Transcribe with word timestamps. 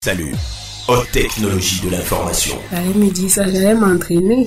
Salut, 0.00 0.32
haute 0.86 1.10
technologie 1.10 1.80
de 1.84 1.90
l'information. 1.90 2.54
J'allais 2.70 2.94
me 2.94 3.10
dire 3.10 3.28
ça, 3.28 3.42
j'allais 3.48 3.74
m'entraîner. 3.74 4.46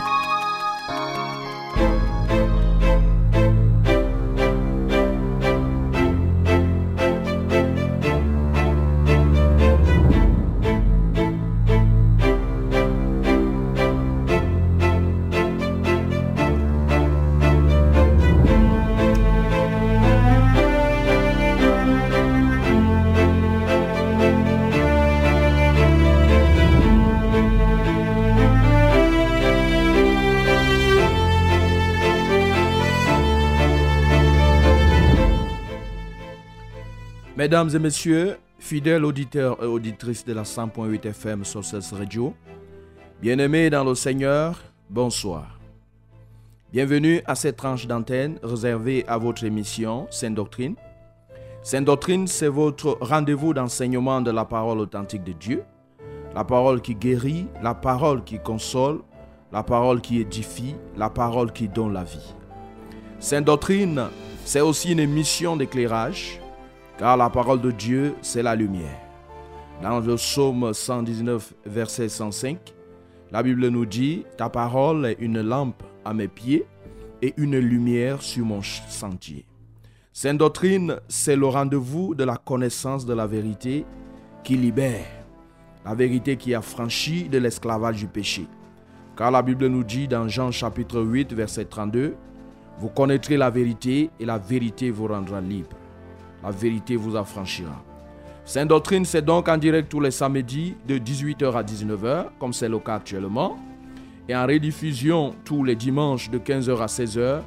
Mesdames 37.51 37.75
et 37.75 37.79
messieurs, 37.79 38.37
fidèles 38.59 39.03
auditeurs 39.03 39.61
et 39.61 39.65
auditrices 39.65 40.23
de 40.23 40.31
la 40.31 40.43
100.8 40.43 41.05
FM 41.05 41.43
Sources 41.43 41.91
Radio, 41.91 42.33
bien-aimés 43.21 43.69
dans 43.69 43.83
le 43.83 43.93
Seigneur, 43.93 44.57
bonsoir. 44.89 45.59
Bienvenue 46.71 47.21
à 47.25 47.35
cette 47.35 47.57
tranche 47.57 47.87
d'antenne 47.87 48.39
réservée 48.41 49.03
à 49.05 49.17
votre 49.17 49.43
émission 49.43 50.07
Sainte 50.11 50.35
Doctrine. 50.35 50.75
Sainte 51.61 51.83
Doctrine, 51.83 52.25
c'est 52.25 52.47
votre 52.47 52.97
rendez-vous 53.01 53.53
d'enseignement 53.53 54.21
de 54.21 54.31
la 54.31 54.45
parole 54.45 54.79
authentique 54.79 55.25
de 55.25 55.33
Dieu, 55.33 55.63
la 56.33 56.45
parole 56.45 56.81
qui 56.81 56.95
guérit, 56.95 57.47
la 57.61 57.75
parole 57.75 58.23
qui 58.23 58.39
console, 58.39 59.01
la 59.51 59.63
parole 59.63 59.99
qui 59.99 60.21
édifie, 60.21 60.77
la 60.95 61.09
parole 61.09 61.51
qui 61.51 61.67
donne 61.67 61.91
la 61.91 62.05
vie. 62.05 62.33
Sainte 63.19 63.43
Doctrine, 63.43 64.03
c'est 64.45 64.61
aussi 64.61 64.93
une 64.93 65.01
émission 65.01 65.57
d'éclairage 65.57 66.41
car 67.01 67.17
la 67.17 67.31
parole 67.31 67.59
de 67.59 67.71
Dieu, 67.71 68.13
c'est 68.21 68.43
la 68.43 68.55
lumière. 68.55 68.99
Dans 69.81 69.99
le 69.99 70.15
psaume 70.17 70.71
119, 70.71 71.55
verset 71.65 72.09
105, 72.09 72.59
la 73.31 73.41
Bible 73.41 73.69
nous 73.69 73.87
dit, 73.87 74.23
Ta 74.37 74.49
parole 74.49 75.07
est 75.07 75.17
une 75.19 75.41
lampe 75.41 75.81
à 76.05 76.13
mes 76.13 76.27
pieds 76.27 76.63
et 77.23 77.33
une 77.37 77.57
lumière 77.57 78.21
sur 78.21 78.45
mon 78.45 78.61
sentier. 78.61 79.47
Sainte 80.13 80.37
doctrine, 80.37 80.97
c'est 81.07 81.35
le 81.35 81.47
rendez-vous 81.47 82.13
de 82.13 82.23
la 82.23 82.37
connaissance 82.37 83.03
de 83.03 83.15
la 83.15 83.25
vérité 83.25 83.83
qui 84.43 84.55
libère, 84.55 85.25
la 85.83 85.95
vérité 85.95 86.37
qui 86.37 86.53
a 86.53 86.61
franchi 86.61 87.27
de 87.29 87.39
l'esclavage 87.39 87.97
du 87.97 88.05
péché. 88.05 88.45
Car 89.17 89.31
la 89.31 89.41
Bible 89.41 89.65
nous 89.65 89.83
dit 89.83 90.07
dans 90.07 90.27
Jean 90.27 90.51
chapitre 90.51 91.01
8, 91.01 91.33
verset 91.33 91.65
32, 91.65 92.13
Vous 92.77 92.89
connaîtrez 92.89 93.37
la 93.37 93.49
vérité 93.49 94.11
et 94.19 94.25
la 94.25 94.37
vérité 94.37 94.91
vous 94.91 95.07
rendra 95.07 95.41
libre 95.41 95.80
la 96.43 96.51
vérité 96.51 96.95
vous 96.95 97.15
affranchira. 97.15 97.83
Sainte 98.45 98.69
Doctrine, 98.69 99.05
c'est 99.05 99.21
donc 99.21 99.47
en 99.47 99.57
direct 99.57 99.89
tous 99.89 99.99
les 99.99 100.11
samedis 100.11 100.75
de 100.87 100.97
18h 100.97 101.53
à 101.55 101.63
19h, 101.63 102.25
comme 102.39 102.53
c'est 102.53 102.67
le 102.67 102.79
cas 102.79 102.95
actuellement, 102.95 103.57
et 104.27 104.35
en 104.35 104.45
rediffusion 104.45 105.35
tous 105.45 105.63
les 105.63 105.75
dimanches 105.75 106.29
de 106.29 106.39
15h 106.39 106.81
à 106.81 106.87
16h 106.87 107.41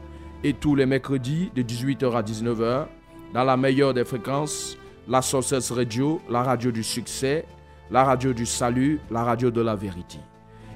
et 0.44 0.53
tous 0.53 0.75
les 0.77 0.87
mercredis 0.87 1.50
de 1.54 1.62
18h 1.62 2.15
à 2.15 2.22
19h 2.22 2.87
dans 3.33 3.44
la 3.44 3.56
meilleure 3.56 3.93
des 3.93 4.04
fréquences, 4.04 4.77
la 5.09 5.21
Sources 5.21 5.71
Radio, 5.72 6.21
la 6.31 6.43
radio 6.43 6.71
du 6.71 6.84
succès, 6.84 7.44
la 7.91 8.04
radio 8.04 8.33
du 8.33 8.47
salut, 8.47 9.00
la 9.10 9.25
radio 9.25 9.50
de 9.50 9.60
la 9.60 9.75
vérité. 9.75 10.19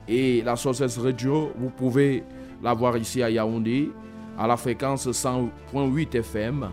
Et 0.08 0.42
la 0.42 0.56
Sources 0.56 0.98
Radio, 0.98 1.52
vous 1.56 1.70
pouvez 1.70 2.24
la 2.62 2.74
voir 2.74 2.96
ici 2.96 3.22
à 3.22 3.30
Yaoundé 3.30 3.90
à 4.36 4.46
la 4.46 4.56
fréquence 4.56 5.06
100.8 5.06 6.16
FM 6.16 6.68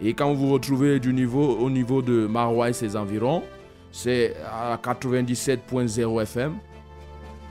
et 0.00 0.14
quand 0.14 0.32
vous 0.32 0.46
vous 0.46 0.52
retrouvez 0.52 1.00
du 1.00 1.12
niveau, 1.12 1.56
au 1.56 1.68
niveau 1.68 2.02
de 2.02 2.26
Marois 2.26 2.70
et 2.70 2.72
ses 2.72 2.94
environs, 2.94 3.42
c'est 3.90 4.36
à 4.46 4.76
97.0 4.76 6.22
FM. 6.22 6.54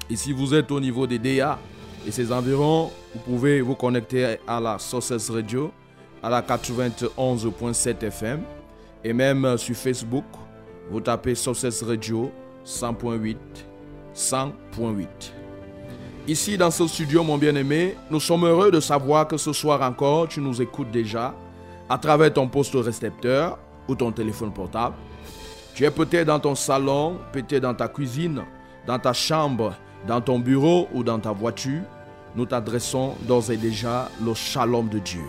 Et 0.10 0.16
si 0.16 0.32
vous 0.32 0.54
êtes 0.54 0.72
au 0.72 0.80
niveau 0.80 1.06
des 1.06 1.20
DA 1.20 1.60
et 2.08 2.12
ses 2.12 2.32
environs, 2.32 2.90
vous 3.14 3.20
pouvez 3.20 3.60
vous 3.60 3.76
connecter 3.76 4.38
à 4.48 4.60
la 4.60 4.80
Sources 4.80 5.30
Radio 5.30 5.72
à 6.24 6.30
la 6.30 6.42
91.7 6.42 8.04
FM. 8.04 8.42
Et 9.04 9.14
même 9.14 9.58
sur 9.58 9.76
Facebook, 9.76 10.26
vous 10.90 11.02
tapez 11.02 11.36
Sources 11.36 11.84
Radio 11.84 12.32
100.8, 12.66 13.36
100.8. 14.16 15.08
Ici 16.28 16.58
dans 16.58 16.72
ce 16.72 16.88
studio, 16.88 17.24
mon 17.24 17.38
bien-aimé, 17.38 17.96
nous 18.10 18.20
sommes 18.20 18.46
heureux 18.46 18.72
de 18.72 18.80
savoir 18.80 19.28
que 19.28 19.38
ce 19.38 19.54
soir 19.54 19.82
encore, 19.82 20.28
tu 20.28 20.42
nous 20.42 20.62
écoutes 20.62 20.92
déjà 20.92 21.34
à 21.90 21.98
travers 21.98 22.34
ton 22.34 22.48
poste 22.48 22.76
récepteur 22.76 23.58
ou 23.88 23.96
ton 23.96 24.12
téléphone 24.12 24.54
portable. 24.54 24.96
Tu 25.74 25.86
es 25.86 25.92
peut-être 25.92 26.28
dans 26.28 26.40
ton 26.40 26.56
salon, 26.56 27.18
peut-être 27.32 27.62
dans 27.62 27.74
ta 27.74 27.88
cuisine, 27.88 28.44
dans 28.86 29.00
ta 29.00 29.14
chambre, 29.14 29.76
dans 30.08 30.22
ton 30.22 30.40
bureau 30.40 30.88
ou 30.94 31.04
dans 31.04 31.20
ta 31.20 31.32
voiture. 31.32 31.84
Nous 32.36 32.46
t'adressons 32.46 33.16
d'ores 33.28 33.52
et 33.52 33.58
déjà 33.58 34.10
le 34.24 34.34
shalom 34.34 34.90
de 34.90 35.00
Dieu. 35.00 35.24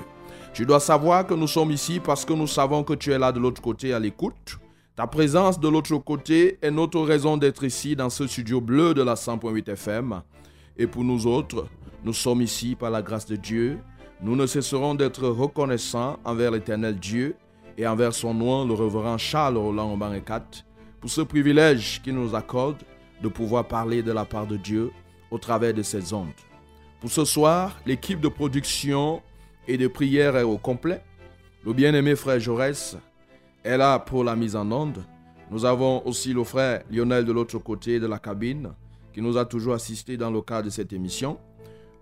Tu 0.54 0.66
dois 0.66 0.80
savoir 0.80 1.26
que 1.26 1.34
nous 1.34 1.46
sommes 1.46 1.70
ici 1.70 2.00
parce 2.00 2.24
que 2.24 2.32
nous 2.32 2.46
savons 2.46 2.82
que 2.82 2.94
tu 2.94 3.12
es 3.12 3.18
là 3.18 3.30
de 3.30 3.38
l'autre 3.38 3.62
côté 3.62 3.92
à 3.92 3.98
l'écoute. 3.98 4.58
Ta 4.96 5.06
présence 5.06 5.60
de 5.60 5.68
l'autre 5.68 5.96
côté 5.98 6.58
est 6.60 6.72
notre 6.72 7.00
raison 7.00 7.36
d'être 7.36 7.62
ici 7.62 7.94
dans 7.94 8.10
ce 8.10 8.26
studio 8.26 8.60
bleu 8.60 8.94
de 8.94 9.02
la 9.02 9.14
100.8 9.14 9.70
FM. 9.70 10.22
Et 10.76 10.86
pour 10.88 11.04
nous 11.04 11.26
autres, 11.26 11.66
nous 12.04 12.12
sommes 12.12 12.42
ici 12.42 12.74
par 12.74 12.90
la 12.90 13.02
grâce 13.02 13.26
de 13.26 13.36
Dieu 13.36 13.78
nous 14.20 14.34
ne 14.34 14.46
cesserons 14.46 14.94
d'être 14.94 15.28
reconnaissants 15.28 16.18
envers 16.24 16.50
l'éternel 16.50 16.98
Dieu 16.98 17.36
et 17.76 17.86
envers 17.86 18.12
son 18.12 18.34
nom, 18.34 18.66
le 18.66 18.74
révérend 18.74 19.16
Charles 19.16 19.56
Roland 19.56 19.92
Obarekat, 19.92 20.44
pour 21.00 21.08
ce 21.08 21.20
privilège 21.20 22.02
qu'il 22.02 22.14
nous 22.14 22.34
accorde 22.34 22.78
de 23.22 23.28
pouvoir 23.28 23.66
parler 23.66 24.02
de 24.02 24.10
la 24.10 24.24
part 24.24 24.46
de 24.46 24.56
Dieu 24.56 24.90
au 25.30 25.38
travers 25.38 25.72
de 25.72 25.82
ces 25.82 26.12
ondes. 26.12 26.26
Pour 27.00 27.10
ce 27.10 27.24
soir, 27.24 27.76
l'équipe 27.86 28.20
de 28.20 28.28
production 28.28 29.22
et 29.68 29.78
de 29.78 29.86
prière 29.86 30.36
est 30.36 30.42
au 30.42 30.58
complet. 30.58 31.00
Le 31.64 31.72
bien-aimé 31.72 32.16
frère 32.16 32.40
Jaurès 32.40 32.96
est 33.62 33.76
là 33.76 34.00
pour 34.00 34.24
la 34.24 34.34
mise 34.34 34.56
en 34.56 34.70
onde. 34.72 35.04
Nous 35.50 35.64
avons 35.64 36.04
aussi 36.06 36.32
le 36.32 36.42
frère 36.42 36.82
Lionel 36.90 37.24
de 37.24 37.32
l'autre 37.32 37.58
côté 37.58 38.00
de 38.00 38.06
la 38.06 38.18
cabine 38.18 38.72
qui 39.12 39.22
nous 39.22 39.36
a 39.38 39.44
toujours 39.44 39.74
assisté 39.74 40.16
dans 40.16 40.30
le 40.30 40.42
cadre 40.42 40.64
de 40.64 40.70
cette 40.70 40.92
émission. 40.92 41.38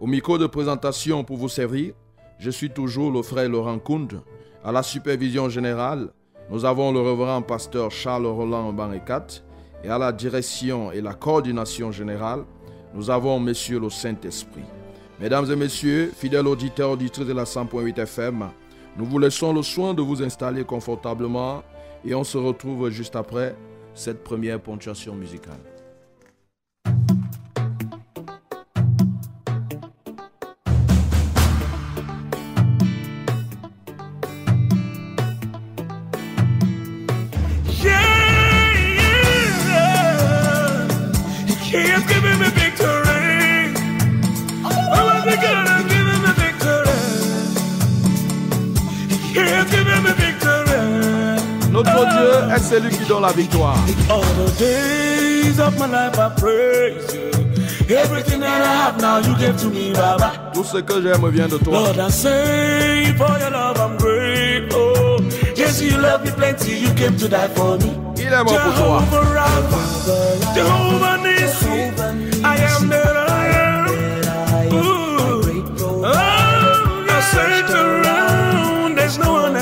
Au 0.00 0.06
micro 0.06 0.38
de 0.38 0.46
présentation 0.46 1.24
pour 1.24 1.36
vous 1.36 1.48
servir, 1.48 1.92
je 2.38 2.50
suis 2.50 2.70
toujours 2.70 3.10
le 3.10 3.22
frère 3.22 3.48
Laurent 3.48 3.78
Kound. 3.78 4.20
À 4.64 4.72
la 4.72 4.82
supervision 4.82 5.48
générale, 5.48 6.10
nous 6.50 6.64
avons 6.64 6.92
le 6.92 7.00
révérend 7.00 7.42
pasteur 7.42 7.90
Charles 7.90 8.26
Roland 8.26 8.72
Barécat. 8.72 9.26
Et 9.84 9.88
à 9.88 9.98
la 9.98 10.12
direction 10.12 10.90
et 10.90 11.00
la 11.00 11.14
coordination 11.14 11.92
générale, 11.92 12.44
nous 12.94 13.10
avons 13.10 13.38
Monsieur 13.38 13.78
le 13.78 13.90
Saint-Esprit. 13.90 14.64
Mesdames 15.20 15.50
et 15.50 15.56
messieurs, 15.56 16.12
fidèles 16.14 16.46
auditeurs, 16.46 16.90
auditrices 16.90 17.26
de 17.26 17.32
la 17.32 17.44
100.8 17.44 18.00
FM, 18.00 18.48
nous 18.96 19.04
vous 19.04 19.18
laissons 19.18 19.52
le 19.52 19.62
soin 19.62 19.94
de 19.94 20.02
vous 20.02 20.22
installer 20.22 20.64
confortablement 20.64 21.62
et 22.04 22.14
on 22.14 22.24
se 22.24 22.38
retrouve 22.38 22.90
juste 22.90 23.16
après 23.16 23.54
cette 23.94 24.22
première 24.24 24.60
ponctuation 24.60 25.14
musicale. 25.14 25.75
Notre 51.76 52.08
Dieu 52.08 52.54
est 52.56 52.58
celui 52.58 52.96
qui 52.96 53.04
donne 53.04 53.20
la 53.20 53.32
victoire. 53.32 53.76
All 54.08 54.22
the 54.22 54.58
days 54.58 55.60
of 55.60 55.78
my 55.78 55.86
life 55.86 56.18
I 56.18 56.30
praise 56.40 57.14
you. 57.14 57.94
Everything 57.94 58.40
that 58.40 58.62
I 58.62 58.86
have 58.86 58.98
now 58.98 59.18
you 59.18 59.36
give 59.36 59.60
to 59.60 59.68
me, 59.68 59.92
Baba. 59.92 60.32
Tout 60.54 60.64
ce 60.64 60.78
que 60.78 61.02
j'aime 61.02 61.28
vient 61.28 61.48
de 61.48 61.58
toi. 61.58 61.74
Lord, 61.74 61.98
I 61.98 62.10
say 62.10 63.14
for 63.18 63.28
your 63.38 63.50
love 63.50 63.78
I'm 63.78 63.98
grateful. 63.98 65.20
Yes, 65.54 65.82
you 65.82 65.98
love 65.98 66.24
me 66.24 66.30
plenty, 66.30 66.78
you 66.78 66.88
came 66.94 67.14
to 67.18 67.28
die 67.28 67.48
for 67.54 67.76
me. 67.78 67.92
Il 68.16 68.32
est 68.32 68.42
mort 68.42 68.58
pour 68.58 68.74
toi. 68.74 69.02
Jehovah 69.10 69.28
Rapha, 69.34 70.54
Jehovah 70.54 71.15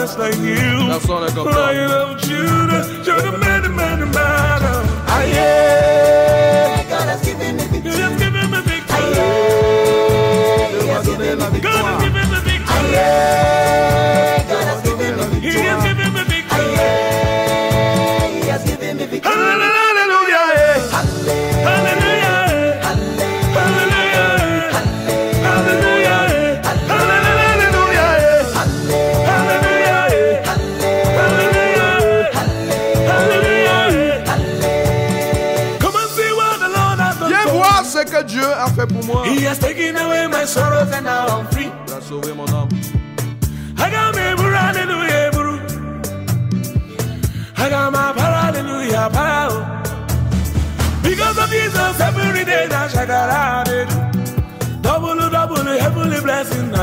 there's 0.04 0.18
no 0.18 0.24
one 0.24 0.32
else 0.34 0.36
like 0.36 0.36
you. 0.38 0.88
Personne 0.88 1.24
n'est 1.24 1.32
comme 1.34 1.44
toi. 1.44 1.52
Crying 1.52 1.90
out, 1.90 2.18
Judah, 2.18 2.84
you're 3.04 3.22
the 3.22 3.38
man, 3.38 3.62
the 3.62 3.68
man, 3.70 3.98
the 4.00 4.06
man. 4.06 4.62
Aïe, 5.08 5.32
Dieu 6.82 6.90
God 6.90 7.08
has 7.08 7.22
given 7.22 7.56
me 7.56 8.60
victory. 8.60 9.00
m'a 10.86 11.02
donné 11.02 11.30
la 11.30 11.36
God 11.36 11.42
has 11.44 11.52
victoire. 11.52 12.00
given 12.00 12.28
me 12.30 12.38
victory. 12.44 12.92
God 12.92 13.83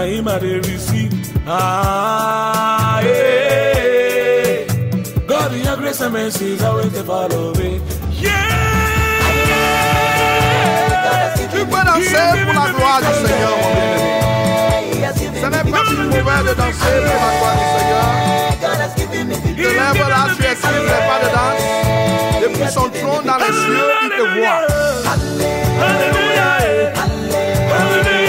I 0.01 0.05
him 0.07 0.27
I 0.27 0.39
they 0.39 0.57
receive. 0.57 1.13
Ah, 1.45 3.01
yeah. 3.01 4.65
God, 5.27 5.53
your 5.53 5.77
grace 5.77 6.01
and 6.01 6.13
mercy 6.13 6.53
is 6.53 6.63
always 6.63 6.91
to 6.93 7.03
follow 7.03 7.53
me. 7.53 7.79
Yeah. 8.17 8.31
Tu 11.37 11.65
peux 11.65 11.83
danser 11.85 12.17
pour 12.45 12.53
la 12.57 12.67
gloire 12.71 13.01
du 13.01 13.13
Seigneur. 13.27 13.57
Ce 15.39 15.45
n'est 15.45 15.71
pas 15.71 15.83
si 15.85 15.93
mauvais 15.93 16.41
de 16.49 16.53
danser 16.61 16.97
pour 17.05 17.19
la 17.21 17.31
gloire 17.37 17.57
du 17.61 17.65
Seigneur. 17.77 18.09
Te 19.55 19.61
lève 19.61 20.01
là, 20.09 20.21
tu 20.35 20.41
esquives 20.43 20.87
les 20.93 21.03
pas 21.09 21.19
de 21.21 21.29
danse. 21.37 21.65
Depuis 22.41 22.69
son 22.73 22.87
trône 22.89 23.25
dans 23.25 23.37
les 23.37 23.53
cieux, 23.53 23.89
il 24.03 24.09
te 24.09 24.25
voit. 24.39 24.61
Hallelujah. 25.81 26.57
Hallelujah. 27.77 28.20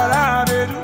Shakara 0.00 0.46
they 0.48 0.66
do. 0.66 0.78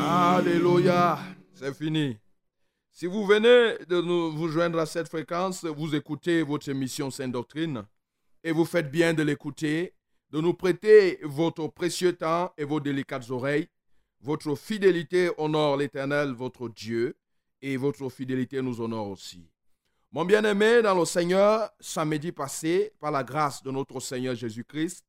Alléluia. 0.00 1.18
C'est 1.54 1.72
fini. 1.74 2.16
Si 2.90 3.06
vous 3.06 3.24
venez 3.24 3.76
de 3.88 4.00
nous, 4.00 4.32
vous 4.32 4.48
joindre 4.48 4.80
à 4.80 4.86
cette 4.86 5.08
fréquence, 5.08 5.64
vous 5.64 5.94
écoutez 5.94 6.42
votre 6.42 6.68
émission 6.68 7.08
Sainte 7.10 7.30
Doctrine 7.32 7.84
et 8.42 8.50
vous 8.50 8.64
faites 8.64 8.90
bien 8.90 9.14
de 9.14 9.22
l'écouter, 9.22 9.94
de 10.30 10.40
nous 10.40 10.54
prêter 10.54 11.20
votre 11.22 11.68
précieux 11.68 12.14
temps 12.14 12.52
et 12.58 12.64
vos 12.64 12.80
délicates 12.80 13.30
oreilles. 13.30 13.68
Votre 14.20 14.56
fidélité 14.56 15.30
honore 15.38 15.76
l'Éternel, 15.76 16.32
votre 16.32 16.68
Dieu, 16.68 17.16
et 17.62 17.76
votre 17.76 18.08
fidélité 18.08 18.60
nous 18.60 18.80
honore 18.80 19.08
aussi. 19.08 19.48
Mon 20.10 20.24
bien-aimé 20.24 20.82
dans 20.82 20.98
le 20.98 21.04
Seigneur, 21.04 21.70
samedi 21.78 22.32
passé, 22.32 22.92
par 22.98 23.12
la 23.12 23.22
grâce 23.22 23.62
de 23.62 23.70
notre 23.70 24.00
Seigneur 24.00 24.34
Jésus-Christ, 24.34 25.05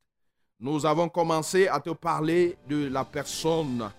nous 0.59 0.85
avons 0.85 1.07
commencé 1.07 1.67
à 1.67 1.79
te 1.79 1.91
parler 1.91 2.57
de 2.67 2.87
la 2.87 3.05
personne, 3.05 3.91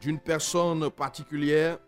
d'une 0.00 0.18
personne 0.18 0.88
particulière, 0.90 1.78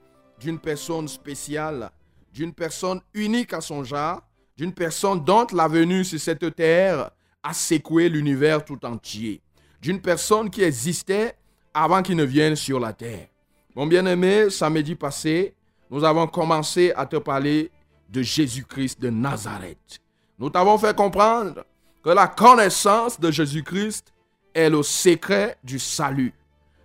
d'une 0.40 0.58
personne 0.58 1.06
spéciale, 1.06 1.90
d'une 2.32 2.52
personne 2.52 3.00
unique 3.14 3.52
à 3.52 3.60
son 3.60 3.84
genre, 3.84 4.20
d'une 4.56 4.72
personne 4.72 5.22
dont 5.24 5.46
la 5.52 5.68
venue 5.68 6.04
sur 6.04 6.18
cette 6.18 6.54
terre 6.56 7.10
a 7.42 7.52
secoué 7.52 8.08
l'univers 8.08 8.64
tout 8.64 8.84
entier, 8.84 9.40
d'une 9.80 10.00
personne 10.00 10.50
qui 10.50 10.62
existait 10.62 11.36
avant 11.72 12.02
qu'il 12.02 12.16
ne 12.16 12.24
vienne 12.24 12.56
sur 12.56 12.80
la 12.80 12.92
terre. 12.92 13.28
Mon 13.74 13.86
bien-aimé, 13.86 14.50
samedi 14.50 14.94
passé, 14.94 15.54
nous 15.88 16.02
avons 16.02 16.26
commencé 16.26 16.92
à 16.96 17.06
te 17.06 17.16
parler 17.16 17.70
de 18.08 18.22
Jésus-Christ 18.22 19.00
de 19.00 19.10
Nazareth. 19.10 20.00
Nous 20.38 20.50
t'avons 20.50 20.78
fait 20.78 20.96
comprendre 20.96 21.64
que 22.02 22.10
la 22.10 22.26
connaissance 22.26 23.20
de 23.20 23.30
Jésus-Christ 23.30 24.12
est 24.56 24.70
le 24.70 24.82
secret 24.82 25.58
du 25.62 25.78
salut. 25.78 26.32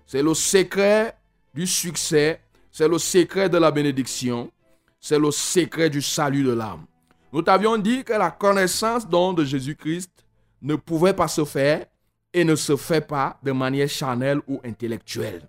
C'est 0.06 0.22
le 0.22 0.34
secret 0.34 1.16
du 1.54 1.66
succès. 1.66 2.42
C'est 2.70 2.88
le 2.88 2.98
secret 2.98 3.48
de 3.48 3.58
la 3.58 3.72
bénédiction. 3.72 4.52
C'est 5.00 5.18
le 5.18 5.32
secret 5.32 5.90
du 5.90 6.02
salut 6.02 6.44
de 6.44 6.52
l'âme. 6.52 6.86
Nous 7.32 7.42
t'avions 7.42 7.78
dit 7.78 8.04
que 8.04 8.12
la 8.12 8.30
connaissance 8.30 9.08
de 9.08 9.46
Jésus-Christ 9.46 10.12
ne 10.62 10.76
pouvait 10.76 11.14
pas 11.14 11.30
se 11.30 11.46
faire 11.46 11.86
et 12.34 12.44
ne 12.44 12.56
se 12.56 12.76
fait 12.76 13.08
pas 13.08 13.40
de 13.42 13.54
manière 13.54 13.88
charnelle 13.88 14.42
ou 14.48 14.60
intellectuelle. 14.66 15.48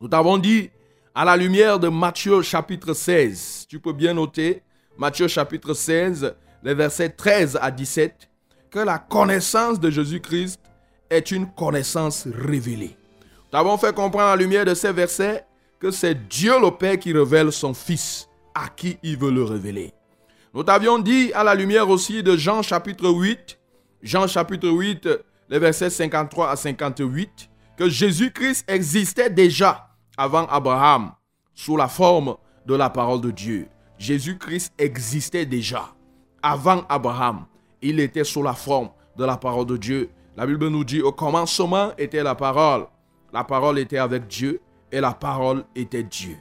Nous 0.00 0.08
t'avons 0.08 0.38
dit, 0.38 0.70
à 1.14 1.26
la 1.26 1.36
lumière 1.36 1.78
de 1.78 1.88
Matthieu 1.88 2.40
chapitre 2.40 2.94
16, 2.94 3.66
tu 3.68 3.78
peux 3.78 3.92
bien 3.92 4.14
noter, 4.14 4.62
Matthieu 4.96 5.28
chapitre 5.28 5.74
16, 5.74 6.34
les 6.62 6.74
versets 6.74 7.10
13 7.10 7.58
à 7.60 7.70
17, 7.70 8.28
que 8.70 8.78
la 8.78 8.98
connaissance 8.98 9.78
de 9.78 9.90
Jésus-Christ 9.90 10.60
est 11.10 11.30
une 11.30 11.50
connaissance 11.52 12.26
révélée. 12.26 12.96
Nous 13.20 13.50
t'avons 13.50 13.76
fait 13.78 13.94
comprendre 13.94 14.26
à 14.26 14.36
la 14.36 14.42
lumière 14.42 14.64
de 14.64 14.74
ces 14.74 14.92
versets 14.92 15.44
que 15.78 15.90
c'est 15.90 16.28
Dieu 16.28 16.60
le 16.60 16.70
Père 16.70 16.98
qui 16.98 17.12
révèle 17.12 17.52
son 17.52 17.74
Fils 17.74 18.28
à 18.54 18.68
qui 18.68 18.98
il 19.02 19.18
veut 19.18 19.30
le 19.30 19.44
révéler. 19.44 19.92
Nous 20.54 20.62
t'avions 20.62 20.98
dit 20.98 21.32
à 21.34 21.44
la 21.44 21.54
lumière 21.54 21.88
aussi 21.88 22.22
de 22.22 22.36
Jean 22.36 22.62
chapitre 22.62 23.08
8, 23.08 23.58
Jean 24.02 24.26
chapitre 24.26 24.68
8, 24.68 25.08
les 25.50 25.58
versets 25.58 25.90
53 25.90 26.50
à 26.50 26.56
58, 26.56 27.50
que 27.76 27.88
Jésus-Christ 27.88 28.64
existait 28.68 29.28
déjà 29.30 29.90
avant 30.16 30.46
Abraham 30.46 31.12
sous 31.54 31.76
la 31.76 31.88
forme 31.88 32.36
de 32.64 32.74
la 32.74 32.88
parole 32.90 33.20
de 33.20 33.30
Dieu. 33.30 33.68
Jésus-Christ 33.98 34.72
existait 34.78 35.46
déjà 35.46 35.94
avant 36.42 36.84
Abraham. 36.88 37.46
Il 37.82 38.00
était 38.00 38.24
sous 38.24 38.42
la 38.42 38.54
forme 38.54 38.90
de 39.16 39.24
la 39.24 39.36
parole 39.36 39.66
de 39.66 39.76
Dieu. 39.76 40.10
La 40.36 40.46
Bible 40.46 40.68
nous 40.68 40.84
dit, 40.84 41.00
au 41.00 41.12
commencement 41.12 41.92
était 41.96 42.22
la 42.22 42.34
parole. 42.34 42.86
La 43.32 43.42
parole 43.42 43.78
était 43.78 43.96
avec 43.96 44.26
Dieu 44.26 44.60
et 44.92 45.00
la 45.00 45.12
parole 45.12 45.64
était 45.74 46.02
Dieu. 46.02 46.36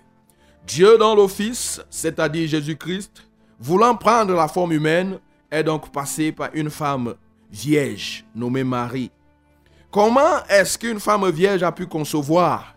Dieu 0.67 0.97
dans 0.97 1.15
l'office, 1.15 1.81
c'est-à-dire 1.89 2.47
Jésus-Christ, 2.49 3.25
voulant 3.57 3.95
prendre 3.95 4.33
la 4.33 4.49
forme 4.49 4.73
humaine, 4.73 5.19
est 5.49 5.63
donc 5.63 5.91
passé 5.93 6.33
par 6.33 6.49
une 6.53 6.69
femme 6.69 7.15
vierge 7.49 8.25
nommée 8.35 8.65
Marie. 8.65 9.11
Comment 9.89 10.43
est-ce 10.49 10.77
qu'une 10.77 10.99
femme 10.99 11.29
vierge 11.29 11.63
a 11.63 11.71
pu 11.71 11.85
concevoir? 11.85 12.75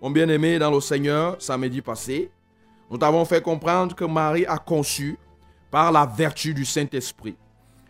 Mon 0.00 0.10
bien-aimé 0.10 0.58
dans 0.58 0.70
le 0.70 0.80
Seigneur, 0.80 1.36
samedi 1.42 1.82
passé, 1.82 2.30
nous 2.88 2.96
t'avons 2.96 3.24
fait 3.24 3.42
comprendre 3.42 3.96
que 3.96 4.04
Marie 4.04 4.46
a 4.46 4.58
conçu 4.58 5.18
par 5.68 5.90
la 5.90 6.06
vertu 6.06 6.54
du 6.54 6.64
Saint-Esprit. 6.64 7.36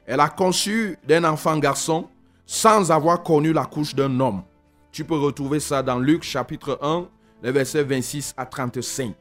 Elle 0.07 0.21
a 0.21 0.31
conçu 0.31 0.97
d'un 1.07 1.25
enfant 1.25 1.59
garçon 1.59 2.09
sans 2.53 2.91
avoir 2.91 3.23
connu 3.23 3.53
la 3.53 3.65
couche 3.65 3.95
d'un 3.95 4.19
homme. 4.19 4.43
Tu 4.91 5.05
peux 5.05 5.17
retrouver 5.17 5.61
ça 5.61 5.85
dans 5.85 6.01
Luc 6.01 6.25
chapitre 6.25 6.81
1, 6.83 7.07
les 7.45 7.53
versets 7.53 7.85
26 7.85 8.35
à 8.37 8.45
35. 8.45 9.15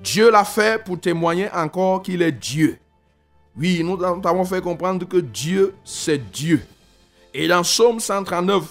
Dieu 0.00 0.28
l'a 0.28 0.44
fait 0.44 0.82
pour 0.82 0.98
témoigner 0.98 1.48
encore 1.54 2.02
qu'il 2.02 2.20
est 2.20 2.32
Dieu. 2.32 2.76
Oui, 3.56 3.84
nous 3.84 4.02
avons 4.02 4.44
fait 4.44 4.60
comprendre 4.60 5.06
que 5.06 5.18
Dieu, 5.18 5.72
c'est 5.84 6.18
Dieu. 6.32 6.60
Et 7.32 7.46
dans 7.46 7.62
Psaume 7.62 8.00
139, 8.00 8.64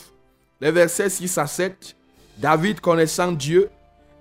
les 0.60 0.72
versets 0.72 1.10
6 1.10 1.38
à 1.38 1.48
7, 1.48 1.96
David 2.40 2.82
connaissant 2.82 3.32
Dieu, 3.32 3.70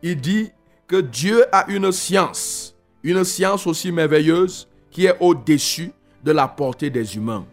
il 0.00 0.20
dit 0.20 0.48
que 0.86 1.00
Dieu 1.00 1.44
a 1.50 1.68
une 1.68 1.90
science, 1.90 2.72
une 3.02 3.24
science 3.24 3.66
aussi 3.66 3.90
merveilleuse 3.90 4.68
qui 4.92 5.06
est 5.06 5.16
au-dessus 5.18 5.90
de 6.22 6.30
la 6.30 6.46
portée 6.46 6.88
des 6.88 7.16
humains. 7.16 7.44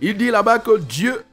Il 0.00 0.16
dit 0.16 0.30
là-bas 0.30 0.60
que 0.60 0.78
Dieu, 0.78 1.24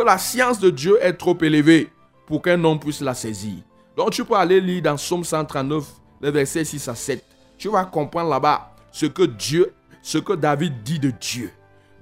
la 0.00 0.18
science 0.18 0.58
de 0.58 0.70
Dieu 0.70 0.98
est 1.00 1.14
trop 1.14 1.36
élevée 1.40 1.90
pour 2.26 2.42
qu'un 2.42 2.62
homme 2.64 2.78
puisse 2.78 3.00
la 3.00 3.14
saisir. 3.14 3.54
Donc 3.96 4.10
tu 4.10 4.24
peux 4.24 4.34
aller 4.34 4.60
lire 4.60 4.82
dans 4.82 4.96
Psaume 4.96 5.24
139, 5.24 5.84
les 6.20 6.30
versets 6.30 6.64
6 6.64 6.88
à 6.88 6.94
7. 6.94 7.24
Tu 7.56 7.68
vas 7.68 7.84
comprendre 7.84 8.30
là-bas 8.30 8.74
ce 8.92 9.06
que 9.06 9.22
Dieu, 9.22 9.72
ce 10.02 10.18
que 10.18 10.34
David 10.34 10.82
dit 10.82 10.98
de 10.98 11.10
Dieu. 11.10 11.50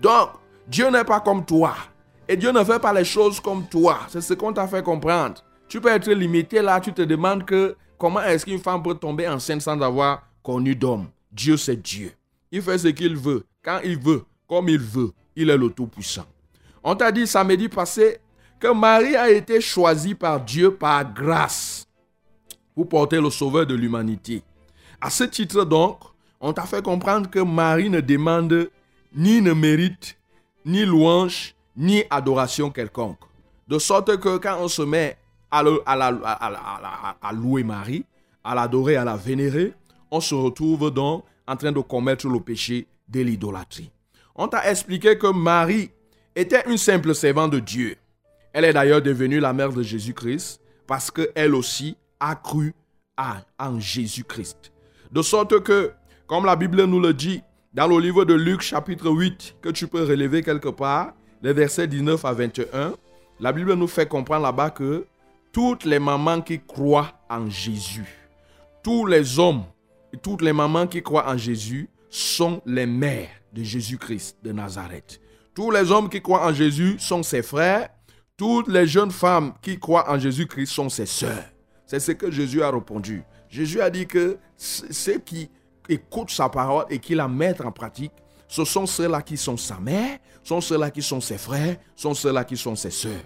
Donc, 0.01 0.31
Dieu 0.67 0.91
n'est 0.91 1.05
pas 1.05 1.21
comme 1.21 1.45
toi. 1.45 1.75
Et 2.29 2.37
Dieu 2.37 2.51
ne 2.53 2.65
fait 2.65 2.79
pas 2.79 2.93
les 2.93 3.05
choses 3.05 3.39
comme 3.39 3.67
toi. 3.67 4.01
C'est 4.09 4.21
ce 4.21 4.35
qu'on 4.35 4.53
t'a 4.53 4.67
fait 4.67 4.83
comprendre. 4.83 5.43
Tu 5.69 5.81
peux 5.81 5.89
être 5.89 6.11
limité 6.11 6.63
là, 6.63 6.81
tu 6.81 6.93
te 6.93 7.03
demandes 7.03 7.45
que 7.45 7.77
comment 7.99 8.23
est-ce 8.23 8.45
qu'une 8.45 8.59
femme 8.59 8.83
peut 8.83 8.95
tomber 8.95 9.29
enceinte 9.29 9.63
sans 9.63 9.81
avoir 9.81 10.23
connu 10.43 10.75
d'homme? 10.75 11.09
Dieu, 11.31 11.57
c'est 11.57 11.81
Dieu. 11.81 12.13
Il 12.51 12.63
fait 12.63 12.79
ce 12.79 12.89
qu'il 12.89 13.17
veut, 13.17 13.45
quand 13.63 13.81
il 13.85 13.99
veut, 13.99 14.25
comme 14.49 14.69
il 14.69 14.79
veut. 14.79 15.11
Il 15.37 15.51
est 15.51 15.57
le 15.57 15.69
Tout-Puissant. 15.69 16.27
On 16.87 16.95
t'a 16.95 17.11
dit 17.11 17.27
samedi 17.27 17.71
passé 17.71 18.19
que 18.61 18.69
Marie 18.69 19.17
a 19.17 19.31
été 19.31 19.59
choisie 19.63 20.15
par 20.15 20.39
Dieu 20.45 20.75
par 20.75 21.13
grâce 21.15 21.87
pour 22.75 22.89
porter 22.91 23.21
le 23.23 23.31
sauveur 23.31 23.67
de 23.67 23.75
l'humanité. 23.75 24.43
À 25.01 25.09
ce 25.09 25.25
titre 25.25 25.65
donc, 25.65 25.99
on 26.41 26.53
t'a 26.53 26.65
fait 26.65 26.85
comprendre 26.85 27.31
que 27.31 27.39
Marie 27.39 27.89
ne 27.89 28.01
demande 28.01 28.71
ni 29.15 29.41
ne 29.41 29.55
mérite, 29.55 30.19
ni 30.67 30.85
louange, 30.85 31.55
ni 31.75 32.05
adoration 32.11 32.71
quelconque. 32.71 33.19
De 33.67 33.79
sorte 33.79 34.19
que 34.19 34.37
quand 34.37 34.59
on 34.61 34.69
se 34.69 34.83
met 34.83 35.17
à, 35.51 35.61
à, 35.61 37.33
louer 37.33 37.65
Marie, 37.65 38.05
à 38.43 38.55
l'adorer, 38.55 38.97
à 38.97 39.05
la 39.05 39.17
vénérer, 39.17 39.73
on 40.11 40.21
se 40.21 40.35
retrouve 40.35 40.91
donc 40.91 41.25
en 41.47 41.57
train 41.57 41.73
de 41.73 41.81
commettre 41.81 42.29
le 42.29 42.41
péché 42.41 42.87
de 43.09 43.21
l'idolâtrie. 43.21 43.91
On 44.37 44.49
t'a 44.49 44.71
expliqué 44.71 45.17
que 45.17 45.29
Marie 45.33 45.91
était 46.35 46.63
une 46.69 46.79
simple 46.79 47.15
servante 47.15 47.53
de 47.53 47.61
Dieu. 47.61 47.97
Elle 48.53 48.65
est 48.65 48.73
d'ailleurs 48.73 49.03
devenue 49.03 49.41
la 49.41 49.53
mère 49.53 49.73
de 49.73 49.83
Jésus-Christ 49.83 50.61
parce 50.87 51.11
qu'elle 51.11 51.55
aussi 51.55 51.97
a 52.21 52.35
cru 52.35 52.75
en 53.17 53.81
Jésus-Christ. 53.81 54.73
De 55.13 55.23
sorte 55.23 55.63
que, 55.63 55.93
comme 56.27 56.45
la 56.45 56.57
Bible 56.57 56.85
nous 56.85 57.01
le 57.01 57.15
dit 57.15 57.43
dans 57.73 57.87
le 57.87 57.99
livre 57.99 58.25
de 58.25 58.35
Luc 58.35 58.61
chapitre 58.61 59.11
8, 59.11 59.57
que 59.61 59.69
tu 59.69 59.87
peux 59.87 60.05
relever 60.05 60.43
quelque 60.43 60.69
part, 60.69 61.15
les 61.43 61.53
versets 61.53 61.87
19 61.87 62.25
à 62.25 62.33
21, 62.33 62.95
la 63.41 63.53
Bible 63.53 63.75
nous 63.75 63.89
fait 63.89 64.09
comprendre 64.09 64.45
là-bas 64.45 64.71
que 64.71 65.07
toutes 65.53 65.85
les 65.85 65.99
mamans 65.99 66.41
qui 66.41 66.61
croient 66.61 67.13
en 67.29 67.49
Jésus, 67.49 68.07
tous 68.83 69.07
les 69.07 69.39
hommes 69.39 69.65
toutes 70.23 70.43
les 70.43 70.53
mamans 70.53 70.87
qui 70.87 71.03
croient 71.03 71.29
en 71.29 71.37
Jésus 71.37 71.89
sont 72.11 72.63
les 72.67 72.87
mères 72.87 73.31
de 73.53 73.63
Jésus-Christ 73.63 74.39
de 74.43 74.53
Nazareth. 74.53 75.21
Tous 75.55 75.71
les 75.71 75.91
hommes 75.91 76.09
qui 76.09 76.21
croient 76.21 76.47
en 76.47 76.53
Jésus 76.53 76.97
sont 76.99 77.23
ses 77.23 77.43
frères 77.43 77.89
toutes 78.37 78.67
les 78.69 78.87
jeunes 78.87 79.13
femmes 79.13 79.53
qui 79.63 79.79
croient 79.79 80.11
en 80.11 80.19
Jésus-Christ 80.19 80.67
sont 80.67 80.89
ses 80.89 81.07
sœurs. 81.07 81.45
C'est 81.87 82.01
ce 82.01 82.13
que 82.13 82.31
Jésus 82.31 82.63
a 82.63 82.71
répondu. 82.71 83.23
Jésus 83.49 83.81
a 83.81 83.91
dit 83.91 84.07
que 84.07 84.39
ceux 84.57 85.19
qui 85.19 85.49
écoutent 85.89 86.31
sa 86.31 86.49
parole 86.49 86.87
et 86.91 86.99
qui 86.99 87.15
la 87.15 87.29
mettent 87.29 87.61
en 87.61 87.71
pratique, 87.71 88.13
ce 88.49 88.65
sont 88.65 88.87
ceux-là 88.87 89.23
qui 89.23 89.37
sont 89.37 89.57
sa 89.57 89.79
mère, 89.79 90.19
sont 90.43 90.61
ceux-là 90.61 90.91
qui 90.91 91.03
sont 91.03 91.21
ses 91.21 91.39
frères, 91.39 91.77
sont 91.95 92.15
ceux-là 92.15 92.45
qui 92.45 92.57
sont 92.57 92.75
ses 92.75 92.91
sœurs. 92.91 93.23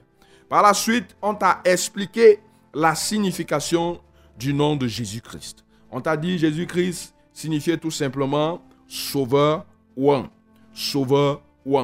Par 0.48 0.62
la 0.62 0.74
suite, 0.74 1.16
on 1.22 1.34
t'a 1.34 1.60
expliqué 1.64 2.40
la 2.74 2.94
signification 2.94 4.00
du 4.38 4.52
nom 4.52 4.76
de 4.76 4.86
Jésus-Christ. 4.86 5.64
On 5.90 6.00
t'a 6.02 6.16
dit 6.16 6.38
Jésus-Christ 6.38 7.14
signifiait 7.32 7.78
tout 7.78 7.90
simplement 7.90 8.60
sauveur 8.86 9.64
ou 9.96 10.12
un. 10.12 10.28
Sauveur 10.74 11.40
ou 11.64 11.78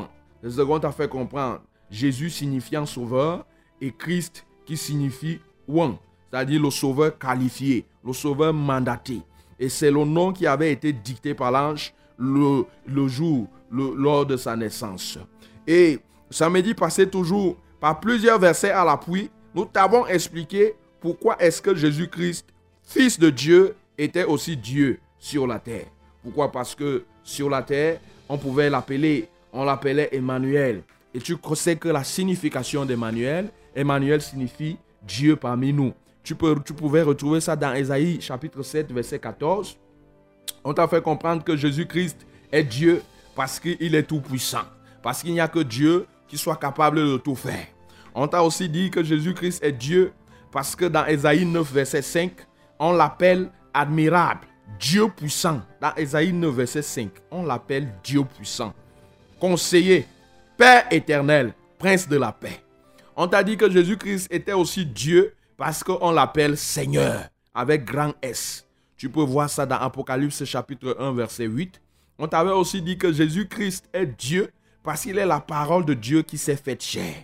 ce 0.51 0.61
qu'on 0.61 0.81
t'a 0.81 0.93
fait 0.93 1.09
comprendre. 1.09 1.61
Jésus 1.91 2.31
signifiant 2.31 2.87
sauveur 2.87 3.47
et 3.81 3.93
Christ 3.93 4.47
qui 4.65 4.77
signifie 4.77 5.39
one, 5.69 5.97
c'est-à-dire 6.31 6.63
le 6.63 6.71
sauveur 6.71 7.19
qualifié, 7.19 7.87
le 8.05 8.13
sauveur 8.13 8.53
mandaté. 8.53 9.21
Et 9.59 9.69
c'est 9.69 9.91
le 9.91 10.05
nom 10.05 10.33
qui 10.33 10.47
avait 10.47 10.73
été 10.73 10.93
dicté 10.93 11.35
par 11.35 11.53
l'ange 11.53 11.95
le, 12.19 12.65
le, 12.87 13.09
jour, 13.09 13.49
le, 13.71 13.95
lors 13.95 14.27
de 14.27 14.37
sa 14.37 14.57
naissance. 14.57 15.19
Et 15.67 15.99
samedi 16.31 16.75
passé 16.75 17.09
toujours, 17.09 17.57
par 17.81 18.01
plusieurs 18.01 18.39
versets 18.39 18.71
à 18.71 18.85
l'appui, 18.85 19.31
nous 19.55 19.65
t'avons 19.65 20.07
expliqué 20.07 20.75
pourquoi 21.01 21.37
est-ce 21.41 21.61
que 21.61 21.75
Jésus-Christ, 21.75 22.47
Fils 22.83 23.19
de 23.19 23.31
Dieu, 23.31 23.77
était 23.97 24.25
aussi 24.25 24.57
Dieu 24.57 24.99
sur 25.19 25.47
la 25.47 25.59
terre. 25.59 25.87
Pourquoi? 26.23 26.51
Parce 26.51 26.75
que 26.75 27.05
sur 27.23 27.49
la 27.49 27.63
terre, 27.63 28.01
on 28.29 28.39
pouvait 28.39 28.71
l'appeler, 28.71 29.29
on 29.55 29.65
l'appelait 29.65 30.11
Emmanuel. 30.13 30.83
Et 31.15 31.21
tu 31.21 31.37
sais 31.55 31.77
que 31.77 31.89
la 31.89 32.05
signification 32.05 32.85
d'Emmanuel, 32.85 33.51
Emmanuel 33.75 34.21
signifie 34.21 34.77
Dieu 35.07 35.37
parmi 35.37 35.73
nous. 35.73 35.95
Tu, 36.25 36.35
peux, 36.35 36.57
tu 36.65 36.75
pouvais 36.75 37.03
retrouver 37.03 37.41
ça 37.41 37.55
dans 37.55 37.73
Ésaïe 37.73 38.21
chapitre 38.21 38.63
7, 38.63 38.91
verset 38.93 39.21
14. 39.21 39.79
On 40.65 40.75
t'a 40.75 40.89
fait 40.89 41.03
comprendre 41.03 41.45
que 41.45 41.57
Jésus-Christ 41.57 42.27
est 42.51 42.65
Dieu 42.65 43.03
parce 43.37 43.61
qu'il 43.61 43.95
est 43.95 44.03
tout 44.03 44.21
puissant. 44.21 44.65
Parce 45.03 45.23
qu'il 45.23 45.33
n'y 45.33 45.41
a 45.41 45.49
que 45.49 45.61
Dieu 45.61 46.07
qui 46.27 46.37
soit 46.37 46.57
capable 46.57 46.97
de 46.97 47.17
tout 47.19 47.37
faire. 47.37 47.67
On 48.15 48.27
t'a 48.27 48.43
aussi 48.43 48.69
dit 48.69 48.91
que 48.91 49.05
Jésus-Christ 49.05 49.63
est 49.63 49.73
Dieu 49.73 50.13
parce 50.51 50.75
que 50.75 50.87
dans 50.87 51.07
Ésaïe 51.07 51.45
9, 51.45 51.73
verset 51.73 52.03
5, 52.03 52.33
on 52.79 52.93
l'appelle 52.93 53.51
admirable, 53.73 54.47
Dieu 54.81 55.09
puissant. 55.09 55.61
Dans 55.81 55.95
Ésaïe 55.97 56.33
9, 56.33 56.55
verset 56.55 56.83
5, 56.83 57.11
on 57.31 57.45
l'appelle 57.45 57.89
Dieu 58.03 58.25
puissant. 58.25 58.73
Conseiller, 59.45 60.07
Père 60.57 60.87
éternel, 60.91 61.53
Prince 61.79 62.09
de 62.09 62.17
la 62.17 62.33
paix. 62.33 62.63
On 63.15 63.29
t'a 63.29 63.45
dit 63.45 63.59
que 63.59 63.71
Jésus-Christ 63.71 64.29
était 64.31 64.55
aussi 64.55 64.87
Dieu 64.87 65.35
parce 65.59 65.85
qu'on 65.85 66.13
l'appelle 66.13 66.57
Seigneur 66.57 67.29
avec 67.53 67.85
grand 67.85 68.15
S. 68.23 68.67
Tu 68.97 69.11
peux 69.11 69.21
voir 69.21 69.51
ça 69.51 69.67
dans 69.67 69.77
Apocalypse 69.77 70.47
chapitre 70.47 70.97
1 70.99 71.13
verset 71.13 71.45
8. 71.45 71.79
On 72.19 72.27
t'avait 72.27 72.53
aussi 72.53 72.81
dit 72.81 72.97
que 72.97 73.13
Jésus-Christ 73.13 73.91
est 73.93 74.07
Dieu 74.07 74.51
parce 74.83 75.03
qu'il 75.03 75.19
est 75.19 75.27
la 75.27 75.41
parole 75.41 75.85
de 75.85 75.93
Dieu 75.93 76.23
qui 76.23 76.39
s'est 76.39 76.57
faite 76.57 76.83
chair. 76.83 77.15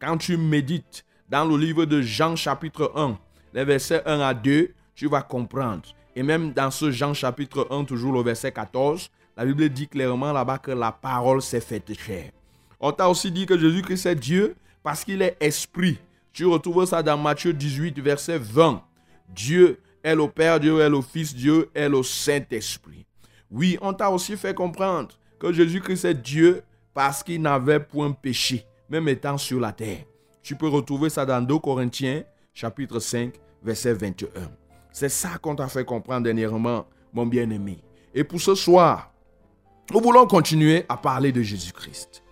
Quand 0.00 0.16
tu 0.16 0.36
médites 0.36 1.04
dans 1.28 1.44
le 1.44 1.56
livre 1.56 1.84
de 1.84 2.02
Jean 2.02 2.34
chapitre 2.34 2.90
1, 2.96 3.16
les 3.54 3.64
versets 3.64 4.02
1 4.04 4.18
à 4.18 4.34
2, 4.34 4.70
tu 4.96 5.06
vas 5.06 5.22
comprendre. 5.22 5.82
Et 6.16 6.24
même 6.24 6.52
dans 6.52 6.72
ce 6.72 6.90
Jean 6.90 7.14
chapitre 7.14 7.68
1, 7.70 7.84
toujours 7.84 8.14
le 8.14 8.22
verset 8.24 8.50
14, 8.50 9.12
la 9.38 9.44
Bible 9.44 9.68
dit 9.68 9.86
clairement 9.86 10.32
là-bas 10.32 10.58
que 10.58 10.72
la 10.72 10.90
parole 10.90 11.40
s'est 11.40 11.60
faite 11.60 11.96
chair. 11.96 12.32
On 12.80 12.90
t'a 12.90 13.08
aussi 13.08 13.30
dit 13.30 13.46
que 13.46 13.56
Jésus-Christ 13.56 14.06
est 14.06 14.16
Dieu 14.16 14.56
parce 14.82 15.04
qu'il 15.04 15.22
est 15.22 15.36
esprit. 15.38 15.96
Tu 16.32 16.44
retrouves 16.44 16.84
ça 16.86 17.04
dans 17.04 17.16
Matthieu 17.16 17.52
18, 17.52 18.00
verset 18.00 18.36
20. 18.36 18.82
Dieu 19.28 19.78
est 20.02 20.16
le 20.16 20.26
Père, 20.26 20.58
Dieu 20.58 20.80
est 20.80 20.90
le 20.90 21.00
Fils, 21.02 21.36
Dieu 21.36 21.70
est 21.72 21.88
le 21.88 22.02
Saint-Esprit. 22.02 23.06
Oui, 23.48 23.78
on 23.80 23.92
t'a 23.92 24.10
aussi 24.10 24.36
fait 24.36 24.54
comprendre 24.54 25.10
que 25.38 25.52
Jésus-Christ 25.52 26.04
est 26.04 26.14
Dieu 26.14 26.64
parce 26.92 27.22
qu'il 27.22 27.40
n'avait 27.40 27.78
point 27.78 28.10
péché, 28.10 28.66
même 28.90 29.06
étant 29.06 29.38
sur 29.38 29.60
la 29.60 29.70
terre. 29.70 30.02
Tu 30.42 30.56
peux 30.56 30.66
retrouver 30.66 31.10
ça 31.10 31.24
dans 31.24 31.40
2 31.40 31.60
Corinthiens, 31.60 32.24
chapitre 32.52 32.98
5, 32.98 33.34
verset 33.62 33.94
21. 33.94 34.26
C'est 34.90 35.08
ça 35.08 35.38
qu'on 35.40 35.54
t'a 35.54 35.68
fait 35.68 35.84
comprendre 35.84 36.24
dernièrement, 36.24 36.86
mon 37.12 37.24
bien-aimé. 37.24 37.78
Et 38.12 38.24
pour 38.24 38.40
ce 38.40 38.56
soir, 38.56 39.12
nous 39.92 40.00
voulons 40.00 40.26
continuer 40.26 40.84
à 40.88 40.96
parler 40.96 41.32
de 41.32 41.42
Jésus-Christ. 41.42 42.22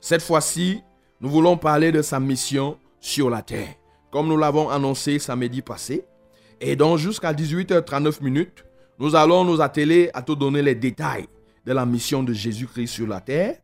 Cette 0.00 0.22
fois-ci, 0.22 0.82
nous 1.20 1.28
voulons 1.28 1.56
parler 1.56 1.92
de 1.92 2.02
sa 2.02 2.20
mission 2.20 2.78
sur 3.00 3.30
la 3.30 3.42
terre, 3.42 3.74
comme 4.10 4.28
nous 4.28 4.36
l'avons 4.36 4.68
annoncé 4.68 5.18
samedi 5.18 5.62
passé. 5.62 6.04
Et 6.60 6.74
donc 6.76 6.98
jusqu'à 6.98 7.32
18h39 7.32 8.22
minutes, 8.22 8.64
nous 8.98 9.14
allons 9.14 9.44
nous 9.44 9.60
atteler 9.60 10.10
à 10.14 10.22
te 10.22 10.32
donner 10.32 10.62
les 10.62 10.74
détails 10.74 11.26
de 11.64 11.72
la 11.72 11.86
mission 11.86 12.22
de 12.22 12.32
Jésus-Christ 12.32 12.88
sur 12.88 13.06
la 13.06 13.20
terre. 13.20 13.56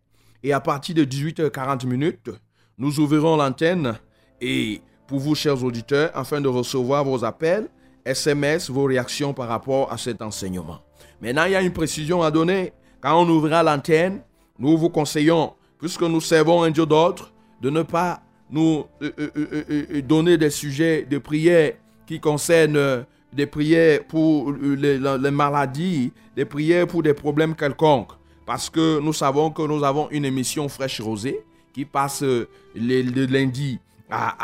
Et 0.42 0.52
à 0.52 0.60
partir 0.60 0.94
de 0.94 1.04
18h40 1.04 1.86
minutes, 1.86 2.30
nous 2.78 3.00
ouvrirons 3.00 3.36
l'antenne 3.36 3.98
et 4.40 4.82
pour 5.06 5.20
vous, 5.20 5.34
chers 5.34 5.62
auditeurs, 5.62 6.10
afin 6.14 6.40
de 6.40 6.48
recevoir 6.48 7.04
vos 7.04 7.22
appels, 7.22 7.68
SMS, 8.04 8.70
vos 8.70 8.84
réactions 8.84 9.34
par 9.34 9.48
rapport 9.48 9.92
à 9.92 9.98
cet 9.98 10.22
enseignement. 10.22 10.80
Maintenant, 11.20 11.44
il 11.44 11.52
y 11.52 11.54
a 11.54 11.60
une 11.60 11.72
précision 11.72 12.22
à 12.22 12.30
donner. 12.30 12.72
Quand 13.02 13.20
on 13.20 13.28
ouvrira 13.28 13.64
l'antenne, 13.64 14.20
nous 14.60 14.78
vous 14.78 14.88
conseillons, 14.88 15.54
puisque 15.78 16.02
nous 16.02 16.20
servons 16.20 16.62
un 16.62 16.70
Dieu 16.70 16.86
d'autre, 16.86 17.32
de 17.60 17.68
ne 17.68 17.82
pas 17.82 18.22
nous 18.48 18.84
euh, 19.02 19.10
euh, 19.18 19.64
euh, 19.70 20.02
donner 20.02 20.38
des 20.38 20.50
sujets 20.50 21.02
de 21.02 21.18
prière 21.18 21.72
qui 22.06 22.20
concernent 22.20 23.04
des 23.32 23.46
prières 23.46 24.04
pour 24.06 24.52
les, 24.52 24.98
maladies, 25.30 26.12
des 26.36 26.44
prières 26.44 26.86
pour 26.86 27.02
des 27.02 27.14
problèmes 27.14 27.56
quelconques. 27.56 28.12
Parce 28.46 28.70
que 28.70 29.00
nous 29.00 29.12
savons 29.12 29.50
que 29.50 29.62
nous 29.62 29.82
avons 29.82 30.08
une 30.10 30.24
émission 30.24 30.68
fraîche 30.68 31.00
rosée 31.00 31.40
qui 31.72 31.84
passe 31.84 32.22
le, 32.22 32.46
lundi 33.26 33.80
à, 34.10 34.36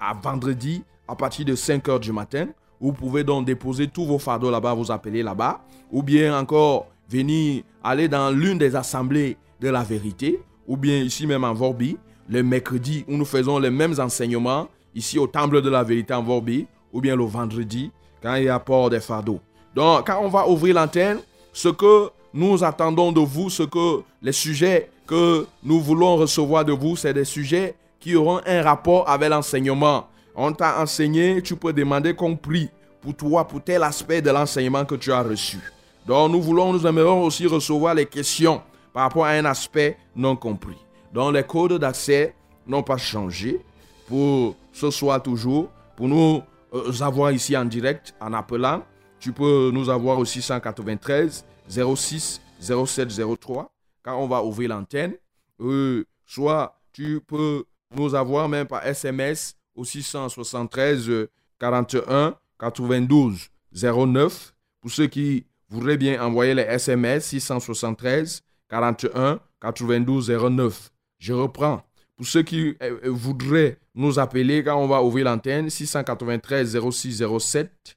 à, 0.00 0.14
vendredi 0.14 0.82
à 1.06 1.14
partir 1.14 1.44
de 1.44 1.54
5 1.54 1.88
heures 1.88 2.00
du 2.00 2.10
matin. 2.12 2.46
Vous 2.80 2.92
pouvez 2.92 3.22
donc 3.22 3.44
déposer 3.44 3.86
tous 3.86 4.06
vos 4.06 4.18
fardeaux 4.18 4.50
là-bas, 4.50 4.74
vous 4.74 4.90
appeler 4.90 5.22
là-bas. 5.22 5.60
Ou 5.92 6.02
bien 6.02 6.38
encore 6.38 6.86
venir 7.08 7.62
aller 7.82 8.08
dans 8.08 8.30
l'une 8.30 8.58
des 8.58 8.76
assemblées 8.76 9.36
de 9.60 9.68
la 9.68 9.82
vérité. 9.82 10.40
Ou 10.66 10.76
bien 10.76 10.98
ici 10.98 11.26
même 11.26 11.44
en 11.44 11.54
Vorbi, 11.54 11.96
le 12.28 12.42
mercredi 12.42 13.04
où 13.08 13.16
nous 13.16 13.24
faisons 13.24 13.58
les 13.58 13.70
mêmes 13.70 13.94
enseignements. 13.98 14.68
Ici 14.94 15.18
au 15.18 15.26
Temple 15.26 15.62
de 15.62 15.70
la 15.70 15.82
vérité 15.82 16.14
en 16.14 16.22
Vorbi. 16.22 16.66
Ou 16.92 17.00
bien 17.00 17.16
le 17.16 17.24
vendredi 17.24 17.90
quand 18.22 18.36
il 18.36 18.44
y 18.44 18.48
a 18.48 18.58
port 18.58 18.88
des 18.88 19.00
fardeaux. 19.00 19.40
Donc, 19.74 20.06
quand 20.06 20.20
on 20.22 20.28
va 20.28 20.48
ouvrir 20.48 20.76
l'antenne, 20.76 21.18
ce 21.52 21.68
que 21.68 22.08
nous 22.32 22.64
attendons 22.64 23.12
de 23.12 23.20
vous, 23.20 23.50
ce 23.50 23.64
que 23.64 24.02
les 24.22 24.32
sujets 24.32 24.88
que 25.06 25.46
nous 25.62 25.80
voulons 25.80 26.16
recevoir 26.16 26.64
de 26.64 26.72
vous, 26.72 26.96
c'est 26.96 27.12
des 27.12 27.24
sujets 27.24 27.74
qui 28.00 28.16
auront 28.16 28.40
un 28.46 28.62
rapport 28.62 29.08
avec 29.08 29.28
l'enseignement. 29.28 30.08
On 30.34 30.52
t'a 30.52 30.80
enseigné, 30.80 31.42
tu 31.42 31.54
peux 31.56 31.72
demander 31.72 32.14
qu'on 32.14 32.36
prie 32.36 32.70
pour 33.00 33.14
toi, 33.14 33.46
pour 33.46 33.62
tel 33.62 33.82
aspect 33.82 34.22
de 34.22 34.30
l'enseignement 34.30 34.84
que 34.84 34.94
tu 34.94 35.12
as 35.12 35.22
reçu. 35.22 35.58
Donc, 36.06 36.32
nous 36.32 36.42
voulons, 36.42 36.72
nous 36.72 36.86
aimerions 36.86 37.22
aussi 37.22 37.46
recevoir 37.46 37.94
les 37.94 38.06
questions 38.06 38.62
par 38.92 39.04
rapport 39.04 39.24
à 39.24 39.30
un 39.30 39.44
aspect 39.44 39.96
non 40.14 40.36
compris. 40.36 40.76
Donc, 41.12 41.34
les 41.34 41.44
codes 41.44 41.78
d'accès 41.78 42.34
n'ont 42.66 42.82
pas 42.82 42.96
changé 42.96 43.60
pour 44.06 44.54
ce 44.72 44.90
soir 44.90 45.22
toujours. 45.22 45.68
Pour 45.96 46.08
nous 46.08 46.42
euh, 46.74 46.92
avoir 47.00 47.32
ici 47.32 47.56
en 47.56 47.64
direct 47.64 48.14
en 48.20 48.32
appelant. 48.32 48.82
Tu 49.20 49.32
peux 49.32 49.70
nous 49.72 49.88
avoir 49.88 50.18
aussi 50.18 50.42
193 50.42 51.44
06 51.68 52.40
07 52.60 53.08
03 53.40 53.70
quand 54.02 54.18
on 54.18 54.26
va 54.26 54.42
ouvrir 54.42 54.70
l'antenne. 54.70 55.14
Euh, 55.60 56.04
soit 56.26 56.78
tu 56.92 57.20
peux 57.26 57.64
nous 57.94 58.14
avoir 58.14 58.48
même 58.48 58.66
par 58.66 58.84
SMS 58.86 59.56
au 59.74 59.84
673 59.84 61.28
41 61.58 62.34
92 62.58 63.48
09. 63.72 64.54
Pour 64.80 64.90
ceux 64.90 65.06
qui 65.06 65.46
voudraient 65.74 65.96
bien 65.96 66.22
envoyer 66.24 66.54
les 66.54 66.62
SMS 66.62 67.26
673 67.26 68.42
41 68.68 69.40
92 69.60 70.30
09. 70.30 70.90
Je 71.18 71.32
reprends. 71.32 71.82
Pour 72.16 72.26
ceux 72.26 72.42
qui 72.42 72.76
euh, 72.80 72.98
voudraient 73.04 73.78
nous 73.94 74.18
appeler 74.18 74.62
quand 74.62 74.76
on 74.76 74.86
va 74.86 75.02
ouvrir 75.02 75.24
l'antenne 75.24 75.68
693 75.68 76.78
06 76.90 77.24
07 77.38 77.96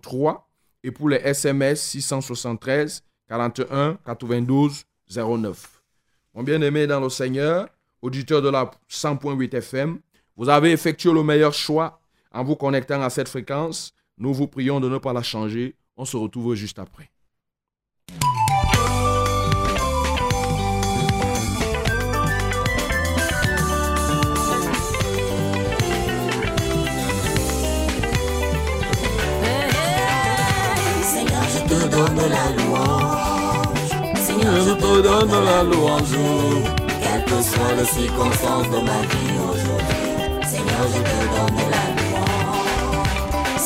03 0.00 0.48
et 0.82 0.90
pour 0.90 1.10
les 1.10 1.16
SMS 1.18 1.82
673 1.82 3.02
41 3.28 3.98
92 4.04 4.84
09. 5.10 5.82
Mon 6.34 6.42
bien-aimé 6.42 6.86
dans 6.86 7.00
le 7.00 7.10
Seigneur, 7.10 7.68
auditeur 8.00 8.40
de 8.40 8.48
la 8.48 8.70
100.8 8.90 9.54
FM, 9.54 9.98
vous 10.36 10.48
avez 10.48 10.72
effectué 10.72 11.12
le 11.12 11.22
meilleur 11.22 11.52
choix 11.52 12.00
en 12.32 12.44
vous 12.44 12.56
connectant 12.56 13.02
à 13.02 13.10
cette 13.10 13.28
fréquence. 13.28 13.92
Nous 14.18 14.32
vous 14.32 14.46
prions 14.46 14.80
de 14.80 14.88
ne 14.88 14.98
pas 14.98 15.12
la 15.12 15.22
changer. 15.22 15.76
On 15.96 16.04
se 16.04 16.16
retrouve 16.16 16.54
juste 16.54 16.78
après. 16.78 17.10
donne 31.96 32.28
la 32.28 32.62
louange. 32.62 33.88
Seigneur, 34.26 34.56
je 34.66 34.74
te 34.74 35.02
donne 35.02 35.44
la 35.44 35.62
louange. 35.62 36.16
Quelles 37.02 37.24
que 37.24 37.42
soient 37.42 37.74
les 37.78 37.84
circonstances 37.84 38.70
de 38.70 38.80
ma 38.88 39.00
vie 39.10 39.36
aujourd'hui. 39.50 40.48
Seigneur, 40.52 40.84
je 40.94 41.00
te 41.08 41.18
donne 41.34 41.60
la 41.74 41.86
louange. 41.98 43.08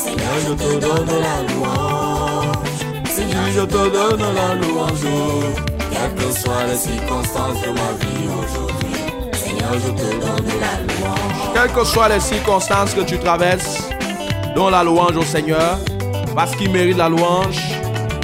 Seigneur, 0.03 0.35
je 0.47 0.53
te 0.53 0.79
donne 0.79 1.19
la 1.27 1.53
louange. 1.53 2.00
Je 3.53 3.61
te 3.61 3.73
donne 3.73 4.21
la 4.33 4.55
louange. 4.55 5.05
Quelles 5.91 6.15
que 6.15 6.31
soient 6.39 6.65
les 6.67 6.77
circonstances 6.77 7.61
de 7.61 7.67
ma 7.67 7.91
vie 7.99 8.27
aujourd'hui. 8.39 8.95
Seigneur, 9.33 9.73
je 9.73 9.91
te 9.91 10.11
donne 10.19 10.47
la 10.59 10.81
louange. 10.87 11.53
Quelles 11.53 11.71
que 11.71 11.83
soient 11.83 12.09
les 12.09 12.19
circonstances 12.19 12.93
que 12.93 13.01
tu 13.01 13.19
traverses, 13.19 13.89
donne 14.55 14.71
la 14.71 14.83
louange 14.83 15.17
au 15.17 15.23
Seigneur, 15.23 15.77
parce 16.35 16.55
qu'il 16.55 16.71
mérite 16.71 16.97
la 16.97 17.09
louange. 17.09 17.61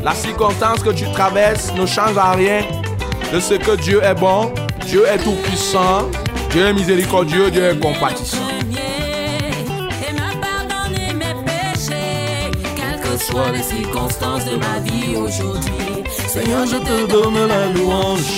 La 0.04 0.16
circonstance 0.16 0.80
que 0.80 0.92
tu 0.92 1.06
traverses 1.12 1.74
ne 1.74 1.86
change 1.86 2.18
à 2.18 2.32
rien 2.32 2.62
de 3.32 3.40
ce 3.40 3.56
que 3.56 3.76
Dieu 3.76 4.02
est 4.04 4.16
bon, 4.16 4.52
Dieu 4.86 5.06
est 5.06 5.20
tout 5.20 5.36
puissant, 5.44 6.10
Dieu 6.50 6.66
est 6.66 6.74
miséricordieux, 6.74 7.52
Dieu 7.52 7.66
est 7.66 7.80
compatissant. 7.80 8.37
Soient 13.32 13.52
les 13.52 13.64
circonstances 13.64 14.46
de 14.46 14.56
ma 14.56 14.80
vie 14.86 15.16
aujourd'hui. 15.18 16.04
Seigneur, 16.28 16.66
je 16.66 16.78
te 16.78 17.08
donne 17.12 17.48
la 17.48 17.66
louange. 17.76 18.32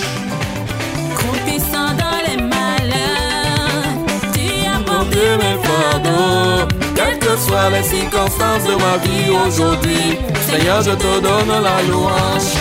Croupissant 1.19 1.91
dans 2.03 2.19
les 2.27 2.37
malheurs, 2.53 3.93
tu 4.33 4.47
as 4.73 4.81
porté 4.89 5.25
mes 5.41 5.57
fardeaux. 5.67 6.67
Quelles 6.95 7.19
que 7.19 7.33
soient 7.37 7.69
les 7.69 7.83
circonstances 7.83 8.65
de 8.71 8.75
ma 8.85 8.95
vie 9.05 9.29
aujourd'hui, 9.45 10.17
Seigneur, 10.49 10.81
je 10.81 10.91
te 10.91 11.11
donne 11.27 11.53
la 11.69 11.77
louange. 11.89 12.51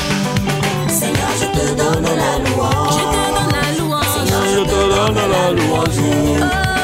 Seigneur, 0.89 1.33
je 1.41 1.49
te 1.59 1.67
donne 1.81 2.09
la 2.25 2.33
louange. 2.45 2.97
Je 2.99 3.05
te 3.15 3.23
donne 3.37 3.53
la 3.59 3.69
louange. 3.79 4.13
Seigneur, 4.17 4.45
je 4.55 4.63
te 4.73 4.81
donne 4.95 5.21
la 5.35 5.47
louange. 5.59 6.01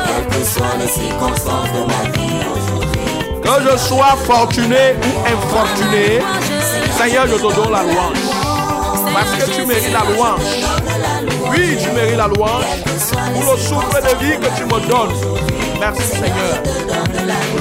Quelles 0.07 0.28
que 0.33 0.42
soient 0.46 0.76
les 0.80 0.88
circonstances 0.88 1.72
de 1.76 1.83
ma 1.92 2.02
vie. 2.12 2.34
Que 3.44 3.70
je 3.70 3.76
sois 3.76 4.16
fortuné 4.24 4.94
ou 5.02 5.26
infortuné, 5.26 6.20
Seigneur, 6.96 7.26
je 7.26 7.35
te 7.35 7.54
donne 7.54 7.70
la 7.70 7.83
louange. 7.83 8.18
Parce 9.12 9.30
que 9.37 9.50
tu 9.50 9.66
mérites 9.66 9.92
la 9.92 10.00
louange. 10.00 10.40
Oui, 11.50 11.76
tu 11.83 11.90
mérites 11.90 12.16
la 12.16 12.28
louange 12.28 12.64
pour 13.35 13.52
le 13.52 13.59
souffle 13.59 14.02
de 14.02 14.24
vie 14.24 14.38
que 14.38 14.57
tu 14.57 14.64
me 14.64 14.80
donnes. 14.88 15.14
Merci 15.78 16.02
Seigneur. 16.02 16.62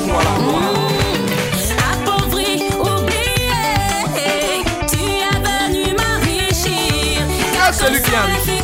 Voilà. 0.07 0.63
celui 7.73 8.01
qui 8.01 8.15
arrive. 8.15 8.62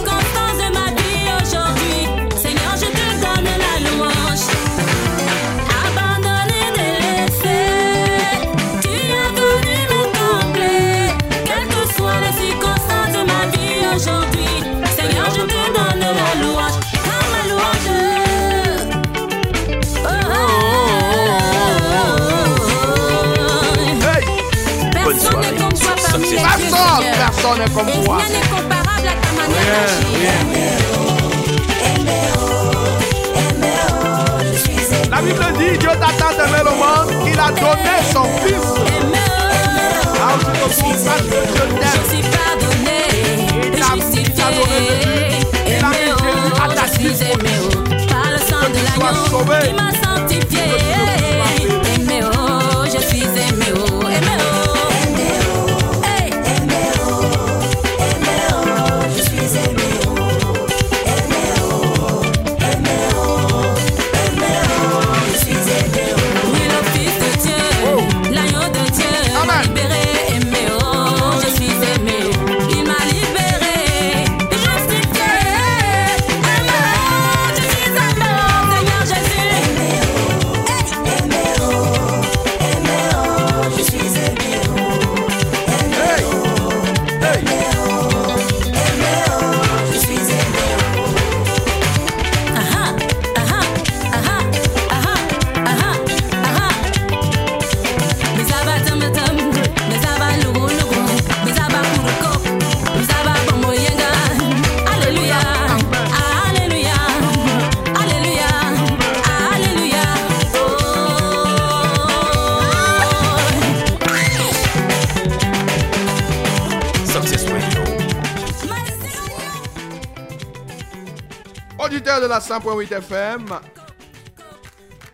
101.8 122.59 122.93
FM. 122.93 123.45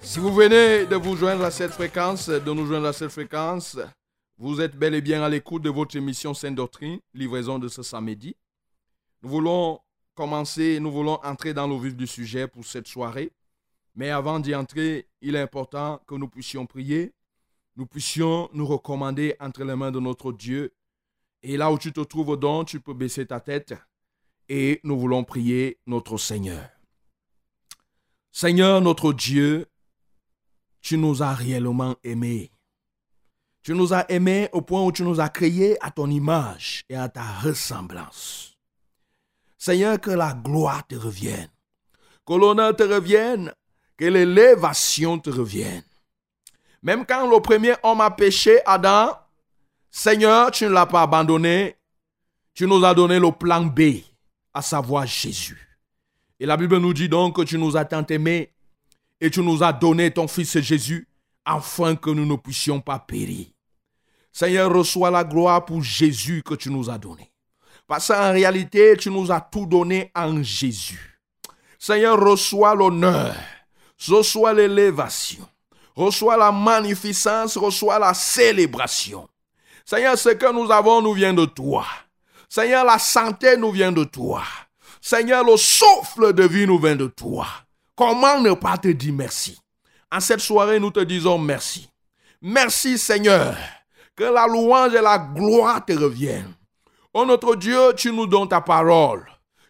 Si 0.01 0.17
vous 0.17 0.34
venez 0.34 0.88
de 0.88 0.95
vous 0.95 1.15
joindre 1.15 1.43
à 1.43 1.51
cette 1.51 1.73
fréquence, 1.73 2.27
de 2.27 2.51
nous 2.51 2.65
joindre 2.65 2.88
à 2.88 2.93
cette 2.93 3.12
fréquence, 3.12 3.77
vous 4.39 4.62
êtes 4.62 4.75
bel 4.75 4.95
et 4.95 5.01
bien 5.01 5.21
à 5.21 5.29
l'écoute 5.29 5.62
de 5.62 5.69
votre 5.69 5.95
émission 5.95 6.34
Sainte 6.34 6.55
Doctrine, 6.55 6.99
livraison 7.13 7.60
de 7.60 7.67
ce 7.67 7.84
samedi. 7.84 8.36
Nous 9.21 9.29
voulons 9.29 9.79
commencer, 10.15 10.79
nous 10.79 10.91
voulons 10.91 11.19
entrer 11.23 11.53
dans 11.53 11.67
le 11.67 11.77
vif 11.77 11.95
du 11.95 12.08
sujet 12.08 12.47
pour 12.47 12.65
cette 12.65 12.88
soirée. 12.88 13.31
Mais 13.95 14.10
avant 14.10 14.39
d'y 14.39 14.55
entrer, 14.55 15.08
il 15.21 15.36
est 15.36 15.41
important 15.41 16.01
que 16.08 16.15
nous 16.15 16.27
puissions 16.27 16.65
prier, 16.65 17.13
nous 17.75 17.86
puissions 17.86 18.49
nous 18.53 18.65
recommander 18.65 19.36
entre 19.39 19.63
les 19.63 19.75
mains 19.75 19.91
de 19.91 19.99
notre 19.99 20.31
Dieu. 20.31 20.73
Et 21.43 21.58
là 21.58 21.71
où 21.71 21.77
tu 21.77 21.93
te 21.93 22.01
trouves 22.01 22.38
donc, 22.38 22.69
tu 22.69 22.79
peux 22.79 22.95
baisser 22.95 23.27
ta 23.27 23.39
tête 23.39 23.75
et 24.49 24.79
nous 24.84 24.97
voulons 24.99 25.23
prier 25.23 25.77
notre 25.86 26.17
Seigneur. 26.17 26.74
Seigneur 28.37 28.81
notre 28.81 29.13
Dieu, 29.13 29.65
tu 30.81 30.97
nous 30.97 31.23
as 31.23 31.33
réellement 31.33 31.95
aimés. 32.03 32.51
Tu 33.63 33.73
nous 33.73 33.93
as 33.93 34.11
aimés 34.11 34.49
au 34.51 34.61
point 34.61 34.83
où 34.83 34.91
tu 34.91 35.03
nous 35.03 35.21
as 35.21 35.29
créés 35.29 35.77
à 35.81 35.89
ton 35.89 36.09
image 36.09 36.83
et 36.89 36.97
à 36.97 37.07
ta 37.07 37.23
ressemblance. 37.23 38.57
Seigneur, 39.57 40.01
que 40.01 40.11
la 40.11 40.33
gloire 40.33 40.85
te 40.85 40.95
revienne, 40.95 41.47
que 42.27 42.33
l'honneur 42.33 42.75
te 42.75 42.83
revienne, 42.83 43.53
que 43.95 44.03
l'élévation 44.03 45.17
te 45.17 45.29
revienne. 45.29 45.85
Même 46.83 47.05
quand 47.05 47.31
le 47.31 47.39
premier 47.39 47.75
homme 47.83 48.01
a 48.01 48.11
péché, 48.11 48.59
Adam, 48.65 49.17
Seigneur, 49.89 50.51
tu 50.51 50.65
ne 50.65 50.71
l'as 50.71 50.85
pas 50.85 51.03
abandonné, 51.03 51.77
tu 52.53 52.67
nous 52.67 52.83
as 52.83 52.93
donné 52.93 53.17
le 53.17 53.31
plan 53.31 53.61
B, 53.61 54.01
à 54.53 54.61
savoir 54.61 55.05
Jésus. 55.05 55.74
Et 56.39 56.45
la 56.45 56.57
Bible 56.57 56.77
nous 56.77 56.93
dit 56.93 57.09
donc 57.09 57.37
que 57.37 57.41
tu 57.43 57.57
nous 57.57 57.77
as 57.77 57.85
tant 57.85 58.05
aimés 58.07 58.51
et 59.21 59.29
tu 59.29 59.41
nous 59.41 59.63
as 59.63 59.73
donné 59.73 60.11
ton 60.11 60.27
Fils 60.27 60.59
Jésus 60.59 61.07
afin 61.45 61.95
que 61.95 62.09
nous 62.09 62.25
ne 62.25 62.35
puissions 62.35 62.81
pas 62.81 62.99
périr. 62.99 63.47
Seigneur, 64.33 64.73
reçois 64.73 65.11
la 65.11 65.23
gloire 65.23 65.63
pour 65.63 65.81
Jésus 65.81 66.43
que 66.43 66.55
tu 66.55 66.69
nous 66.69 66.89
as 66.89 66.97
donné. 66.97 67.31
Parce 67.87 68.07
qu'en 68.07 68.33
réalité, 68.33 68.97
tu 68.97 69.09
nous 69.09 69.31
as 69.31 69.39
tout 69.39 69.65
donné 69.65 70.11
en 70.13 70.43
Jésus. 70.43 71.21
Seigneur, 71.79 72.19
reçois 72.19 72.75
l'honneur, 72.75 73.35
reçois 74.09 74.53
l'élévation, 74.53 75.47
reçois 75.95 76.35
la 76.35 76.51
magnificence, 76.51 77.57
reçois 77.57 77.99
la 77.99 78.13
célébration. 78.13 79.29
Seigneur, 79.85 80.17
ce 80.17 80.29
que 80.29 80.51
nous 80.51 80.71
avons 80.71 81.01
nous 81.01 81.13
vient 81.13 81.33
de 81.33 81.45
toi. 81.45 81.85
Seigneur, 82.49 82.83
la 82.83 82.97
santé 82.97 83.55
nous 83.55 83.71
vient 83.71 83.91
de 83.91 84.03
toi. 84.03 84.43
Seigneur, 85.07 85.43
le 85.43 85.55
souffle 85.55 86.33
de 86.33 86.47
vie 86.47 86.65
nous 86.65 86.79
vient 86.79 86.95
de 86.95 87.05
toi. 87.05 87.45
Comment 87.95 88.41
ne 88.41 88.53
pas 88.53 88.75
te 88.75 88.87
dire 88.87 89.13
merci? 89.13 89.55
En 90.11 90.19
cette 90.19 90.39
soirée, 90.39 90.79
nous 90.79 90.89
te 90.89 91.01
disons 91.01 91.37
merci. 91.37 91.87
Merci 92.41 92.97
Seigneur, 92.97 93.55
que 94.15 94.23
la 94.23 94.47
louange 94.47 94.95
et 94.95 95.01
la 95.01 95.19
gloire 95.19 95.85
te 95.85 95.93
reviennent. 95.93 96.55
Oh 97.13 97.23
notre 97.23 97.55
Dieu, 97.55 97.93
tu 97.95 98.11
nous 98.11 98.25
donnes 98.25 98.47
ta 98.47 98.61
parole. 98.61 99.23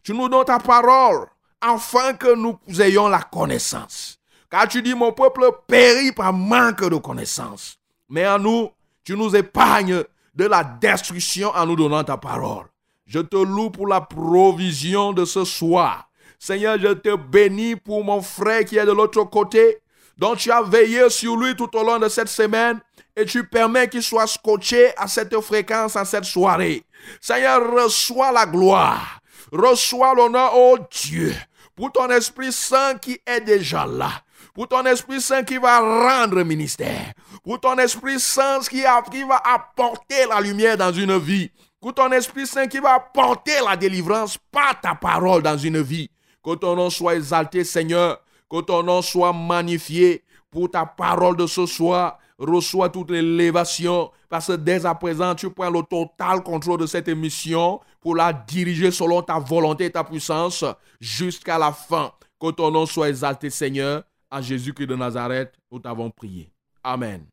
Tu 0.04 0.14
nous 0.14 0.30
donnes 0.30 0.46
ta 0.46 0.58
parole 0.58 1.28
afin 1.60 2.14
que 2.14 2.34
nous 2.34 2.58
ayons 2.80 3.10
la 3.10 3.20
connaissance. 3.20 4.18
Car 4.50 4.70
tu 4.70 4.82
dis, 4.82 4.94
mon 4.94 5.12
peuple 5.12 5.50
périt 5.68 6.14
par 6.14 6.32
manque 6.32 6.90
de 6.90 6.96
connaissance. 6.96 7.78
Mais 8.08 8.26
en 8.26 8.40
nous, 8.40 8.70
tu 9.04 9.18
nous 9.18 9.36
épargnes 9.36 10.02
de 10.34 10.46
la 10.46 10.64
destruction 10.64 11.50
en 11.54 11.66
nous 11.66 11.76
donnant 11.76 12.06
ta 12.06 12.16
parole. 12.16 12.68
Je 13.06 13.20
te 13.20 13.36
loue 13.36 13.70
pour 13.70 13.88
la 13.88 14.02
provision 14.02 15.14
de 15.14 15.26
ce 15.26 15.46
soir. 15.46 16.10
Seigneur, 16.40 16.78
je 16.80 16.94
te 16.94 17.16
bénis 17.16 17.76
pour 17.76 18.04
mon 18.04 18.22
frère 18.22 18.66
qui 18.66 18.78
est 18.78 18.86
de 18.86 18.92
l'autre 18.92 19.24
côté, 19.24 19.78
dont 20.18 20.36
tu 20.36 20.52
as 20.52 20.62
veillé 20.62 21.10
sur 21.10 21.36
lui 21.38 21.56
tout 21.56 21.70
au 21.76 21.84
long 21.84 22.00
de 22.00 22.10
cette 22.10 22.30
semaine 22.30 22.80
et 23.16 23.26
tu 23.26 23.48
permets 23.48 23.88
qu'il 23.88 24.04
soit 24.04 24.28
scotché 24.28 24.96
à 24.98 25.08
cette 25.08 25.40
fréquence, 25.42 25.96
en 25.96 26.06
cette 26.06 26.26
soirée. 26.26 26.84
Seigneur, 27.22 27.72
reçois 27.74 28.32
la 28.32 28.46
gloire, 28.46 29.20
reçois 29.52 30.14
l'honneur, 30.14 30.52
oh 30.56 30.78
Dieu, 30.92 31.34
pour 31.76 31.92
ton 31.92 32.10
Esprit 32.10 32.52
Saint 32.52 32.96
qui 32.96 33.20
est 33.26 33.42
déjà 33.42 33.86
là, 33.86 34.12
pour 34.54 34.68
ton 34.68 34.84
Esprit 34.86 35.22
Saint 35.22 35.44
qui 35.44 35.58
va 35.58 35.80
rendre 35.80 36.42
ministère, 36.44 37.14
pour 37.44 37.60
ton 37.60 37.78
Esprit 37.78 38.20
Saint 38.20 38.60
qui 38.62 38.82
va 38.82 39.42
apporter 39.46 40.26
la 40.28 40.42
lumière 40.42 40.78
dans 40.78 40.92
une 40.92 41.18
vie, 41.18 41.52
pour 41.86 41.94
ton 41.94 42.12
Esprit 42.14 42.48
Saint 42.48 42.66
qui 42.66 42.80
va 42.80 42.96
apporter 42.96 43.52
la 43.64 43.78
délivrance 43.78 44.40
par 44.52 44.82
ta 44.82 44.96
parole 44.96 45.44
dans 45.44 45.56
une 45.56 45.84
vie. 45.84 46.10
Que 46.44 46.56
ton 46.56 46.76
nom 46.76 46.90
soit 46.90 47.14
exalté, 47.14 47.64
Seigneur, 47.64 48.20
que 48.50 48.60
ton 48.62 48.82
nom 48.82 49.04
soit 49.04 49.32
magnifié 49.32 50.24
pour 50.50 50.72
ta 50.72 50.88
parole 50.88 51.38
de 51.38 51.46
ce 51.46 51.68
soir. 51.68 52.18
Reçois 52.40 52.90
toute 52.90 53.12
l'élévation 53.12 54.10
parce 54.30 54.48
que 54.48 54.54
dès 54.54 54.84
à 54.84 54.96
présent, 54.96 55.36
tu 55.36 55.52
prends 55.52 55.70
le 55.70 55.84
total 55.84 56.42
contrôle 56.42 56.80
de 56.80 56.88
cette 56.88 57.08
émission 57.08 57.80
pour 58.02 58.16
la 58.16 58.34
diriger 58.34 58.90
selon 58.90 59.22
ta 59.22 59.38
volonté 59.38 59.86
et 59.86 59.92
ta 59.92 60.04
puissance 60.04 60.66
jusqu'à 61.00 61.60
la 61.60 61.72
fin. 61.72 62.12
Que 62.42 62.50
ton 62.50 62.72
nom 62.72 62.88
soit 62.88 63.10
exalté, 63.10 63.52
Seigneur. 63.52 64.02
À 64.32 64.42
Jésus-Christ 64.42 64.88
de 64.88 64.96
Nazareth, 64.96 65.54
nous 65.72 65.78
t'avons 65.78 66.10
prié. 66.10 66.50
Amen. 66.84 67.28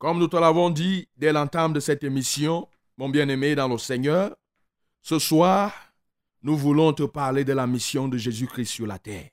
Comme 0.00 0.18
nous 0.18 0.28
te 0.28 0.36
l'avons 0.36 0.70
dit 0.70 1.06
dès 1.14 1.30
l'entame 1.30 1.74
de 1.74 1.78
cette 1.78 2.02
émission, 2.04 2.66
mon 2.96 3.10
bien-aimé 3.10 3.54
dans 3.54 3.68
le 3.68 3.76
Seigneur, 3.76 4.34
ce 5.02 5.18
soir, 5.18 5.74
nous 6.42 6.56
voulons 6.56 6.94
te 6.94 7.02
parler 7.02 7.44
de 7.44 7.52
la 7.52 7.66
mission 7.66 8.08
de 8.08 8.16
Jésus-Christ 8.16 8.64
sur 8.64 8.86
la 8.86 8.98
terre. 8.98 9.28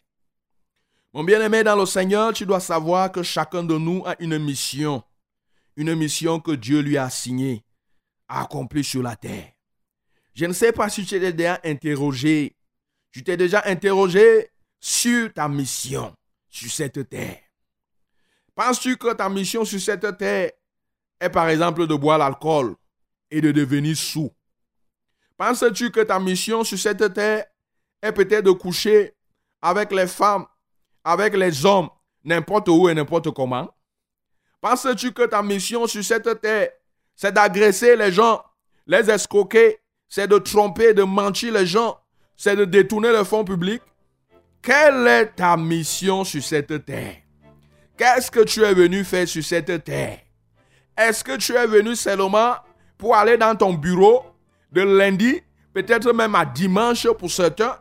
Mon 1.14 1.24
bien-aimé 1.24 1.64
dans 1.64 1.78
le 1.78 1.86
Seigneur, 1.86 2.34
tu 2.34 2.46
dois 2.46 2.60
savoir 2.60 3.14
que 3.14 3.24
chacun 3.24 3.64
de 3.64 3.78
nous 3.78 4.04
a 4.06 4.18
une 4.20 4.38
mission, 4.40 5.02
une 5.78 5.96
mission 5.96 6.42
que 6.42 6.52
Dieu 6.52 6.82
lui 6.82 6.98
a 6.98 7.06
assignée 7.06 7.64
à 8.28 8.42
accomplir 8.42 8.84
sur 8.84 9.02
la 9.02 9.16
terre. 9.16 9.54
Je 10.34 10.44
ne 10.48 10.54
sais 10.54 10.74
pas 10.74 10.90
si 10.90 11.06
tu 11.06 11.18
t'es 11.18 11.32
déjà 11.32 11.62
interrogé, 11.64 12.58
tu 13.14 13.24
t'es 13.24 13.38
déjà 13.38 13.64
interrogé 13.66 14.50
sur 14.82 15.32
ta 15.32 15.48
mission 15.48 16.14
sur 16.50 16.70
cette 16.70 17.08
terre. 17.08 17.40
Penses-tu 18.54 18.98
que 18.98 19.14
ta 19.14 19.30
mission 19.30 19.64
sur 19.64 19.80
cette 19.80 20.18
terre 20.18 20.52
est 21.20 21.30
par 21.30 21.50
exemple 21.50 21.88
de 21.88 21.96
boire 21.96 22.18
l'alcool 22.18 22.76
et 23.32 23.42
de 23.42 23.52
devenir 23.52 23.96
sous. 23.98 24.32
Penses-tu 25.38 25.92
que 25.92 26.02
ta 26.02 26.20
mission 26.20 26.64
sur 26.64 26.80
cette 26.80 27.14
terre 27.14 27.46
est 28.02 28.12
peut-être 28.12 28.46
de 28.46 28.52
coucher 28.52 29.16
avec 29.62 29.92
les 29.92 30.08
femmes 30.08 30.46
avec 31.04 31.36
les 31.36 31.66
hommes 31.66 31.90
n'importe 32.26 32.68
où 32.68 32.90
et 32.90 32.94
n'importe 32.94 33.32
comment? 33.32 33.74
Penses-tu 34.60 35.14
que 35.14 35.26
ta 35.26 35.42
mission 35.42 35.88
sur 35.88 36.04
cette 36.04 36.42
terre, 36.42 36.70
c'est 37.16 37.32
d'agresser 37.32 37.96
les 37.96 38.12
gens, 38.12 38.44
les 38.86 39.10
escroquer, 39.10 39.78
c'est 40.10 40.28
de 40.28 40.38
tromper, 40.38 40.94
de 40.94 41.04
mentir 41.04 41.54
les 41.54 41.66
gens, 41.66 41.98
c'est 42.36 42.58
de 42.58 42.66
détourner 42.66 43.12
le 43.12 43.24
fonds 43.24 43.46
public? 43.46 43.82
Quelle 44.62 45.08
est 45.08 45.28
ta 45.28 45.56
mission 45.56 46.26
sur 46.26 46.44
cette 46.44 46.84
terre? 46.84 47.16
Qu'est-ce 47.98 48.30
que 48.30 48.42
tu 48.42 48.64
es 48.64 48.74
venu 48.74 49.06
faire 49.06 49.28
sur 49.28 49.44
cette 49.44 49.86
terre? 49.86 50.20
Est-ce 50.98 51.24
que 51.24 51.38
tu 51.38 51.54
es 51.54 51.68
venu 51.68 51.96
seulement 51.96 52.56
pour 52.98 53.16
aller 53.16 53.38
dans 53.38 53.56
ton 53.56 53.74
bureau 53.74 54.26
de 54.72 54.82
lundi, 54.82 55.42
peut-être 55.74 56.12
même 56.12 56.34
à 56.34 56.44
dimanche 56.44 57.08
pour 57.20 57.30
certains? 57.30 57.78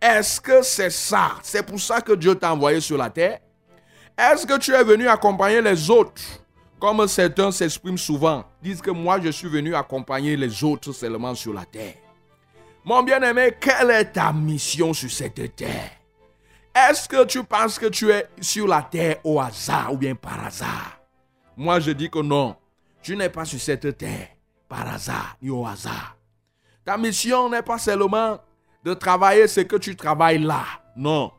Est-ce 0.00 0.40
que 0.40 0.62
c'est 0.62 0.90
ça? 0.90 1.32
C'est 1.42 1.64
pour 1.64 1.80
ça 1.80 2.00
que 2.00 2.12
Dieu 2.12 2.34
t'a 2.34 2.52
envoyé 2.52 2.80
sur 2.80 2.96
la 2.96 3.10
terre. 3.10 3.40
Est-ce 4.16 4.46
que 4.46 4.58
tu 4.58 4.72
es 4.72 4.84
venu 4.84 5.08
accompagner 5.08 5.60
les 5.60 5.90
autres? 5.90 6.22
Comme 6.78 7.06
certains 7.06 7.52
s'expriment 7.52 7.98
souvent, 7.98 8.44
disent 8.60 8.82
que 8.82 8.90
moi 8.90 9.20
je 9.20 9.30
suis 9.30 9.48
venu 9.48 9.74
accompagner 9.74 10.36
les 10.36 10.64
autres 10.64 10.92
seulement 10.92 11.34
sur 11.34 11.52
la 11.52 11.64
terre. 11.64 11.94
Mon 12.84 13.02
bien-aimé, 13.02 13.54
quelle 13.60 13.90
est 13.90 14.12
ta 14.12 14.32
mission 14.32 14.92
sur 14.92 15.10
cette 15.10 15.54
terre? 15.54 15.90
Est-ce 16.74 17.08
que 17.08 17.24
tu 17.24 17.44
penses 17.44 17.78
que 17.78 17.86
tu 17.86 18.10
es 18.10 18.26
sur 18.40 18.66
la 18.66 18.82
terre 18.82 19.16
au 19.22 19.40
hasard 19.40 19.92
ou 19.92 19.96
bien 19.96 20.14
par 20.14 20.46
hasard? 20.46 21.01
Moi, 21.56 21.80
je 21.80 21.90
dis 21.90 22.10
que 22.10 22.20
non. 22.20 22.56
Tu 23.02 23.16
n'es 23.16 23.28
pas 23.28 23.44
sur 23.44 23.60
cette 23.60 23.96
terre 23.98 24.28
par 24.68 24.88
hasard 24.88 25.36
ni 25.42 25.50
au 25.50 25.66
hasard. 25.66 26.16
Ta 26.84 26.96
mission 26.96 27.48
n'est 27.50 27.62
pas 27.62 27.78
seulement 27.78 28.38
de 28.84 28.94
travailler 28.94 29.46
ce 29.46 29.60
que 29.60 29.76
tu 29.76 29.94
travailles 29.96 30.42
là. 30.42 30.64
Non. 30.96 31.30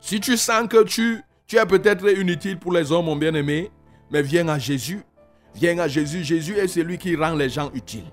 Si 0.00 0.20
tu 0.20 0.36
sens 0.36 0.68
que 0.68 0.84
tu, 0.84 1.22
tu 1.46 1.56
es 1.56 1.66
peut-être 1.66 2.08
inutile 2.08 2.58
pour 2.58 2.72
les 2.72 2.92
hommes, 2.92 3.06
mon 3.06 3.16
bien-aimé, 3.16 3.70
mais 4.10 4.22
viens 4.22 4.48
à 4.48 4.58
Jésus. 4.58 5.02
Viens 5.54 5.78
à 5.78 5.88
Jésus. 5.88 6.22
Jésus 6.22 6.56
est 6.56 6.68
celui 6.68 6.98
qui 6.98 7.16
rend 7.16 7.34
les 7.34 7.48
gens 7.48 7.70
utiles. 7.74 8.10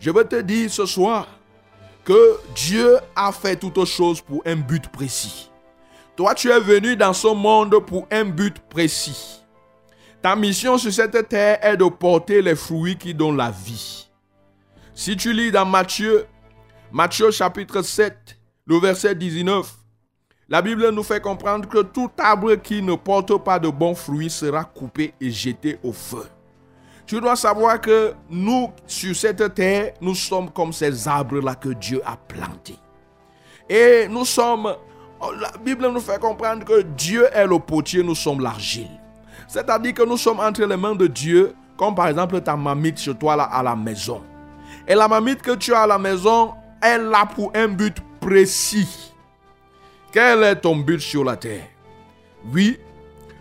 Je 0.00 0.10
veux 0.10 0.24
te 0.24 0.40
dire 0.40 0.70
ce 0.70 0.86
soir, 0.86 1.28
que 2.04 2.38
Dieu 2.54 2.98
a 3.16 3.32
fait 3.32 3.56
toutes 3.56 3.84
choses 3.84 4.20
pour 4.20 4.42
un 4.44 4.56
but 4.56 4.88
précis. 4.88 5.50
Toi, 6.16 6.34
tu 6.34 6.48
es 6.50 6.60
venu 6.60 6.96
dans 6.96 7.12
ce 7.12 7.26
monde 7.26 7.76
pour 7.84 8.06
un 8.10 8.24
but 8.24 8.56
précis. 8.70 9.40
Ta 10.22 10.36
mission 10.36 10.78
sur 10.78 10.92
cette 10.92 11.28
terre 11.28 11.58
est 11.60 11.76
de 11.76 11.86
porter 11.86 12.40
les 12.40 12.54
fruits 12.54 12.96
qui 12.96 13.12
donnent 13.12 13.36
la 13.36 13.50
vie. 13.50 14.08
Si 14.94 15.16
tu 15.16 15.32
lis 15.32 15.50
dans 15.50 15.66
Matthieu, 15.66 16.26
Matthieu 16.92 17.32
chapitre 17.32 17.82
7, 17.82 18.38
le 18.66 18.78
verset 18.78 19.16
19, 19.16 19.70
la 20.48 20.62
Bible 20.62 20.88
nous 20.90 21.02
fait 21.02 21.20
comprendre 21.20 21.68
que 21.68 21.82
tout 21.82 22.10
arbre 22.16 22.54
qui 22.54 22.80
ne 22.80 22.94
porte 22.94 23.36
pas 23.42 23.58
de 23.58 23.68
bons 23.68 23.96
fruits 23.96 24.30
sera 24.30 24.62
coupé 24.62 25.14
et 25.20 25.32
jeté 25.32 25.78
au 25.82 25.92
feu. 25.92 26.26
Tu 27.06 27.20
dois 27.20 27.34
savoir 27.36 27.80
que 27.80 28.14
nous, 28.30 28.70
sur 28.86 29.16
cette 29.16 29.54
terre, 29.54 29.94
nous 30.00 30.14
sommes 30.14 30.50
comme 30.50 30.72
ces 30.72 31.08
arbres-là 31.08 31.56
que 31.56 31.70
Dieu 31.70 32.00
a 32.06 32.16
plantés. 32.16 32.78
Et 33.68 34.06
nous 34.08 34.24
sommes, 34.24 34.74
la 35.32 35.50
Bible 35.64 35.88
nous 35.88 36.00
fait 36.00 36.20
comprendre 36.20 36.64
que 36.64 36.82
Dieu 36.82 37.26
est 37.32 37.46
le 37.46 37.58
potier, 37.58 38.02
nous 38.02 38.14
sommes 38.14 38.40
l'argile. 38.40 38.88
C'est-à-dire 39.48 39.94
que 39.94 40.02
nous 40.02 40.16
sommes 40.16 40.40
entre 40.40 40.64
les 40.64 40.76
mains 40.76 40.94
de 40.94 41.06
Dieu, 41.06 41.54
comme 41.76 41.94
par 41.94 42.08
exemple 42.08 42.40
ta 42.40 42.56
mamite 42.56 42.98
chez 42.98 43.14
toi 43.14 43.36
là, 43.36 43.44
à 43.44 43.62
la 43.62 43.76
maison. 43.76 44.22
Et 44.86 44.94
la 44.94 45.08
mamite 45.08 45.42
que 45.42 45.54
tu 45.56 45.72
as 45.74 45.82
à 45.82 45.86
la 45.86 45.98
maison, 45.98 46.54
elle 46.80 47.12
a 47.14 47.26
pour 47.26 47.52
un 47.54 47.68
but 47.68 47.96
précis. 48.20 49.12
Quel 50.12 50.42
est 50.42 50.56
ton 50.56 50.76
but 50.76 51.00
sur 51.00 51.24
la 51.24 51.36
terre? 51.36 51.66
Oui, 52.52 52.78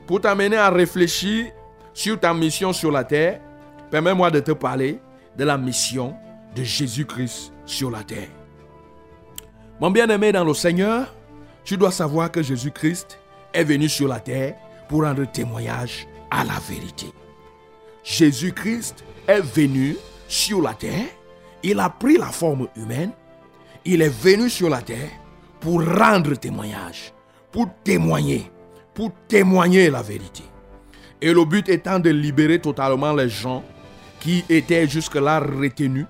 pour 0.08 0.22
t'amener 0.22 0.58
à 0.58 0.70
réfléchir 0.70 1.52
sur 1.94 2.20
ta 2.20 2.34
mission 2.34 2.74
sur 2.74 2.92
la 2.92 3.04
terre, 3.04 3.40
Permets-moi 3.94 4.32
de 4.32 4.40
te 4.40 4.52
parler 4.54 5.00
de 5.38 5.44
la 5.44 5.56
mission 5.56 6.16
de 6.56 6.64
Jésus-Christ 6.64 7.54
sur 7.64 7.92
la 7.92 8.02
terre. 8.02 8.28
Mon 9.80 9.92
bien-aimé 9.92 10.32
dans 10.32 10.44
le 10.44 10.56
Seigneur, 10.56 11.14
tu 11.64 11.78
dois 11.78 11.92
savoir 11.92 12.32
que 12.32 12.42
Jésus-Christ 12.42 13.20
est 13.54 13.64
venu 13.64 13.88
sur 13.88 14.08
la 14.08 14.20
terre 14.20 14.56
pour 14.90 15.04
rendre 15.04 15.26
témoignage 15.32 16.08
à 16.30 16.44
la 16.44 16.60
vérité. 16.68 17.08
Jésus-Christ 18.04 19.04
est 19.28 19.42
venu 19.42 19.96
sur 20.28 20.62
la 20.62 20.74
terre, 20.74 21.06
il 21.62 21.80
a 21.80 21.90
pris 21.90 22.18
la 22.18 22.28
forme 22.28 22.68
humaine, 22.76 23.12
il 23.86 24.02
est 24.02 24.10
venu 24.24 24.50
sur 24.50 24.70
la 24.70 24.82
terre 24.82 25.10
pour 25.60 25.86
rendre 25.86 26.36
témoignage, 26.36 27.14
pour 27.52 27.68
témoigner, 27.84 28.52
pour 28.94 29.12
témoigner 29.28 29.90
la 29.90 30.02
vérité. 30.02 30.44
Et 31.22 31.34
le 31.34 31.46
but 31.46 31.70
étant 31.70 32.00
de 32.00 32.10
libérer 32.10 32.60
totalement 32.60 33.14
les 33.14 33.30
gens 33.30 33.64
qui 34.20 34.44
étaient 34.50 34.88
jusque-là 34.88 35.40
retenus 35.40 36.06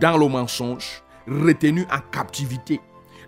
dans 0.00 0.16
le 0.16 0.26
mensonge, 0.26 1.02
retenus 1.28 1.86
en 1.92 2.00
captivité 2.10 2.80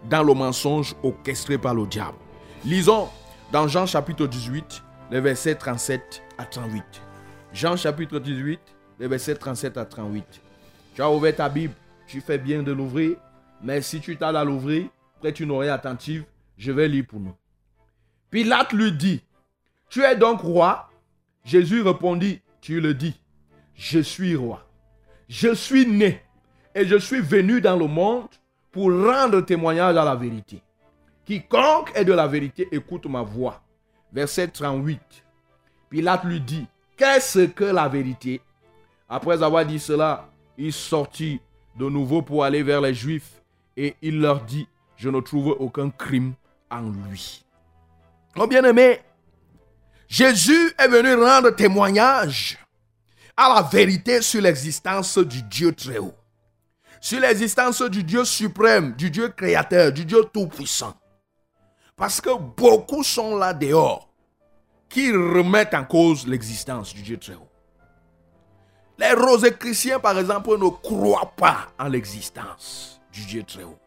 dans 0.08 0.22
le 0.22 0.34
mensonge 0.34 0.94
orchestré 1.02 1.58
par 1.58 1.74
le 1.74 1.86
diable. 1.86 2.16
Lisons 2.64 3.08
dans 3.52 3.68
Jean 3.68 3.86
chapitre 3.86 4.26
18, 4.26 4.82
les 5.10 5.20
versets 5.20 5.54
37 5.54 6.22
à 6.38 6.44
38. 6.44 6.82
Jean 7.52 7.76
chapitre 7.76 8.18
18, 8.18 8.60
les 9.00 9.08
versets 9.08 9.34
37 9.34 9.76
à 9.76 9.84
38. 9.84 10.24
Tu 10.94 11.02
as 11.02 11.10
ouvert 11.10 11.36
ta 11.36 11.48
Bible, 11.48 11.74
tu 12.06 12.20
fais 12.20 12.38
bien 12.38 12.62
de 12.62 12.72
l'ouvrir, 12.72 13.16
mais 13.62 13.82
si 13.82 14.00
tu 14.00 14.16
t'as 14.16 14.38
à 14.38 14.44
l'ouvrir, 14.44 14.86
prête 15.20 15.40
une 15.40 15.50
oreille 15.50 15.70
attentive, 15.70 16.24
je 16.56 16.72
vais 16.72 16.88
lire 16.88 17.04
pour 17.08 17.20
nous. 17.20 17.34
Pilate 18.30 18.72
lui 18.72 18.92
dit, 18.92 19.22
Tu 19.88 20.02
es 20.02 20.16
donc 20.16 20.40
roi? 20.40 20.88
Jésus 21.44 21.82
répondit, 21.82 22.40
Tu 22.60 22.80
le 22.80 22.94
dis 22.94 23.14
je 23.74 23.98
suis 23.98 24.36
roi. 24.36 24.66
Je 25.28 25.54
suis 25.54 25.86
né 25.86 26.22
et 26.74 26.86
je 26.86 26.96
suis 26.96 27.20
venu 27.20 27.60
dans 27.60 27.76
le 27.76 27.86
monde 27.86 28.28
pour 28.74 28.90
rendre 28.90 29.40
témoignage 29.42 29.96
à 29.96 30.04
la 30.04 30.16
vérité. 30.16 30.60
Quiconque 31.24 31.92
est 31.94 32.04
de 32.04 32.12
la 32.12 32.26
vérité 32.26 32.66
écoute 32.72 33.06
ma 33.06 33.22
voix. 33.22 33.62
Verset 34.12 34.48
38. 34.48 35.00
Pilate 35.88 36.24
lui 36.24 36.40
dit, 36.40 36.66
qu'est-ce 36.96 37.46
que 37.46 37.62
la 37.62 37.86
vérité? 37.86 38.40
Après 39.08 39.40
avoir 39.44 39.64
dit 39.64 39.78
cela, 39.78 40.28
il 40.58 40.72
sortit 40.72 41.40
de 41.78 41.88
nouveau 41.88 42.20
pour 42.20 42.42
aller 42.42 42.64
vers 42.64 42.80
les 42.80 42.94
Juifs 42.94 43.40
et 43.76 43.94
il 44.02 44.20
leur 44.20 44.40
dit, 44.40 44.66
je 44.96 45.08
ne 45.08 45.20
trouve 45.20 45.56
aucun 45.60 45.90
crime 45.90 46.34
en 46.68 46.80
lui. 46.80 47.44
Mon 48.34 48.48
bien-aimé, 48.48 48.98
Jésus 50.08 50.74
est 50.78 50.88
venu 50.88 51.14
rendre 51.14 51.50
témoignage 51.50 52.58
à 53.36 53.54
la 53.54 53.62
vérité 53.62 54.20
sur 54.20 54.42
l'existence 54.42 55.16
du 55.18 55.42
Dieu 55.44 55.72
très 55.72 55.98
haut, 55.98 56.14
sur 57.04 57.20
l'existence 57.20 57.82
du 57.82 58.02
Dieu 58.02 58.24
suprême, 58.24 58.94
du 58.94 59.10
Dieu 59.10 59.28
créateur, 59.28 59.92
du 59.92 60.06
Dieu 60.06 60.24
tout-puissant. 60.32 60.94
Parce 61.96 62.18
que 62.18 62.30
beaucoup 62.34 63.04
sont 63.04 63.36
là 63.36 63.52
dehors 63.52 64.08
qui 64.88 65.12
remettent 65.12 65.74
en 65.74 65.84
cause 65.84 66.26
l'existence 66.26 66.94
du 66.94 67.02
Dieu 67.02 67.18
très 67.18 67.34
haut. 67.34 67.50
Les 68.96 69.52
chrétiens, 69.52 70.00
par 70.00 70.18
exemple, 70.18 70.56
ne 70.56 70.70
croient 70.70 71.34
pas 71.36 71.66
en 71.78 71.88
l'existence 71.88 73.02
du 73.12 73.26
Dieu 73.26 73.42
très 73.42 73.64
haut. 73.64 73.78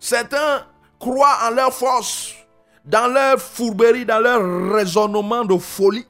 Certains 0.00 0.66
croient 0.98 1.38
en 1.44 1.50
leur 1.50 1.72
force, 1.72 2.34
dans 2.84 3.06
leur 3.06 3.40
fourberie, 3.40 4.04
dans 4.04 4.18
leur 4.18 4.74
raisonnement 4.74 5.44
de 5.44 5.56
folie. 5.58 6.08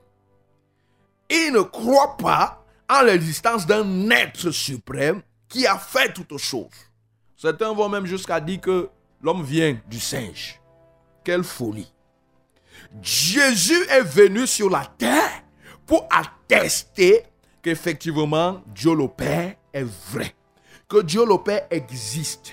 Ils 1.29 1.53
ne 1.53 1.61
croient 1.61 2.17
pas 2.17 2.65
en 2.89 3.03
l'existence 3.03 3.67
d'un 3.67 4.09
être 4.09 4.51
suprême 4.51 5.21
qui 5.49 5.67
a 5.67 5.79
fait 5.79 6.13
toutes 6.13 6.39
choses. 6.39 6.71
Certains 7.37 7.73
vont 7.73 7.89
même 7.89 8.07
jusqu'à 8.07 8.41
dire 8.41 8.61
que 8.61 8.89
l'homme 9.23 9.45
vient 9.45 9.79
du 9.89 10.01
singe. 10.01 10.61
Quelle 11.25 11.45
folie. 11.45 11.93
Jésus 13.03 13.85
est 13.91 14.03
venu 14.03 14.47
sur 14.47 14.71
la 14.71 14.87
terre 14.99 15.43
pour 15.87 16.09
attester 16.11 17.25
qu'effectivement 17.63 18.63
Dieu 18.69 18.95
le 18.95 19.09
Père 19.09 19.55
est 19.73 19.87
vrai. 20.11 20.35
Que 20.89 21.03
Dieu 21.03 21.27
le 21.27 21.39
Père 21.43 21.67
existe. 21.71 22.53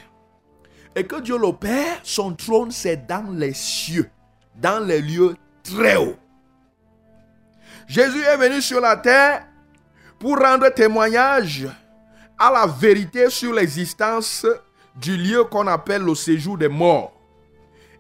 Et 0.96 1.06
que 1.06 1.22
Dieu 1.22 1.38
le 1.38 1.54
Père, 1.54 2.00
son 2.04 2.34
trône, 2.34 2.72
c'est 2.72 3.08
dans 3.08 3.32
les 3.32 3.54
cieux, 3.54 4.10
dans 4.56 4.84
les 4.84 5.02
lieux 5.02 5.36
très 5.64 5.96
hauts. 5.96 6.18
Jésus 7.88 8.24
est 8.24 8.38
venu 8.38 8.62
sur 8.62 8.80
la 8.80 8.98
terre 8.98 9.46
pour 10.20 10.38
rendre 10.38 10.70
témoignage 10.70 11.68
à 12.38 12.52
la 12.52 12.66
vérité 12.68 13.30
sur 13.30 13.54
l'existence 13.54 14.46
du 14.96 15.18
lieu 15.18 15.44
qu'on 15.46 15.68
appelle 15.68 16.04
le 16.04 16.16
séjour 16.16 16.58
des 16.58 16.68
morts 16.68 17.14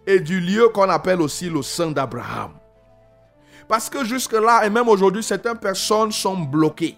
et 0.06 0.20
du 0.20 0.40
lieu 0.40 0.70
qu'on 0.70 0.90
appelle 0.90 1.22
aussi 1.22 1.50
le 1.50 1.62
sein 1.62 1.92
d'Abraham. 1.92 2.52
Parce 3.68 3.90
que 3.90 4.04
jusque-là, 4.04 4.66
et 4.66 4.70
même 4.70 4.88
aujourd'hui, 4.90 5.24
certaines 5.24 5.58
personnes 5.58 6.12
sont 6.12 6.38
bloquées. 6.38 6.98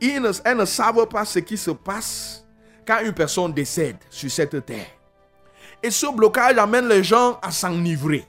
elles 0.00 0.56
ne 0.56 0.64
savent 0.64 1.06
pas 1.06 1.24
ce 1.24 1.38
qui 1.40 1.56
se 1.56 1.70
passe 1.70 2.44
quand 2.86 3.00
une 3.04 3.12
personne 3.12 3.52
décède 3.52 3.98
sur 4.10 4.30
cette 4.30 4.64
terre. 4.64 4.86
Et 5.82 5.90
ce 5.90 6.06
blocage 6.14 6.58
amène 6.58 6.88
les 6.88 7.02
gens 7.02 7.38
à 7.42 7.50
s'enivrer. 7.50 8.24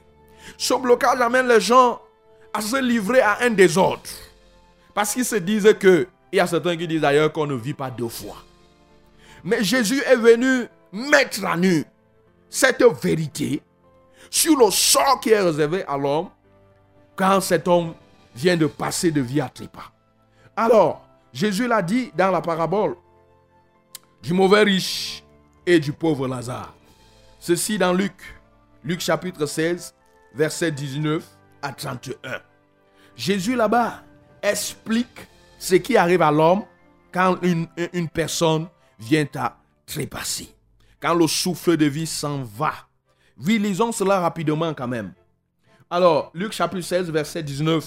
Ce 0.56 0.74
blocage 0.74 1.20
amène 1.20 1.48
les 1.48 1.60
gens 1.60 2.00
à 2.52 2.60
se 2.60 2.80
livrer 2.80 3.20
à 3.20 3.38
un 3.42 3.50
désordre. 3.50 4.02
Parce 4.92 5.14
qu'ils 5.14 5.24
se 5.24 5.36
disent 5.36 5.74
que, 5.78 6.06
il 6.34 6.38
y 6.38 6.40
a 6.40 6.48
certains 6.48 6.76
qui 6.76 6.88
disent 6.88 7.00
d'ailleurs 7.00 7.32
qu'on 7.32 7.46
ne 7.46 7.54
vit 7.54 7.74
pas 7.74 7.92
deux 7.92 8.08
fois. 8.08 8.38
Mais 9.44 9.62
Jésus 9.62 10.02
est 10.04 10.16
venu 10.16 10.66
mettre 10.90 11.44
à 11.44 11.56
nu 11.56 11.84
cette 12.50 12.82
vérité 12.82 13.62
sur 14.28 14.58
le 14.58 14.68
sort 14.72 15.20
qui 15.20 15.30
est 15.30 15.40
réservé 15.40 15.84
à 15.86 15.96
l'homme 15.96 16.30
quand 17.14 17.40
cet 17.40 17.68
homme 17.68 17.94
vient 18.34 18.56
de 18.56 18.66
passer 18.66 19.12
de 19.12 19.20
vie 19.20 19.40
à 19.40 19.48
trépas. 19.48 19.92
Alors, 20.56 21.06
Jésus 21.32 21.68
l'a 21.68 21.82
dit 21.82 22.10
dans 22.16 22.32
la 22.32 22.40
parabole 22.40 22.96
du 24.20 24.32
mauvais 24.32 24.64
riche 24.64 25.22
et 25.64 25.78
du 25.78 25.92
pauvre 25.92 26.26
Lazare. 26.26 26.74
Ceci 27.38 27.78
dans 27.78 27.92
Luc, 27.92 28.40
Luc 28.82 28.98
chapitre 28.98 29.46
16, 29.46 29.94
verset 30.34 30.72
19 30.72 31.24
à 31.62 31.72
31. 31.72 32.40
Jésus 33.14 33.54
là-bas 33.54 34.02
explique 34.42 35.28
ce 35.64 35.76
qui 35.76 35.96
arrive 35.96 36.20
à 36.20 36.30
l'homme 36.30 36.62
quand 37.10 37.38
une, 37.40 37.66
personne 38.12 38.66
vient 38.98 39.26
à 39.34 39.56
trépasser. 39.86 40.48
Quand 41.00 41.14
le 41.14 41.26
souffle 41.26 41.78
de 41.78 41.86
vie 41.86 42.06
s'en 42.06 42.42
va. 42.42 42.74
Oui, 43.38 43.58
lisons 43.58 43.90
cela 43.90 44.20
rapidement 44.20 44.74
quand 44.74 44.88
même. 44.88 45.14
Alors, 45.88 46.30
Luc 46.34 46.52
chapitre 46.52 46.84
16, 46.84 47.10
verset 47.10 47.42
19 47.42 47.82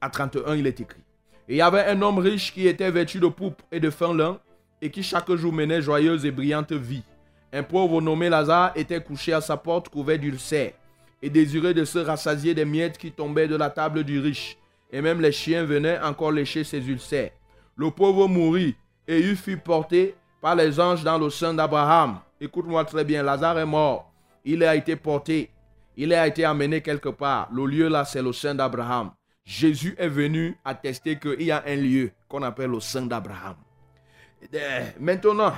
à 0.00 0.08
31, 0.08 0.54
il 0.54 0.66
est 0.66 0.80
écrit. 0.80 1.02
Il 1.48 1.56
y 1.56 1.60
avait 1.60 1.84
un 1.84 2.00
homme 2.00 2.18
riche 2.18 2.50
qui 2.50 2.66
était 2.66 2.90
vêtu 2.90 3.20
de 3.20 3.26
pourpre 3.26 3.64
et 3.70 3.78
de 3.78 3.90
fin 3.90 4.14
lin 4.14 4.38
et 4.80 4.90
qui 4.90 5.02
chaque 5.02 5.30
jour 5.34 5.52
menait 5.52 5.82
joyeuse 5.82 6.24
et 6.24 6.30
brillante 6.30 6.72
vie. 6.72 7.02
Un 7.52 7.62
pauvre 7.62 8.00
nommé 8.00 8.30
Lazare 8.30 8.72
était 8.74 9.02
couché 9.02 9.34
à 9.34 9.42
sa 9.42 9.58
porte 9.58 9.90
couvert 9.90 10.18
d'ulcères 10.18 10.72
et 11.20 11.28
désiré 11.28 11.74
de 11.74 11.84
se 11.84 11.98
rassasier 11.98 12.54
des 12.54 12.64
miettes 12.64 12.96
qui 12.96 13.12
tombaient 13.12 13.48
de 13.48 13.56
la 13.56 13.68
table 13.68 14.02
du 14.02 14.18
riche. 14.18 14.56
Et 14.92 15.00
même 15.00 15.20
les 15.20 15.32
chiens 15.32 15.64
venaient 15.64 15.98
encore 16.00 16.30
lécher 16.30 16.64
ses 16.64 16.86
ulcères. 16.86 17.30
Le 17.76 17.90
pauvre 17.90 18.28
mourut 18.28 18.76
et 19.08 19.18
il 19.18 19.36
fut 19.36 19.56
porté 19.56 20.14
par 20.40 20.54
les 20.54 20.78
anges 20.78 21.02
dans 21.02 21.18
le 21.18 21.30
sein 21.30 21.54
d'Abraham. 21.54 22.20
Écoute-moi 22.40 22.84
très 22.84 23.04
bien, 23.04 23.22
Lazare 23.22 23.58
est 23.58 23.66
mort. 23.66 24.12
Il 24.44 24.62
a 24.62 24.76
été 24.76 24.96
porté. 24.96 25.50
Il 25.96 26.12
a 26.12 26.26
été 26.26 26.44
amené 26.44 26.80
quelque 26.82 27.08
part. 27.08 27.48
Le 27.52 27.64
lieu 27.66 27.88
là, 27.88 28.04
c'est 28.04 28.22
le 28.22 28.32
sein 28.32 28.54
d'Abraham. 28.54 29.12
Jésus 29.44 29.94
est 29.98 30.08
venu 30.08 30.56
attester 30.64 31.18
qu'il 31.18 31.42
y 31.42 31.50
a 31.50 31.62
un 31.66 31.76
lieu 31.76 32.10
qu'on 32.28 32.42
appelle 32.42 32.70
le 32.70 32.80
sein 32.80 33.02
d'Abraham. 33.02 33.56
Maintenant, 35.00 35.52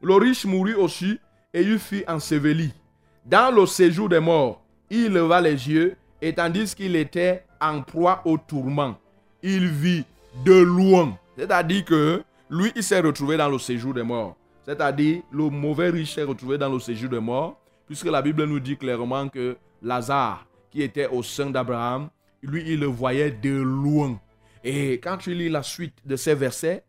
le 0.00 0.14
riche 0.14 0.44
mourut 0.44 0.74
aussi 0.74 1.18
et 1.52 1.62
il 1.62 1.78
fut 1.78 2.04
enseveli. 2.08 2.72
Dans 3.24 3.54
le 3.54 3.66
séjour 3.66 4.08
des 4.08 4.20
morts, 4.20 4.62
il 4.90 5.12
leva 5.12 5.40
les 5.40 5.68
yeux 5.68 5.96
et 6.22 6.32
tandis 6.32 6.74
qu'il 6.74 6.96
était 6.96 7.44
en 7.60 7.82
proie 7.82 8.22
au 8.24 8.38
tourment, 8.38 8.96
il 9.42 9.68
vit 9.68 10.04
de 10.44 10.52
loin. 10.52 11.16
C'est-à-dire 11.36 11.84
que 11.84 12.22
lui, 12.50 12.72
il 12.74 12.82
s'est 12.82 13.00
retrouvé 13.00 13.36
dans 13.36 13.48
le 13.48 13.58
séjour 13.58 13.94
des 13.94 14.02
morts. 14.02 14.36
C'est-à-dire, 14.64 15.22
le 15.32 15.48
mauvais 15.48 15.90
riche 15.90 16.14
s'est 16.14 16.22
retrouvé 16.22 16.58
dans 16.58 16.68
le 16.68 16.78
séjour 16.78 17.10
des 17.10 17.20
morts, 17.20 17.58
puisque 17.86 18.06
la 18.06 18.20
Bible 18.20 18.44
nous 18.44 18.60
dit 18.60 18.76
clairement 18.76 19.28
que 19.28 19.56
Lazare, 19.82 20.46
qui 20.70 20.82
était 20.82 21.06
au 21.06 21.22
sein 21.22 21.50
d'Abraham, 21.50 22.08
lui, 22.42 22.62
il 22.66 22.80
le 22.80 22.86
voyait 22.86 23.30
de 23.30 23.60
loin. 23.60 24.20
Et 24.62 24.94
quand 24.94 25.16
tu 25.16 25.34
lis 25.34 25.48
la 25.48 25.62
suite 25.62 25.94
de 26.04 26.16
ces 26.16 26.34
versets, 26.34 26.84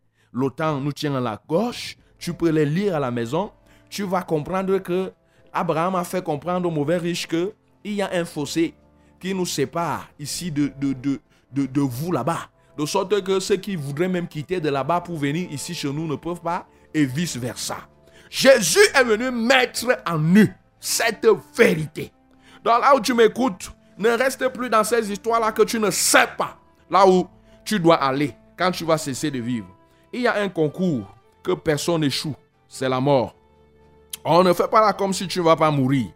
temps 0.55 0.79
nous 0.79 0.93
tient 0.93 1.15
à 1.15 1.19
la 1.19 1.41
gauche, 1.47 1.97
tu 2.17 2.33
peux 2.33 2.49
les 2.49 2.65
lire 2.65 2.95
à 2.95 2.99
la 2.99 3.11
maison, 3.11 3.51
tu 3.89 4.03
vas 4.03 4.21
comprendre 4.21 4.77
que 4.79 5.11
Abraham 5.53 5.95
a 5.95 6.03
fait 6.03 6.23
comprendre 6.23 6.67
au 6.67 6.71
mauvais 6.71 6.97
riche 6.97 7.27
que 7.27 7.53
il 7.83 7.93
y 7.93 8.01
a 8.01 8.09
un 8.11 8.25
fossé 8.25 8.73
qui 9.19 9.33
nous 9.33 9.45
sépare 9.45 10.07
ici 10.19 10.51
de, 10.51 10.71
vous 11.81 12.11
là-bas. 12.11 12.49
De 12.77 12.85
sorte 12.85 13.21
que 13.23 13.39
ceux 13.39 13.57
qui 13.57 13.75
voudraient 13.75 14.07
même 14.07 14.27
quitter 14.27 14.59
de 14.59 14.69
là-bas 14.69 15.01
pour 15.01 15.17
venir 15.17 15.51
ici 15.51 15.73
chez 15.73 15.91
nous 15.91 16.07
ne 16.07 16.15
peuvent 16.15 16.41
pas, 16.41 16.65
et 16.93 17.05
vice-versa. 17.05 17.77
Jésus 18.29 18.79
est 18.95 19.03
venu 19.03 19.31
mettre 19.31 19.85
en 20.05 20.17
nu 20.17 20.53
cette 20.79 21.27
vérité. 21.55 22.11
Donc 22.63 22.81
là 22.81 22.95
où 22.95 22.99
tu 22.99 23.13
m'écoutes, 23.13 23.71
ne 23.97 24.09
reste 24.09 24.47
plus 24.49 24.69
dans 24.69 24.83
ces 24.83 25.11
histoires-là 25.11 25.51
que 25.51 25.63
tu 25.63 25.79
ne 25.79 25.91
sais 25.91 26.27
pas 26.37 26.57
là 26.89 27.05
où 27.07 27.27
tu 27.65 27.79
dois 27.79 27.95
aller 27.95 28.33
quand 28.57 28.71
tu 28.71 28.85
vas 28.85 28.97
cesser 28.97 29.29
de 29.29 29.39
vivre. 29.39 29.67
Il 30.13 30.21
y 30.21 30.27
a 30.27 30.39
un 30.39 30.49
concours 30.49 31.13
que 31.43 31.51
personne 31.51 32.01
n'échoue, 32.01 32.35
c'est 32.67 32.89
la 32.89 32.99
mort. 32.99 33.35
On 34.23 34.43
ne 34.43 34.53
fait 34.53 34.67
pas 34.67 34.81
là 34.81 34.93
comme 34.93 35.13
si 35.13 35.27
tu 35.27 35.39
ne 35.39 35.45
vas 35.45 35.55
pas 35.55 35.71
mourir. 35.71 36.07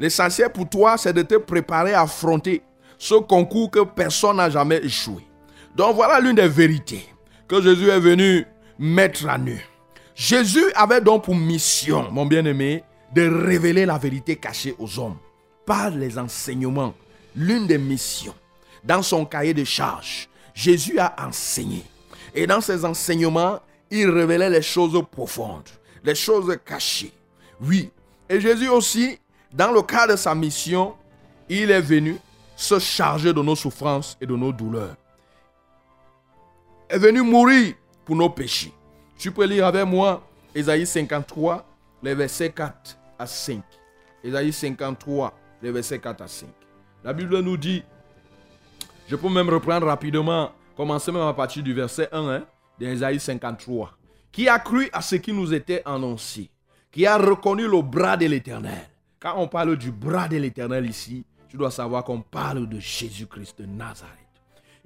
L'essentiel 0.00 0.50
pour 0.50 0.66
toi, 0.66 0.96
c'est 0.96 1.12
de 1.12 1.20
te 1.20 1.34
préparer 1.34 1.92
à 1.92 2.00
affronter 2.00 2.62
ce 2.96 3.16
concours 3.16 3.70
que 3.70 3.80
personne 3.80 4.38
n'a 4.38 4.48
jamais 4.48 4.78
échoué. 4.82 5.22
Donc 5.76 5.94
voilà 5.94 6.18
l'une 6.20 6.36
des 6.36 6.48
vérités 6.48 7.06
que 7.46 7.60
Jésus 7.60 7.90
est 7.90 8.00
venu 8.00 8.46
mettre 8.78 9.28
à 9.28 9.36
nu. 9.36 9.62
Jésus 10.14 10.64
avait 10.74 11.02
donc 11.02 11.24
pour 11.24 11.36
mission, 11.36 12.10
mon 12.10 12.24
bien-aimé, 12.24 12.82
de 13.14 13.28
révéler 13.28 13.84
la 13.84 13.98
vérité 13.98 14.36
cachée 14.36 14.74
aux 14.78 14.98
hommes 14.98 15.18
par 15.66 15.90
les 15.90 16.18
enseignements. 16.18 16.94
L'une 17.36 17.66
des 17.66 17.78
missions. 17.78 18.34
Dans 18.82 19.02
son 19.02 19.26
cahier 19.26 19.52
de 19.52 19.64
charges, 19.64 20.30
Jésus 20.54 20.98
a 20.98 21.14
enseigné. 21.26 21.84
Et 22.34 22.46
dans 22.46 22.62
ses 22.62 22.86
enseignements, 22.86 23.60
il 23.90 24.08
révélait 24.08 24.48
les 24.48 24.62
choses 24.62 24.98
profondes, 25.12 25.68
les 26.02 26.14
choses 26.14 26.56
cachées. 26.64 27.12
Oui. 27.60 27.90
Et 28.28 28.40
Jésus 28.40 28.68
aussi, 28.68 29.18
dans 29.52 29.72
le 29.72 29.82
cadre 29.82 30.12
de 30.12 30.16
sa 30.16 30.34
mission, 30.34 30.94
il 31.48 31.70
est 31.70 31.80
venu 31.80 32.16
se 32.54 32.78
charger 32.78 33.32
de 33.32 33.42
nos 33.42 33.56
souffrances 33.56 34.16
et 34.20 34.26
de 34.26 34.36
nos 34.36 34.52
douleurs. 34.52 34.96
Est 36.88 36.98
venu 36.98 37.22
mourir 37.22 37.74
pour 38.04 38.16
nos 38.16 38.30
péchés. 38.30 38.72
Tu 39.18 39.30
peux 39.32 39.44
lire 39.44 39.66
avec 39.66 39.86
moi 39.86 40.22
Ésaïe 40.54 40.86
53, 40.86 41.64
les 42.02 42.14
versets 42.14 42.50
4 42.50 42.98
à 43.18 43.26
5. 43.26 43.62
Ésaïe 44.22 44.52
53, 44.52 45.32
les 45.62 45.72
versets 45.72 45.98
4 45.98 46.22
à 46.22 46.28
5. 46.28 46.48
La 47.02 47.12
Bible 47.12 47.38
nous 47.40 47.56
dit, 47.56 47.82
je 49.08 49.16
peux 49.16 49.28
même 49.28 49.48
reprendre 49.48 49.86
rapidement, 49.86 50.52
commencer 50.76 51.10
même 51.10 51.22
à 51.22 51.32
partir 51.32 51.62
du 51.62 51.72
verset 51.72 52.08
1 52.12 52.28
hein, 52.28 52.44
d'Ésaïe 52.78 53.18
53. 53.18 53.92
Qui 54.30 54.48
a 54.48 54.58
cru 54.58 54.88
à 54.92 55.02
ce 55.02 55.16
qui 55.16 55.32
nous 55.32 55.52
était 55.52 55.82
annoncé, 55.84 56.50
qui 56.92 57.06
a 57.06 57.16
reconnu 57.16 57.66
le 57.66 57.82
bras 57.82 58.16
de 58.16 58.26
l'Éternel. 58.26 58.89
Quand 59.22 59.34
on 59.36 59.48
parle 59.48 59.76
du 59.76 59.92
bras 59.92 60.28
de 60.28 60.38
l'Éternel 60.38 60.88
ici, 60.88 61.26
tu 61.46 61.58
dois 61.58 61.70
savoir 61.70 62.04
qu'on 62.04 62.22
parle 62.22 62.66
de 62.66 62.80
Jésus-Christ 62.80 63.60
de 63.60 63.66
Nazareth. 63.66 64.16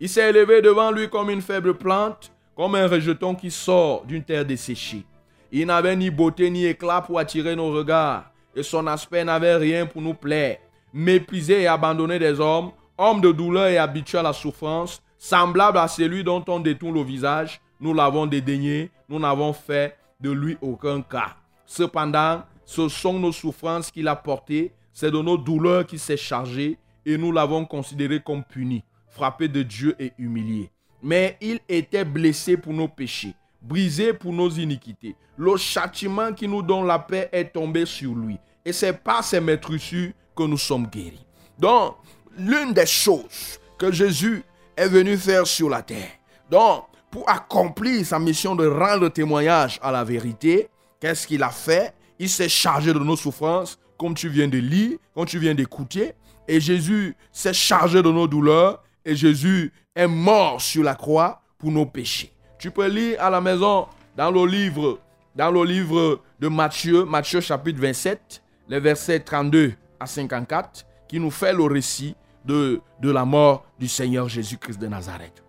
Il 0.00 0.08
s'est 0.08 0.28
élevé 0.28 0.60
devant 0.60 0.90
lui 0.90 1.08
comme 1.08 1.30
une 1.30 1.40
faible 1.40 1.74
plante, 1.74 2.32
comme 2.56 2.74
un 2.74 2.88
rejeton 2.88 3.36
qui 3.36 3.52
sort 3.52 4.04
d'une 4.04 4.24
terre 4.24 4.44
desséchée. 4.44 5.04
Il 5.52 5.66
n'avait 5.66 5.94
ni 5.94 6.10
beauté 6.10 6.50
ni 6.50 6.66
éclat 6.66 7.02
pour 7.02 7.20
attirer 7.20 7.54
nos 7.54 7.70
regards, 7.70 8.24
et 8.56 8.64
son 8.64 8.88
aspect 8.88 9.22
n'avait 9.22 9.54
rien 9.54 9.86
pour 9.86 10.02
nous 10.02 10.14
plaire. 10.14 10.58
Méprisé 10.92 11.62
et 11.62 11.66
abandonné 11.68 12.18
des 12.18 12.40
hommes, 12.40 12.72
homme 12.98 13.20
de 13.20 13.30
douleur 13.30 13.68
et 13.68 13.78
habitué 13.78 14.18
à 14.18 14.22
la 14.22 14.32
souffrance, 14.32 15.00
semblable 15.16 15.78
à 15.78 15.86
celui 15.86 16.24
dont 16.24 16.44
on 16.48 16.58
détourne 16.58 16.94
le 16.94 17.04
visage, 17.04 17.60
nous 17.78 17.94
l'avons 17.94 18.26
dédaigné, 18.26 18.90
nous 19.08 19.20
n'avons 19.20 19.52
fait 19.52 19.96
de 20.20 20.32
lui 20.32 20.58
aucun 20.60 21.02
cas. 21.02 21.36
Cependant, 21.66 22.42
ce 22.64 22.88
sont 22.88 23.18
nos 23.18 23.32
souffrances 23.32 23.90
qu'il 23.90 24.08
a 24.08 24.16
portées, 24.16 24.72
c'est 24.92 25.10
de 25.10 25.18
nos 25.18 25.36
douleurs 25.36 25.86
qu'il 25.86 25.98
s'est 25.98 26.16
chargé, 26.16 26.78
et 27.06 27.18
nous 27.18 27.32
l'avons 27.32 27.64
considéré 27.64 28.20
comme 28.20 28.44
puni, 28.44 28.82
frappé 29.08 29.48
de 29.48 29.62
Dieu 29.62 29.94
et 29.98 30.12
humilié. 30.18 30.70
Mais 31.02 31.36
il 31.40 31.60
était 31.68 32.04
blessé 32.04 32.56
pour 32.56 32.72
nos 32.72 32.88
péchés, 32.88 33.34
brisé 33.60 34.12
pour 34.14 34.32
nos 34.32 34.48
iniquités. 34.48 35.16
Le 35.36 35.56
châtiment 35.56 36.32
qui 36.32 36.48
nous 36.48 36.62
donne 36.62 36.86
la 36.86 36.98
paix 36.98 37.28
est 37.32 37.52
tombé 37.52 37.84
sur 37.84 38.14
lui. 38.14 38.38
Et 38.64 38.72
c'est 38.72 38.92
par 38.92 39.22
ses 39.22 39.40
maîtrissures 39.40 40.12
que 40.34 40.44
nous 40.44 40.56
sommes 40.56 40.86
guéris. 40.86 41.26
Donc, 41.58 41.96
l'une 42.38 42.72
des 42.72 42.86
choses 42.86 43.58
que 43.76 43.92
Jésus 43.92 44.42
est 44.76 44.88
venu 44.88 45.16
faire 45.16 45.46
sur 45.46 45.68
la 45.68 45.82
terre, 45.82 46.10
donc, 46.50 46.84
pour 47.10 47.28
accomplir 47.28 48.04
sa 48.04 48.18
mission 48.18 48.56
de 48.56 48.66
rendre 48.66 49.08
témoignage 49.08 49.78
à 49.82 49.92
la 49.92 50.02
vérité, 50.02 50.68
qu'est-ce 50.98 51.26
qu'il 51.26 51.42
a 51.42 51.50
fait? 51.50 51.94
Il 52.24 52.30
s'est 52.30 52.48
chargé 52.48 52.94
de 52.94 52.98
nos 52.98 53.16
souffrances, 53.16 53.78
comme 53.98 54.14
tu 54.14 54.30
viens 54.30 54.48
de 54.48 54.56
lire, 54.56 54.96
comme 55.14 55.26
tu 55.26 55.38
viens 55.38 55.54
d'écouter. 55.54 56.14
Et 56.48 56.58
Jésus 56.58 57.14
s'est 57.30 57.52
chargé 57.52 58.02
de 58.02 58.10
nos 58.10 58.26
douleurs. 58.26 58.82
Et 59.04 59.14
Jésus 59.14 59.70
est 59.94 60.06
mort 60.06 60.58
sur 60.58 60.82
la 60.82 60.94
croix 60.94 61.42
pour 61.58 61.70
nos 61.70 61.84
péchés. 61.84 62.32
Tu 62.58 62.70
peux 62.70 62.88
lire 62.88 63.22
à 63.22 63.28
la 63.28 63.42
maison 63.42 63.88
dans 64.16 64.30
le 64.30 64.46
livre, 64.46 65.00
dans 65.36 65.50
le 65.50 65.64
livre 65.64 66.22
de 66.40 66.48
Matthieu, 66.48 67.04
Matthieu 67.04 67.42
chapitre 67.42 67.78
27, 67.78 68.42
les 68.70 68.80
versets 68.80 69.20
32 69.20 69.74
à 70.00 70.06
54, 70.06 70.86
qui 71.06 71.20
nous 71.20 71.30
fait 71.30 71.52
le 71.52 71.64
récit 71.64 72.16
de, 72.46 72.80
de 73.02 73.10
la 73.10 73.26
mort 73.26 73.66
du 73.78 73.86
Seigneur 73.86 74.30
Jésus-Christ 74.30 74.78
de 74.78 74.86
Nazareth. 74.86 75.44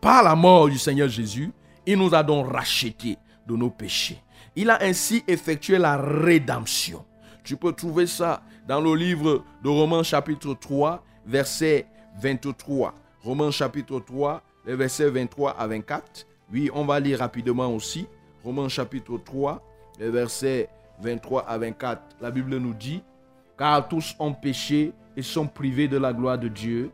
Par 0.00 0.22
la 0.22 0.36
mort 0.36 0.68
du 0.68 0.78
Seigneur 0.78 1.08
Jésus, 1.08 1.50
il 1.84 1.98
nous 1.98 2.14
a 2.14 2.22
donc 2.22 2.48
rachetés 2.48 3.18
de 3.48 3.56
nos 3.56 3.70
péchés. 3.70 4.22
Il 4.60 4.68
a 4.68 4.82
ainsi 4.82 5.24
effectué 5.26 5.78
la 5.78 5.96
rédemption. 5.96 7.06
Tu 7.44 7.56
peux 7.56 7.72
trouver 7.72 8.06
ça 8.06 8.42
dans 8.68 8.78
le 8.78 8.94
livre 8.94 9.42
de 9.64 9.68
Romains 9.70 10.02
chapitre 10.02 10.52
3, 10.52 11.02
verset 11.24 11.86
23. 12.20 12.92
Romains 13.22 13.52
chapitre 13.52 13.98
3, 14.00 14.42
les 14.66 14.76
versets 14.76 15.08
23 15.08 15.52
à 15.58 15.66
24. 15.66 16.26
Oui, 16.52 16.70
on 16.74 16.84
va 16.84 17.00
lire 17.00 17.20
rapidement 17.20 17.74
aussi. 17.74 18.06
Romains 18.44 18.68
chapitre 18.68 19.16
3, 19.16 19.66
les 19.98 20.10
versets 20.10 20.68
23 21.00 21.48
à 21.48 21.56
24. 21.56 22.02
La 22.20 22.30
Bible 22.30 22.58
nous 22.58 22.74
dit, 22.74 23.02
car 23.56 23.88
tous 23.88 24.14
ont 24.18 24.34
péché 24.34 24.92
et 25.16 25.22
sont 25.22 25.46
privés 25.46 25.88
de 25.88 25.96
la 25.96 26.12
gloire 26.12 26.36
de 26.36 26.48
Dieu. 26.48 26.90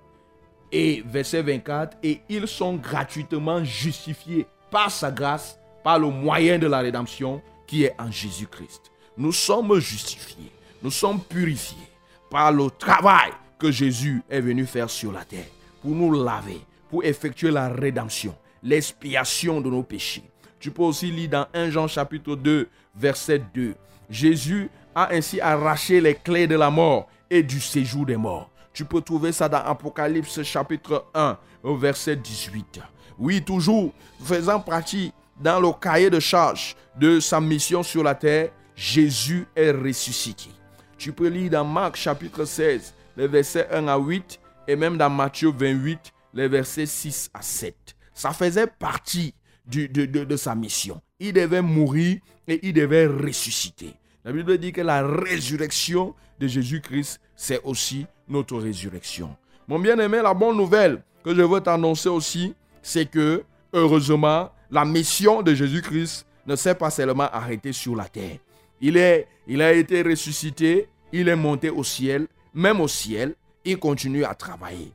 Et 0.71 1.03
verset 1.05 1.43
24, 1.43 1.97
et 2.05 2.21
ils 2.29 2.47
sont 2.47 2.77
gratuitement 2.77 3.65
justifiés 3.65 4.47
par 4.71 4.93
sa 4.93 5.11
grâce, 5.11 5.59
par 5.83 5.99
le 5.99 6.07
moyen 6.07 6.61
de 6.61 6.69
la 6.69 6.79
rédemption 6.79 7.43
qui 7.67 7.85
est 7.85 7.95
en 7.99 8.11
Jésus-Christ. 8.11 8.91
Nous 9.17 9.33
sommes 9.33 9.79
justifiés, 9.79 10.53
nous 10.83 10.91
sommes 10.91 11.21
purifiés 11.21 11.89
par 12.31 12.53
le 12.53 12.71
travail 12.71 13.33
que 13.59 13.71
Jésus 13.71 14.23
est 14.29 14.41
venu 14.41 14.67
faire 14.67 14.91
sur 14.91 15.13
la 15.13 15.25
terre 15.25 15.47
pour 15.81 15.93
nous 15.93 16.13
laver, 16.13 16.61
pour 16.91 17.05
effectuer 17.05 17.51
la 17.51 17.69
rédemption, 17.69 18.35
l'expiation 18.63 19.61
de 19.61 19.71
nos 19.71 19.83
péchés. 19.83 20.25
Tu 20.59 20.71
peux 20.71 20.83
aussi 20.83 21.11
lire 21.11 21.31
dans 21.31 21.47
1 21.55 21.71
Jean 21.71 21.89
chapitre 21.89 22.35
2, 22.35 22.69
verset 22.95 23.43
2. 23.55 23.75
Jésus 24.11 24.71
a 24.95 25.13
ainsi 25.13 25.41
arraché 25.41 26.01
les 26.01 26.15
clés 26.15 26.47
de 26.47 26.57
la 26.57 26.71
mort 26.71 27.09
et 27.31 27.43
du 27.43 27.61
séjour 27.61 28.07
des 28.07 28.17
morts. 28.17 28.51
Tu 28.73 28.85
peux 28.85 29.01
trouver 29.01 29.33
ça 29.33 29.49
dans 29.49 29.59
Apocalypse 29.65 30.43
chapitre 30.43 31.07
1, 31.15 31.39
au 31.63 31.77
verset 31.77 32.17
18. 32.17 32.81
Oui, 33.19 33.43
toujours 33.43 33.93
faisant 34.23 34.61
partie 34.61 35.13
dans 35.41 35.61
le 35.61 35.73
cahier 35.73 36.11
de 36.11 36.21
charge 36.21 36.77
de 36.99 37.21
sa 37.21 37.41
mission 37.41 37.83
sur 37.83 38.03
la 38.03 38.15
terre, 38.15 38.51
Jésus 38.75 39.47
est 39.55 39.71
ressuscité. 39.71 40.51
Tu 40.99 41.13
peux 41.13 41.29
lire 41.29 41.51
dans 41.51 41.65
Marc 41.65 41.97
chapitre 41.97 42.45
16, 42.45 42.95
les 43.17 43.29
versets 43.29 43.69
1 43.71 43.89
à 43.89 43.99
8, 43.99 44.41
et 44.69 44.77
même 44.77 44.97
dans 44.97 45.11
Matthieu 45.11 45.51
28, 45.51 46.13
les 46.35 46.49
versets 46.49 46.87
6 46.87 47.31
à 47.35 47.43
7. 47.43 47.75
Ça 48.15 48.33
faisait 48.33 48.67
partie 48.67 49.35
de, 49.67 49.87
de 49.87 50.37
sa 50.37 50.55
mission. 50.55 51.01
Il 51.19 51.33
devait 51.33 51.63
mourir 51.63 52.19
et 52.49 52.61
il 52.63 52.73
devait 52.73 53.07
ressusciter. 53.07 53.95
La 54.25 54.33
Bible 54.33 54.59
dit 54.59 54.73
que 54.73 54.81
la 54.81 55.07
résurrection 55.07 56.15
de 56.39 56.47
Jésus-Christ, 56.47 57.21
c'est 57.35 57.63
aussi 57.63 58.07
notre 58.29 58.59
résurrection. 58.59 59.37
Mon 59.69 59.79
bien-aimé, 59.79 60.21
la 60.23 60.35
bonne 60.35 60.57
nouvelle 60.57 61.03
que 61.25 61.35
je 61.35 61.43
veux 61.43 61.61
t'annoncer 61.61 62.09
aussi, 62.09 62.55
c'est 62.83 63.07
que, 63.07 63.45
heureusement, 63.73 64.51
la 64.71 64.85
mission 64.85 65.43
de 65.43 65.55
Jésus-Christ 65.55 66.27
ne 66.47 66.57
s'est 66.57 66.75
pas 66.75 66.91
seulement 66.91 67.29
arrêtée 67.31 67.73
sur 67.73 67.97
la 67.97 68.05
terre. 68.09 68.39
Il, 68.81 68.97
est, 68.97 69.27
il 69.47 69.63
a 69.63 69.73
été 69.73 70.03
ressuscité, 70.03 70.89
il 71.13 71.29
est 71.29 71.37
monté 71.37 71.71
au 71.71 71.85
ciel, 71.85 72.27
même 72.55 72.81
au 72.81 72.89
ciel, 72.89 73.35
il 73.65 73.79
continue 73.79 74.25
à 74.25 74.35
travailler. 74.35 74.93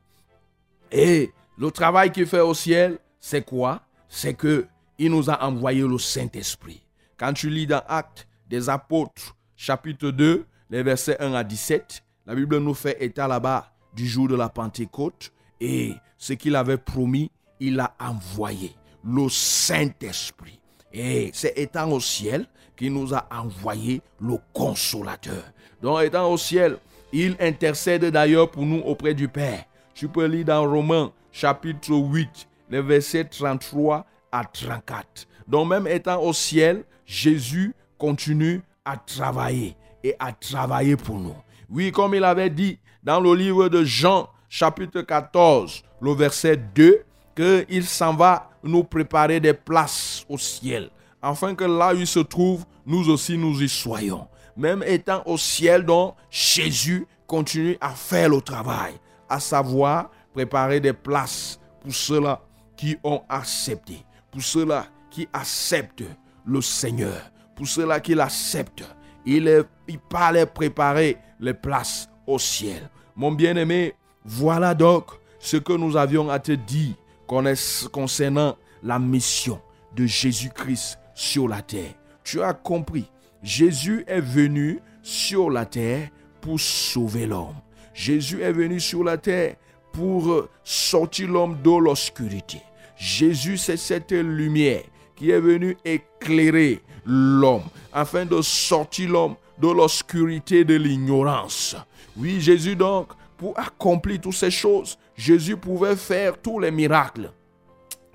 Et 0.90 1.30
le 1.58 1.70
travail 1.70 2.10
qu'il 2.10 2.26
fait 2.26 2.40
au 2.40 2.54
ciel, 2.54 2.98
c'est 3.20 3.44
quoi? 3.44 3.82
C'est 4.08 4.34
que 4.34 4.66
il 4.98 5.10
nous 5.10 5.30
a 5.30 5.44
envoyé 5.44 5.82
le 5.82 5.98
Saint-Esprit. 5.98 6.82
Quand 7.16 7.32
tu 7.32 7.50
lis 7.50 7.66
dans 7.66 7.82
Actes 7.88 8.28
des 8.48 8.68
Apôtres, 8.68 9.36
chapitre 9.56 10.10
2, 10.10 10.44
les 10.70 10.82
versets 10.82 11.20
1 11.20 11.34
à 11.34 11.44
17, 11.44 12.02
la 12.26 12.34
Bible 12.34 12.58
nous 12.58 12.74
fait 12.74 13.02
état 13.02 13.26
là-bas 13.26 13.72
du 13.94 14.06
jour 14.06 14.28
de 14.28 14.36
la 14.36 14.48
Pentecôte 14.48 15.32
et 15.60 15.94
ce 16.18 16.32
qu'il 16.34 16.56
avait 16.56 16.78
promis, 16.78 17.30
il 17.58 17.80
a 17.80 17.94
envoyé 17.98 18.74
le 19.04 19.28
Saint-Esprit. 19.28 20.60
Et 20.92 21.30
c'est 21.32 21.56
étant 21.56 21.90
au 21.90 22.00
ciel 22.00 22.46
qu'il 22.76 22.92
nous 22.92 23.14
a 23.14 23.26
envoyé 23.30 24.02
le 24.20 24.36
consolateur. 24.52 25.42
Donc 25.80 26.02
étant 26.02 26.30
au 26.30 26.36
ciel, 26.36 26.78
il 27.12 27.36
intercède 27.40 28.04
d'ailleurs 28.06 28.50
pour 28.50 28.64
nous 28.64 28.80
auprès 28.80 29.14
du 29.14 29.28
Père. 29.28 29.64
Tu 29.94 30.08
peux 30.08 30.26
lire 30.26 30.46
dans 30.46 30.68
Romains 30.68 31.12
chapitre 31.30 31.92
8, 31.92 32.48
les 32.70 32.82
versets 32.82 33.24
33 33.24 34.06
à 34.30 34.44
34. 34.44 35.26
Donc 35.46 35.68
même 35.68 35.86
étant 35.86 36.22
au 36.22 36.32
ciel, 36.32 36.84
Jésus 37.04 37.74
continue 37.98 38.62
à 38.84 38.96
travailler 38.96 39.76
et 40.02 40.14
à 40.18 40.32
travailler 40.32 40.96
pour 40.96 41.18
nous. 41.18 41.36
Oui, 41.68 41.92
comme 41.92 42.14
il 42.14 42.24
avait 42.24 42.50
dit 42.50 42.78
dans 43.02 43.20
le 43.20 43.34
livre 43.34 43.68
de 43.68 43.84
Jean 43.84 44.28
chapitre 44.48 45.02
14, 45.02 45.82
le 46.00 46.12
verset 46.12 46.56
2, 46.56 47.04
qu'il 47.34 47.84
s'en 47.84 48.14
va 48.14 48.50
nous 48.62 48.84
préparer 48.84 49.40
des 49.40 49.54
places 49.54 50.24
au 50.28 50.38
ciel, 50.38 50.90
afin 51.20 51.54
que 51.54 51.64
là 51.64 51.94
où 51.94 51.98
il 51.98 52.06
se 52.06 52.20
trouve, 52.20 52.64
nous 52.86 53.08
aussi 53.08 53.36
nous 53.36 53.62
y 53.62 53.68
soyons. 53.68 54.26
Même 54.56 54.82
étant 54.86 55.22
au 55.26 55.38
ciel, 55.38 55.84
donc 55.84 56.14
Jésus 56.30 57.06
continue 57.26 57.76
à 57.80 57.90
faire 57.90 58.28
le 58.28 58.40
travail, 58.40 58.94
à 59.28 59.40
savoir 59.40 60.10
préparer 60.34 60.80
des 60.80 60.92
places 60.92 61.58
pour 61.80 61.94
ceux-là 61.94 62.40
qui 62.76 62.96
ont 63.02 63.22
accepté, 63.28 64.04
pour 64.30 64.42
ceux-là 64.42 64.86
qui 65.10 65.28
acceptent 65.32 66.04
le 66.44 66.60
Seigneur, 66.60 67.30
pour 67.56 67.66
ceux-là 67.66 68.00
qui 68.00 68.14
l'acceptent. 68.14 68.84
Il, 69.24 69.46
est, 69.46 69.64
il 69.88 69.98
parlait 69.98 70.46
préparer 70.46 71.16
les 71.38 71.54
places 71.54 72.08
au 72.26 72.38
ciel. 72.38 72.90
Mon 73.14 73.32
bien-aimé, 73.32 73.94
voilà 74.24 74.74
donc 74.74 75.06
ce 75.38 75.56
que 75.56 75.72
nous 75.72 75.96
avions 75.96 76.30
à 76.30 76.38
te 76.38 76.52
dire 76.52 76.94
concernant 77.26 78.56
la 78.82 78.98
mission 78.98 79.60
de 79.94 80.06
Jésus-Christ 80.06 80.98
sur 81.14 81.48
la 81.48 81.62
terre. 81.62 81.94
Tu 82.24 82.42
as 82.42 82.54
compris, 82.54 83.10
Jésus 83.42 84.04
est 84.06 84.20
venu 84.20 84.80
sur 85.02 85.50
la 85.50 85.66
terre 85.66 86.08
pour 86.40 86.60
sauver 86.60 87.26
l'homme. 87.26 87.56
Jésus 87.94 88.42
est 88.42 88.52
venu 88.52 88.80
sur 88.80 89.04
la 89.04 89.18
terre 89.18 89.56
pour 89.92 90.48
sortir 90.64 91.28
l'homme 91.28 91.60
de 91.62 91.70
l'obscurité. 91.70 92.62
Jésus, 92.96 93.56
c'est 93.58 93.76
cette 93.76 94.12
lumière 94.12 94.82
qui 95.16 95.30
est 95.30 95.40
venue 95.40 95.76
éclairer 95.84 96.80
l'homme 97.04 97.64
afin 97.92 98.24
de 98.24 98.40
sortir 98.40 99.10
l'homme 99.10 99.34
de 99.60 99.68
l'obscurité 99.68 100.64
de 100.64 100.74
l'ignorance. 100.74 101.76
Oui, 102.16 102.40
Jésus 102.40 102.76
donc, 102.76 103.08
pour 103.36 103.58
accomplir 103.58 104.20
toutes 104.20 104.34
ces 104.34 104.50
choses, 104.50 104.98
Jésus 105.22 105.56
pouvait 105.56 105.94
faire 105.94 106.36
tous 106.36 106.58
les 106.58 106.72
miracles 106.72 107.30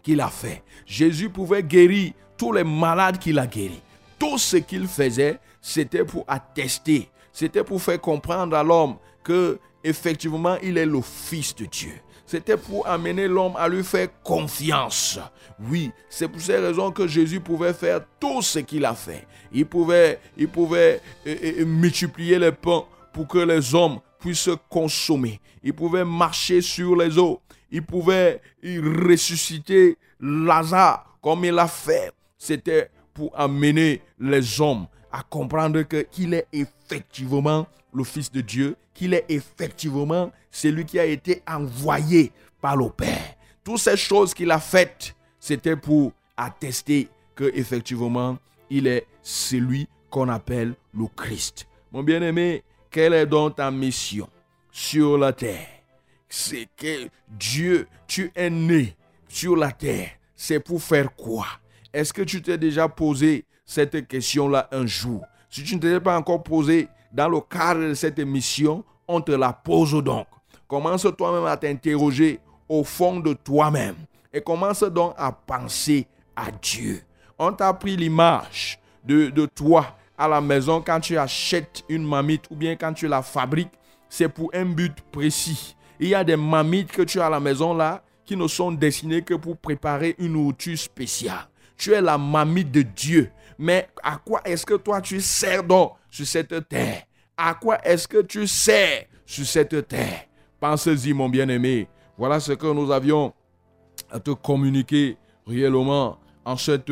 qu'il 0.03 0.19
a 0.19 0.27
fait. 0.27 0.61
Jésus 0.85 1.29
pouvait 1.29 1.63
guérir 1.63 2.11
tous 2.37 2.51
les 2.51 2.65
malades 2.65 3.17
qu'il 3.17 3.39
a 3.39 3.47
guéris. 3.47 3.81
Tout 4.19 4.37
ce 4.37 4.57
qu'il 4.57 4.87
faisait, 4.87 5.39
c'était 5.61 6.03
pour 6.03 6.25
attester, 6.27 7.09
c'était 7.31 7.63
pour 7.63 7.81
faire 7.81 8.01
comprendre 8.01 8.57
à 8.57 8.61
l'homme 8.61 8.97
que 9.23 9.57
effectivement 9.85 10.57
il 10.61 10.77
est 10.77 10.85
le 10.85 10.99
fils 11.01 11.55
de 11.55 11.63
Dieu. 11.63 11.93
C'était 12.25 12.57
pour 12.57 12.85
amener 12.85 13.29
l'homme 13.29 13.55
à 13.55 13.69
lui 13.69 13.85
faire 13.85 14.09
confiance. 14.21 15.17
Oui, 15.71 15.91
c'est 16.09 16.27
pour 16.27 16.41
ces 16.41 16.57
raisons 16.57 16.91
que 16.91 17.07
Jésus 17.07 17.39
pouvait 17.39 17.73
faire 17.73 18.01
tout 18.19 18.41
ce 18.41 18.59
qu'il 18.59 18.83
a 18.83 18.93
fait. 18.93 19.25
Il 19.53 19.65
pouvait, 19.65 20.19
il 20.35 20.49
pouvait 20.49 20.99
euh, 21.25 21.35
euh, 21.61 21.65
multiplier 21.65 22.37
les 22.37 22.51
pains 22.51 22.83
pour 23.13 23.29
que 23.29 23.37
les 23.37 23.73
hommes 23.73 24.01
puissent 24.27 24.49
consommer. 24.69 25.39
Il 25.63 25.73
pouvait 25.73 26.03
marcher 26.03 26.59
sur 26.61 26.97
les 26.97 27.17
eaux. 27.17 27.39
Il 27.71 27.81
pouvait 27.81 28.41
ressusciter 28.61 29.97
Lazare 30.19 31.17
comme 31.21 31.45
il 31.45 31.53
l'a 31.53 31.67
fait. 31.67 32.11
C'était 32.37 32.89
pour 33.13 33.31
amener 33.39 34.01
les 34.19 34.59
hommes 34.59 34.87
à 35.13 35.23
comprendre 35.23 35.81
qu'il 35.83 36.33
est 36.33 36.47
effectivement 36.51 37.67
le 37.93 38.03
Fils 38.03 38.29
de 38.29 38.41
Dieu, 38.41 38.75
qu'il 38.93 39.13
est 39.13 39.25
effectivement 39.29 40.29
celui 40.51 40.83
qui 40.83 40.99
a 40.99 41.05
été 41.05 41.41
envoyé 41.47 42.33
par 42.61 42.75
le 42.75 42.89
Père. 42.89 43.35
Toutes 43.63 43.79
ces 43.79 43.95
choses 43.95 44.33
qu'il 44.33 44.51
a 44.51 44.59
faites, 44.59 45.15
c'était 45.39 45.77
pour 45.77 46.11
attester 46.35 47.07
que 47.33 47.45
effectivement 47.55 48.37
il 48.69 48.87
est 48.87 49.07
celui 49.23 49.87
qu'on 50.09 50.27
appelle 50.27 50.75
le 50.93 51.05
Christ. 51.15 51.65
Mon 51.93 52.03
bien-aimé, 52.03 52.63
quelle 52.97 53.13
est 53.13 53.27
donc 53.27 53.57
ta 53.57 53.69
mission 53.69 54.27
sur 54.71 55.19
la 55.19 55.31
terre? 55.31 55.67
C'est 56.27 56.67
que 56.75 57.07
Dieu, 57.27 57.87
tu 58.07 58.31
es 58.35 58.49
né 58.49 58.95
sur 59.27 59.55
la 59.55 59.71
terre. 59.71 60.09
C'est 60.35 60.59
pour 60.59 60.81
faire 60.81 61.15
quoi? 61.15 61.45
Est-ce 61.93 62.11
que 62.11 62.23
tu 62.23 62.41
t'es 62.41 62.57
déjà 62.57 62.89
posé 62.89 63.45
cette 63.63 64.07
question-là 64.07 64.67
un 64.71 64.87
jour? 64.87 65.23
Si 65.47 65.63
tu 65.63 65.75
ne 65.75 65.79
t'es 65.79 65.99
pas 65.99 66.17
encore 66.17 66.41
posé 66.41 66.87
dans 67.13 67.29
le 67.29 67.39
cadre 67.39 67.81
de 67.81 67.93
cette 67.93 68.17
mission, 68.17 68.83
on 69.07 69.21
te 69.21 69.31
la 69.31 69.53
pose 69.53 69.93
donc. 70.03 70.25
Commence 70.67 71.05
toi-même 71.15 71.45
à 71.45 71.55
t'interroger 71.55 72.39
au 72.67 72.83
fond 72.83 73.19
de 73.19 73.33
toi-même 73.33 73.97
et 74.33 74.41
commence 74.41 74.81
donc 74.81 75.13
à 75.17 75.31
penser 75.31 76.07
à 76.35 76.49
Dieu. 76.49 77.03
On 77.37 77.53
t'a 77.53 77.71
pris 77.75 77.95
l'image 77.95 78.79
de, 79.03 79.29
de 79.29 79.45
toi 79.45 79.85
à 80.17 80.27
la 80.27 80.41
maison 80.41 80.81
quand 80.81 80.99
tu 80.99 81.17
achètes 81.17 81.83
une 81.89 82.05
mamite 82.05 82.45
ou 82.49 82.55
bien 82.55 82.75
quand 82.75 82.93
tu 82.93 83.07
la 83.07 83.21
fabriques, 83.21 83.73
c'est 84.09 84.29
pour 84.29 84.49
un 84.53 84.65
but 84.65 84.95
précis. 85.11 85.75
Il 85.99 86.09
y 86.09 86.15
a 86.15 86.23
des 86.23 86.35
mamites 86.35 86.91
que 86.91 87.01
tu 87.01 87.19
as 87.19 87.27
à 87.27 87.29
la 87.29 87.39
maison 87.39 87.73
là 87.73 88.03
qui 88.25 88.35
ne 88.35 88.47
sont 88.47 88.71
destinées 88.71 89.21
que 89.21 89.33
pour 89.33 89.57
préparer 89.57 90.15
une 90.19 90.33
nourriture 90.33 90.77
spéciale. 90.77 91.47
Tu 91.77 91.93
es 91.93 92.01
la 92.01 92.17
mamite 92.17 92.71
de 92.71 92.81
Dieu. 92.81 93.31
Mais 93.57 93.87
à 94.03 94.17
quoi 94.17 94.41
est-ce 94.45 94.65
que 94.65 94.75
toi 94.75 95.01
tu 95.01 95.21
sers 95.21 95.63
donc 95.63 95.93
sur 96.09 96.25
cette 96.25 96.67
terre? 96.67 97.03
À 97.35 97.53
quoi 97.53 97.79
est-ce 97.83 98.07
que 98.07 98.21
tu 98.21 98.47
sers 98.47 99.05
sur 99.25 99.45
cette 99.45 99.87
terre? 99.87 100.25
Pensez-y, 100.59 101.13
mon 101.13 101.29
bien-aimé. 101.29 101.87
Voilà 102.17 102.39
ce 102.39 102.53
que 102.53 102.67
nous 102.67 102.91
avions 102.91 103.33
à 104.11 104.19
te 104.19 104.31
communiquer 104.31 105.17
réellement 105.45 106.17
en 106.45 106.57
cette, 106.57 106.91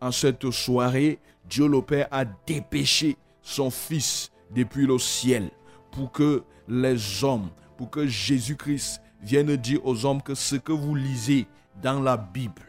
en 0.00 0.10
cette 0.12 0.50
soirée. 0.50 1.18
Dieu 1.48 1.68
le 1.68 1.82
Père 1.82 2.08
a 2.10 2.24
dépêché 2.24 3.16
son 3.42 3.70
Fils 3.70 4.30
depuis 4.54 4.86
le 4.86 4.98
ciel 4.98 5.50
pour 5.90 6.12
que 6.12 6.42
les 6.68 7.24
hommes, 7.24 7.50
pour 7.76 7.90
que 7.90 8.06
Jésus-Christ 8.06 9.00
vienne 9.22 9.56
dire 9.56 9.84
aux 9.84 10.04
hommes 10.04 10.22
que 10.22 10.34
ce 10.34 10.56
que 10.56 10.72
vous 10.72 10.94
lisez 10.94 11.46
dans 11.82 12.00
la 12.00 12.16
Bible, 12.16 12.62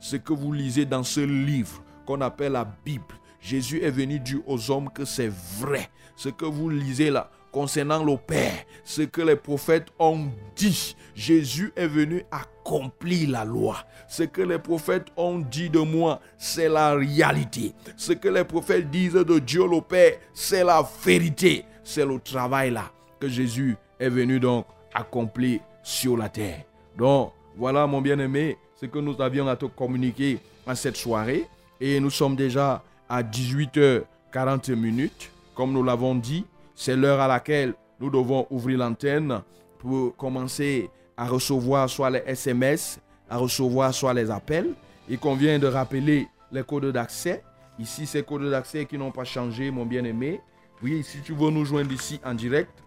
ce 0.00 0.16
que 0.16 0.32
vous 0.32 0.52
lisez 0.52 0.84
dans 0.84 1.02
ce 1.02 1.20
livre 1.20 1.82
qu'on 2.06 2.20
appelle 2.20 2.52
la 2.52 2.64
Bible, 2.84 3.04
Jésus 3.40 3.82
est 3.82 3.90
venu 3.90 4.18
dire 4.18 4.40
aux 4.46 4.70
hommes 4.70 4.90
que 4.90 5.04
c'est 5.04 5.30
vrai. 5.58 5.90
Ce 6.16 6.28
que 6.28 6.46
vous 6.46 6.70
lisez 6.70 7.10
là 7.10 7.30
concernant 7.54 8.02
le 8.02 8.16
Père, 8.16 8.64
ce 8.82 9.02
que 9.02 9.22
les 9.22 9.36
prophètes 9.36 9.86
ont 10.00 10.26
dit, 10.56 10.96
Jésus 11.14 11.72
est 11.76 11.86
venu 11.86 12.24
accomplir 12.32 13.30
la 13.30 13.44
loi. 13.44 13.76
Ce 14.08 14.24
que 14.24 14.42
les 14.42 14.58
prophètes 14.58 15.06
ont 15.16 15.38
dit 15.38 15.70
de 15.70 15.78
moi, 15.78 16.20
c'est 16.36 16.68
la 16.68 16.94
réalité. 16.94 17.72
Ce 17.96 18.12
que 18.12 18.26
les 18.26 18.42
prophètes 18.42 18.90
disent 18.90 19.12
de 19.12 19.38
Dieu 19.38 19.68
le 19.68 19.80
Père, 19.80 20.14
c'est 20.34 20.64
la 20.64 20.84
vérité. 21.04 21.64
C'est 21.84 22.04
le 22.04 22.18
travail 22.18 22.72
là 22.72 22.90
que 23.20 23.28
Jésus 23.28 23.76
est 24.00 24.08
venu 24.08 24.40
donc 24.40 24.66
accomplir 24.92 25.60
sur 25.84 26.16
la 26.16 26.28
terre. 26.28 26.64
Donc, 26.98 27.30
voilà 27.56 27.86
mon 27.86 28.00
bien-aimé, 28.00 28.58
ce 28.74 28.86
que 28.86 28.98
nous 28.98 29.22
avions 29.22 29.46
à 29.46 29.54
te 29.54 29.66
communiquer 29.66 30.40
en 30.66 30.74
cette 30.74 30.96
soirée. 30.96 31.44
Et 31.80 32.00
nous 32.00 32.10
sommes 32.10 32.34
déjà 32.34 32.82
à 33.08 33.22
18h40 33.22 34.74
minutes. 34.74 35.30
Comme 35.54 35.72
nous 35.72 35.84
l'avons 35.84 36.16
dit, 36.16 36.44
c'est 36.74 36.96
l'heure 36.96 37.20
à 37.20 37.28
laquelle 37.28 37.74
nous 38.00 38.10
devons 38.10 38.46
ouvrir 38.50 38.78
l'antenne 38.78 39.42
pour 39.78 40.16
commencer 40.16 40.90
à 41.16 41.26
recevoir 41.26 41.88
soit 41.88 42.10
les 42.10 42.22
SMS, 42.26 42.98
à 43.28 43.36
recevoir 43.36 43.94
soit 43.94 44.14
les 44.14 44.30
appels. 44.30 44.74
Il 45.08 45.18
convient 45.18 45.58
de 45.58 45.66
rappeler 45.66 46.28
les 46.50 46.62
codes 46.62 46.92
d'accès. 46.92 47.42
Ici, 47.78 48.06
ces 48.06 48.22
codes 48.22 48.50
d'accès 48.50 48.86
qui 48.86 48.98
n'ont 48.98 49.12
pas 49.12 49.24
changé, 49.24 49.70
mon 49.70 49.84
bien-aimé. 49.84 50.40
Oui, 50.82 51.02
si 51.02 51.20
tu 51.20 51.34
veux 51.34 51.50
nous 51.50 51.64
joindre 51.64 51.92
ici 51.92 52.20
en 52.24 52.34
direct, 52.34 52.82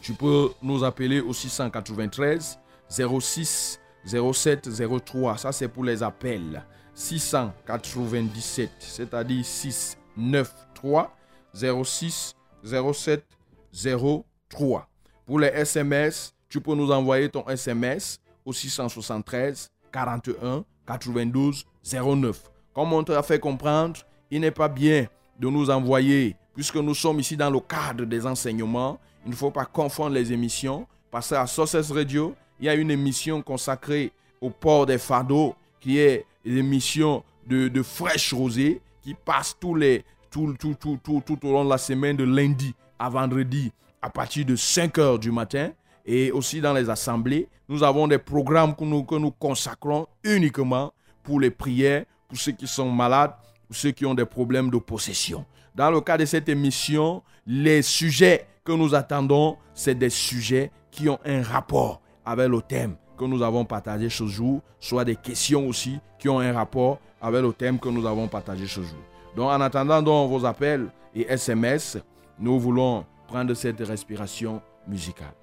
tu 0.00 0.12
peux 0.12 0.50
nous 0.62 0.84
appeler 0.84 1.20
au 1.20 1.32
693 1.32 2.58
06 2.88 3.80
07 4.04 4.68
03. 5.04 5.38
Ça, 5.38 5.52
c'est 5.52 5.68
pour 5.68 5.84
les 5.84 6.02
appels. 6.02 6.64
697, 6.94 8.70
c'est-à-dire 8.78 9.44
693 9.44 11.06
06 11.84 12.34
07 12.64 13.24
03. 14.48 14.88
Pour 15.26 15.38
les 15.40 15.48
SMS, 15.48 16.34
tu 16.48 16.60
peux 16.60 16.74
nous 16.74 16.90
envoyer 16.90 17.28
ton 17.28 17.46
SMS 17.48 18.20
au 18.44 18.52
673 18.52 19.70
41 19.92 20.64
92 20.86 21.64
09. 21.84 22.50
Comme 22.74 22.92
on 22.92 23.04
t'a 23.04 23.22
fait 23.22 23.38
comprendre, 23.38 24.00
il 24.30 24.40
n'est 24.40 24.50
pas 24.50 24.68
bien 24.68 25.06
de 25.38 25.48
nous 25.48 25.70
envoyer, 25.70 26.36
puisque 26.54 26.76
nous 26.76 26.94
sommes 26.94 27.20
ici 27.20 27.36
dans 27.36 27.50
le 27.50 27.60
cadre 27.60 28.04
des 28.04 28.26
enseignements, 28.26 28.98
il 29.24 29.30
ne 29.30 29.36
faut 29.36 29.50
pas 29.50 29.64
confondre 29.64 30.14
les 30.14 30.32
émissions. 30.32 30.86
Parce 31.10 31.28
qu'à 31.28 31.46
Sources 31.46 31.90
Radio, 31.90 32.34
il 32.58 32.66
y 32.66 32.68
a 32.68 32.74
une 32.74 32.90
émission 32.90 33.42
consacrée 33.42 34.12
au 34.40 34.50
port 34.50 34.86
des 34.86 34.98
fardeaux, 34.98 35.54
qui 35.80 35.98
est 35.98 36.24
l'émission 36.44 37.22
de, 37.46 37.68
de 37.68 37.82
fraîche 37.82 38.32
rosée, 38.32 38.80
qui 39.02 39.14
passe 39.14 39.56
tous 39.58 39.74
les, 39.74 40.04
tout, 40.32 41.46
au 41.46 41.52
long 41.52 41.64
de 41.64 41.70
la 41.70 41.78
semaine, 41.78 42.16
de 42.16 42.24
lundi 42.24 42.74
à 42.98 43.08
vendredi, 43.08 43.70
à 44.00 44.10
partir 44.10 44.44
de 44.46 44.56
5 44.56 44.98
heures 44.98 45.18
du 45.18 45.30
matin. 45.30 45.70
Et 46.04 46.32
aussi 46.32 46.60
dans 46.60 46.72
les 46.72 46.90
assemblées, 46.90 47.48
nous 47.68 47.84
avons 47.84 48.08
des 48.08 48.18
programmes 48.18 48.74
que 48.74 48.82
nous, 48.82 49.04
que 49.04 49.14
nous 49.14 49.30
consacrons 49.30 50.06
uniquement 50.24 50.92
pour 51.22 51.38
les 51.38 51.50
prières, 51.50 52.04
pour 52.28 52.38
ceux 52.38 52.52
qui 52.52 52.66
sont 52.66 52.90
malades, 52.90 53.34
pour 53.68 53.76
ceux 53.76 53.92
qui 53.92 54.04
ont 54.04 54.14
des 54.14 54.24
problèmes 54.24 54.70
de 54.70 54.78
possession. 54.78 55.44
Dans 55.74 55.90
le 55.90 56.00
cas 56.00 56.18
de 56.18 56.24
cette 56.24 56.48
émission, 56.48 57.22
les 57.46 57.82
sujets 57.82 58.46
que 58.64 58.72
nous 58.72 58.94
attendons, 58.94 59.56
c'est 59.74 59.94
des 59.94 60.10
sujets 60.10 60.72
qui 60.90 61.08
ont 61.08 61.18
un 61.24 61.42
rapport 61.42 62.00
avec 62.24 62.48
le 62.48 62.60
thème 62.60 62.96
que 63.16 63.24
nous 63.24 63.42
avons 63.42 63.64
partagé 63.64 64.08
ce 64.08 64.26
jour, 64.26 64.60
soit 64.80 65.04
des 65.04 65.16
questions 65.16 65.68
aussi 65.68 66.00
qui 66.18 66.28
ont 66.28 66.40
un 66.40 66.52
rapport 66.52 66.98
avec 67.20 67.42
le 67.42 67.52
thème 67.52 67.78
que 67.78 67.88
nous 67.88 68.06
avons 68.06 68.26
partagé 68.26 68.66
ce 68.66 68.80
jour. 68.82 68.98
Donc 69.36 69.50
en 69.50 69.60
attendant 69.60 70.02
vos 70.26 70.44
appels 70.44 70.88
et 71.14 71.26
SMS, 71.30 71.98
nous 72.38 72.58
voulons 72.58 73.04
prendre 73.26 73.54
cette 73.54 73.80
respiration 73.80 74.60
musicale. 74.86 75.34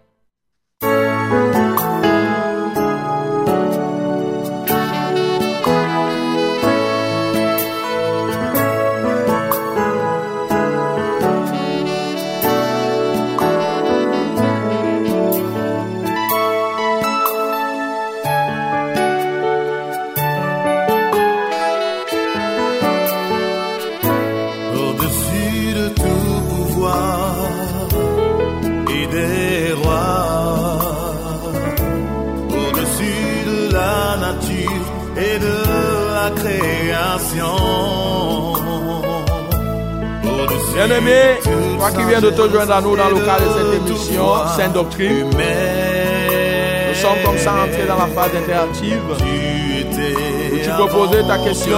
Bien-aimé, 40.89 41.37
toi 41.77 41.91
qui 41.91 42.03
viens 42.03 42.19
de 42.19 42.31
te 42.31 42.49
joindre 42.49 42.73
à 42.73 42.81
nous 42.81 42.95
dans 42.95 43.09
le 43.09 43.23
cadre 43.23 43.45
de 43.45 43.53
cette 43.59 43.87
émission 43.87 44.25
Sainte 44.57 44.73
Doctrine, 44.73 45.29
nous 45.29 46.95
sommes 46.95 47.21
comme 47.23 47.37
ça 47.37 47.51
entrés 47.63 47.85
dans 47.87 47.95
la 47.95 48.07
phase 48.07 48.31
interactive. 48.35 48.99
Où 49.07 50.57
tu 50.57 50.69
peux 50.71 50.87
poser 50.87 51.21
ta 51.27 51.37
question 51.37 51.77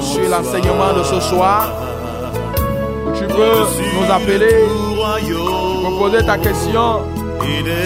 sur 0.00 0.28
l'enseignement 0.28 0.92
de 0.96 1.02
ce 1.02 1.18
soir. 1.18 1.72
Où 3.08 3.18
tu 3.18 3.24
peux 3.24 3.66
nous 3.98 4.12
appeler, 4.12 4.64
tu 5.18 5.34
peux 5.34 5.98
poser 5.98 6.24
ta 6.24 6.38
question 6.38 7.00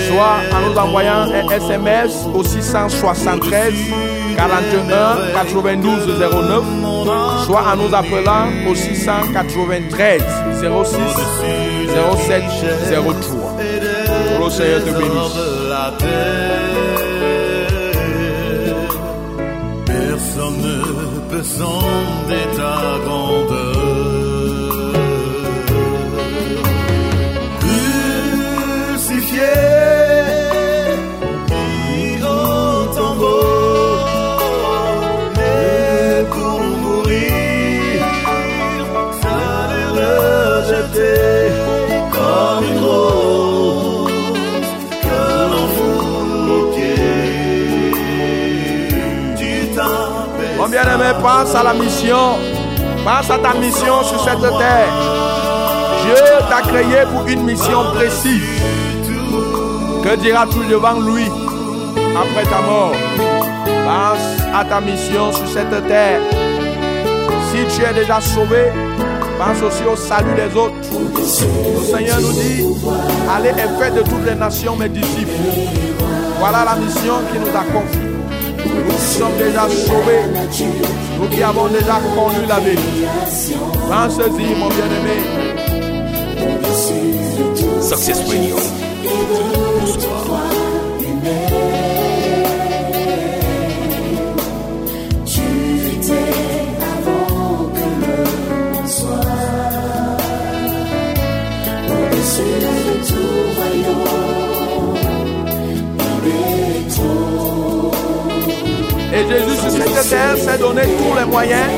soit 0.08 0.40
en 0.52 0.60
nous 0.68 0.76
envoyant 0.78 1.22
un 1.32 1.48
SMS 1.50 2.26
au 2.34 2.42
673 2.42 3.74
41 4.36 5.32
92 5.34 6.18
09, 6.18 7.44
soit 7.46 7.62
en 7.72 7.76
nous 7.76 7.94
appelant 7.94 8.48
au 8.68 8.74
693 8.74 10.22
06 10.60 10.96
07 12.26 12.42
03. 12.92 13.56
Que 14.38 14.44
le 14.44 14.50
Seigneur 14.50 14.80
te 14.84 14.90
bénisse. 14.90 15.38
Personne 19.86 20.58
ne 20.62 21.20
peut 21.30 21.42
sonder 21.42 22.46
ta. 22.56 23.89
Mon 50.58 50.68
bien-aimé, 50.68 51.12
pense 51.22 51.54
à 51.54 51.62
la 51.62 51.72
mission. 51.72 52.38
Pense 53.04 53.30
à 53.30 53.38
ta 53.38 53.54
mission 53.54 54.02
sur 54.04 54.22
cette 54.22 54.40
terre. 54.40 54.92
Dieu 56.04 56.14
t'a 56.48 56.60
créé 56.60 57.04
pour 57.10 57.26
une 57.26 57.44
mission 57.44 57.92
précise. 57.94 58.89
Que 60.02 60.16
diras-tu 60.16 60.66
devant 60.68 60.98
lui 61.00 61.24
après 62.16 62.44
ta 62.44 62.60
mort? 62.62 62.92
Pense 63.84 64.54
à 64.54 64.64
ta 64.64 64.80
mission 64.80 65.32
sur 65.32 65.46
cette 65.46 65.86
terre. 65.86 66.20
Si 67.50 67.76
tu 67.76 67.82
es 67.84 67.92
déjà 67.92 68.20
sauvé, 68.20 68.72
pense 69.38 69.62
aussi 69.62 69.84
au 69.84 69.96
salut 69.96 70.34
des 70.34 70.56
autres. 70.56 70.74
Le 71.12 71.84
Seigneur 71.84 72.20
nous 72.20 72.32
dit, 72.32 72.64
allez 73.30 73.50
et 73.50 73.80
faites 73.80 73.94
de 73.94 74.02
toutes 74.02 74.24
les 74.26 74.34
nations 74.34 74.76
mes 74.76 74.88
disciples. 74.88 75.30
Voilà 76.38 76.64
la 76.64 76.76
mission 76.76 77.14
qui 77.30 77.38
nous 77.38 77.48
a 77.48 77.64
confiée. 77.72 78.10
Nous 78.64 78.94
qui 78.94 79.18
sommes 79.18 79.36
déjà 79.38 79.68
sauvés, 79.68 80.24
nous 81.20 81.28
qui 81.28 81.42
avons 81.42 81.66
déjà 81.66 82.00
connu 82.14 82.46
la 82.48 82.60
vérité. 82.60 83.06
Pense-y, 83.88 84.54
mon 84.54 84.68
bien-aimé. 84.68 85.16
Success 87.82 88.20
Radio. 88.28 88.56
Et 109.12 109.28
Jésus 109.28 109.56
sur 109.60 109.70
cette 109.70 110.08
terre 110.08 110.36
s'est 110.36 110.58
donné 110.58 110.82
tous 110.82 111.18
les 111.18 111.24
moyens 111.24 111.70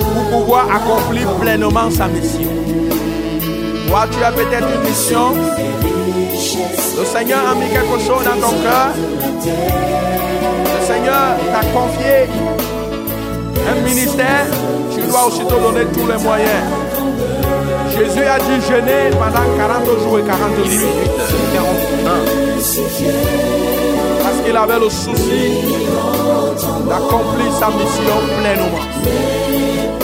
pour 0.00 0.40
pouvoir 0.40 0.66
accomplir 0.74 1.30
pleinement 1.34 1.90
sa 1.90 2.08
mission. 2.08 2.50
Toi, 3.88 4.06
tu 4.10 4.22
as 4.22 4.32
peut-être 4.32 4.66
une 4.74 4.88
mission. 4.88 5.93
Le 6.56 7.04
Seigneur 7.04 7.40
a 7.50 7.54
mis 7.54 7.68
quelque 7.68 7.98
chose 7.98 8.22
dans 8.24 8.40
ton 8.40 8.54
cœur. 8.62 8.90
Le 9.44 10.86
Seigneur 10.86 11.36
t'a 11.52 11.66
confié 11.68 12.28
un 13.68 13.80
ministère. 13.82 14.46
Tu 14.94 15.00
dois 15.02 15.26
aussi 15.26 15.40
te 15.40 15.50
donner 15.52 15.86
tous 15.92 16.06
les 16.06 16.22
moyens. 16.22 16.64
Jésus 17.90 18.24
a 18.24 18.38
dû 18.38 18.60
jeûner 18.68 19.10
pendant 19.12 19.46
40 19.56 19.84
jours 20.02 20.18
et 20.18 20.22
40 20.22 20.58
nuits. 20.66 20.86
41. 21.54 22.10
Parce 24.22 24.40
qu'il 24.44 24.56
avait 24.56 24.78
le 24.78 24.90
souci 24.90 25.50
d'accomplir 26.88 27.52
sa 27.58 27.68
mission 27.68 28.18
pleinement. 28.38 28.84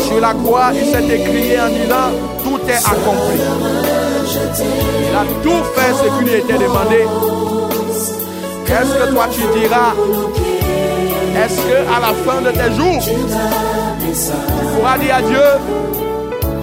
Sur 0.03 0.21
la 0.21 0.35
croix, 0.35 0.71
il 0.75 0.85
s'est 0.91 1.05
écrié 1.05 1.61
en 1.61 1.69
disant 1.69 2.11
Tout 2.43 2.61
est 2.69 2.77
accompli. 2.77 4.00
Il 4.59 5.15
a 5.15 5.25
tout 5.43 5.65
fait 5.75 5.93
ce 5.95 6.19
qui 6.19 6.25
lui 6.25 6.39
était 6.41 6.59
demandé. 6.59 7.07
Qu'est-ce 8.67 8.95
que 8.95 9.13
toi 9.13 9.27
tu 9.31 9.41
diras? 9.59 9.95
Est-ce 11.37 11.57
que 11.57 11.79
à 11.89 12.01
la 12.01 12.13
fin 12.25 12.41
de 12.41 12.51
tes 12.51 12.75
jours, 12.75 13.03
tu 13.03 13.15
pourras 14.77 14.99
dire 14.99 15.15
à 15.15 15.23
Dieu 15.23 15.47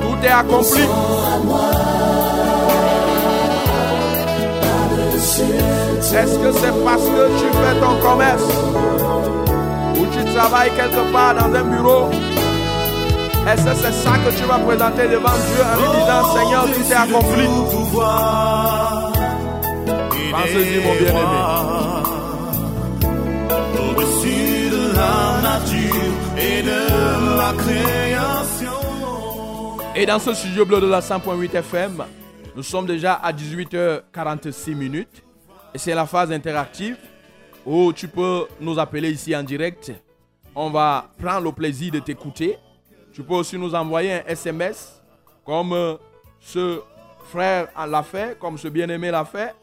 Tout 0.02 0.26
est 0.26 0.30
accompli? 0.30 0.84
Est-ce 6.18 6.40
que 6.40 6.52
c'est 6.52 6.84
parce 6.84 7.04
que 7.04 7.28
tu 7.38 7.46
fais 7.46 7.80
ton 7.80 7.96
commerce 8.02 8.44
ou 10.00 10.06
tu 10.06 10.34
travailles 10.34 10.72
quelque 10.76 11.12
part 11.12 11.36
dans 11.36 11.54
un 11.54 11.64
bureau? 11.64 12.10
Est-ce 13.48 13.64
que 13.64 13.76
c'est 13.76 13.94
ça 13.94 14.12
que 14.18 14.38
tu 14.38 14.44
vas 14.44 14.60
présenter 14.60 15.08
devant 15.08 15.30
Dieu 15.30 15.64
en 15.64 15.76
lui 15.78 15.88
disant 15.98 16.36
Seigneur, 16.36 16.66
tout 16.66 16.82
est 16.82 16.94
accompli? 16.94 17.48
Pensez-y, 20.32 20.80
mon 20.84 20.94
bien-aimé. 20.96 21.40
Au-dessus 23.80 24.70
de 24.70 24.84
la 24.94 25.42
nature 25.42 26.14
et 26.38 26.62
de 26.62 27.38
la 27.38 27.54
création. 27.54 28.78
Et 29.96 30.06
dans 30.06 30.20
ce 30.20 30.34
studio 30.34 30.66
bleu 30.66 30.82
de 30.82 30.88
la 30.88 31.00
100.8 31.00 31.56
FM, 31.56 32.04
nous 32.54 32.64
sommes 32.64 32.86
déjà 32.86 33.14
à 33.14 33.32
18h46 33.32 34.76
minutes. 34.76 35.24
Et 35.74 35.78
c'est 35.78 35.96
la 35.96 36.06
phase 36.06 36.34
interactive 36.34 36.98
où 37.66 37.94
tu 37.94 38.10
peux 38.10 38.46
nous 38.60 38.78
appeler 38.78 39.10
ici 39.10 39.34
en 39.34 39.44
direct. 39.44 39.94
On 40.54 40.70
va 40.70 41.06
prendre 41.18 41.46
le 41.46 41.52
plaisir 41.54 41.94
de 41.94 42.00
t'écouter. 42.00 42.58
Tu 43.18 43.24
peux 43.24 43.34
aussi 43.34 43.58
nous 43.58 43.74
envoyer 43.74 44.14
un 44.14 44.24
SMS 44.28 45.02
comme 45.44 45.74
euh, 45.74 45.96
ce 46.40 46.82
frère 47.24 47.68
l'a 47.76 48.04
fait, 48.04 48.38
comme 48.38 48.60
ce 48.60 48.68
bien-aimé 48.68 49.10
l'a 49.10 49.26
fait. 49.26 49.56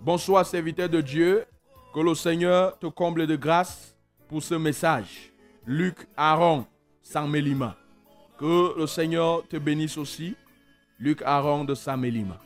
Bonsoir, 0.00 0.46
serviteur 0.46 0.88
de 0.88 1.02
Dieu. 1.02 1.44
Que 1.92 2.00
le 2.00 2.14
Seigneur 2.14 2.78
te 2.78 2.86
comble 2.86 3.26
de 3.26 3.36
grâce 3.36 3.94
pour 4.26 4.42
ce 4.42 4.54
message. 4.54 5.30
Luc 5.66 6.08
Aaron, 6.16 6.64
Samelima. 7.02 7.76
Que 8.38 8.78
le 8.78 8.86
Seigneur 8.86 9.46
te 9.46 9.58
bénisse 9.58 9.98
aussi. 9.98 10.34
Luc 10.98 11.20
Aaron 11.26 11.64
de 11.64 11.74
Samelima. 11.74 12.38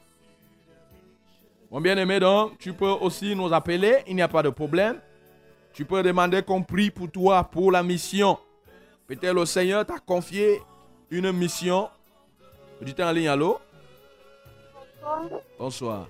Mon 1.71 1.81
bien-aimé, 1.81 2.19
donc, 2.19 2.59
tu 2.59 2.73
peux 2.73 2.91
aussi 2.91 3.37
nous 3.37 3.55
appeler, 3.55 3.99
il 4.09 4.17
n'y 4.17 4.23
a 4.23 4.29
pas 4.29 4.43
de 4.43 4.51
problème. 4.51 4.99
Tu 5.73 5.85
peux 5.85 6.03
demander 6.03 6.43
qu'on 6.43 6.65
prie 6.65 6.91
pour 6.91 7.09
toi, 7.13 7.45
pour 7.45 7.71
la 7.71 7.85
mission. 7.85 8.37
Peut-être 9.07 9.35
le 9.35 9.45
Seigneur 9.45 9.85
t'a 9.85 9.99
confié 9.99 10.61
une 11.11 11.33
mission. 11.33 11.91
Dites 12.81 13.01
en 13.01 13.13
ligne, 13.13 13.29
allô? 13.29 13.59
Bonsoir. 15.59 16.09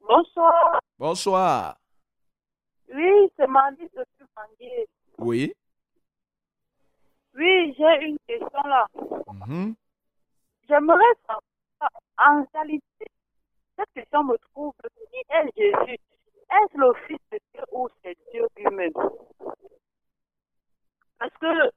Bonsoir. 0.00 0.80
Bonsoir. 0.98 1.76
Oui, 2.92 3.30
c'est 3.36 3.46
Mandy 3.46 3.84
de 3.94 4.04
Tubangué. 4.18 4.88
Oui. 5.18 5.52
Oui, 7.34 7.74
j'ai 7.78 8.06
une 8.06 8.18
question 8.26 8.62
là. 8.64 8.86
Mhm. 9.46 9.74
J'aimerais 10.68 11.14
savoir, 11.26 11.90
en 12.18 12.44
réalité, 12.52 13.06
cette 13.76 13.92
question 13.94 14.24
me 14.24 14.36
trouve, 14.52 14.72
qui 15.10 15.18
est 15.30 15.50
Jésus 15.56 15.98
Est-ce 16.50 16.78
le 16.78 16.92
Fils 17.06 17.18
de 17.32 17.38
Dieu 17.54 17.62
ou 17.72 17.88
c'est 18.02 18.16
Dieu 18.32 18.46
lui-même? 18.56 18.92
Parce 21.20 21.34
que 21.38 21.70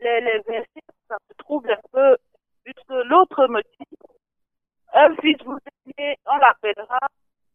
les, 0.00 0.40
versets, 0.48 0.80
ça 1.06 1.16
me 1.28 1.34
trouble 1.36 1.70
un 1.70 1.88
peu, 1.92 2.16
puisque 2.64 2.88
l'autre 2.88 3.46
me 3.46 3.60
dit, 3.60 3.96
un 4.94 5.14
fils 5.16 5.36
vous 5.44 5.58
aimez, 5.86 6.16
on 6.24 6.36
l'appellera 6.38 6.98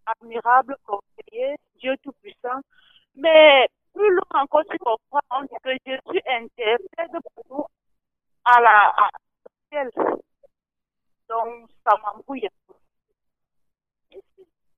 admirable, 0.05 0.77
conseiller, 0.85 1.55
Dieu 1.79 1.95
Tout-Puissant. 2.03 2.61
Mais 3.15 3.67
plus 3.93 4.11
loin 4.11 4.43
encore, 4.43 4.63
tu 4.69 4.77
comprends, 4.77 5.19
on 5.31 5.41
dit 5.41 5.55
que 5.63 5.71
Jésus 5.83 6.21
intercède 6.27 7.21
pour 7.33 7.43
nous 7.49 7.65
à 8.45 8.61
la 8.61 8.93
à 8.95 9.09
ciel. 9.71 9.89
Donc, 11.27 11.69
ça 11.83 11.97
m'embrouille. 12.03 12.47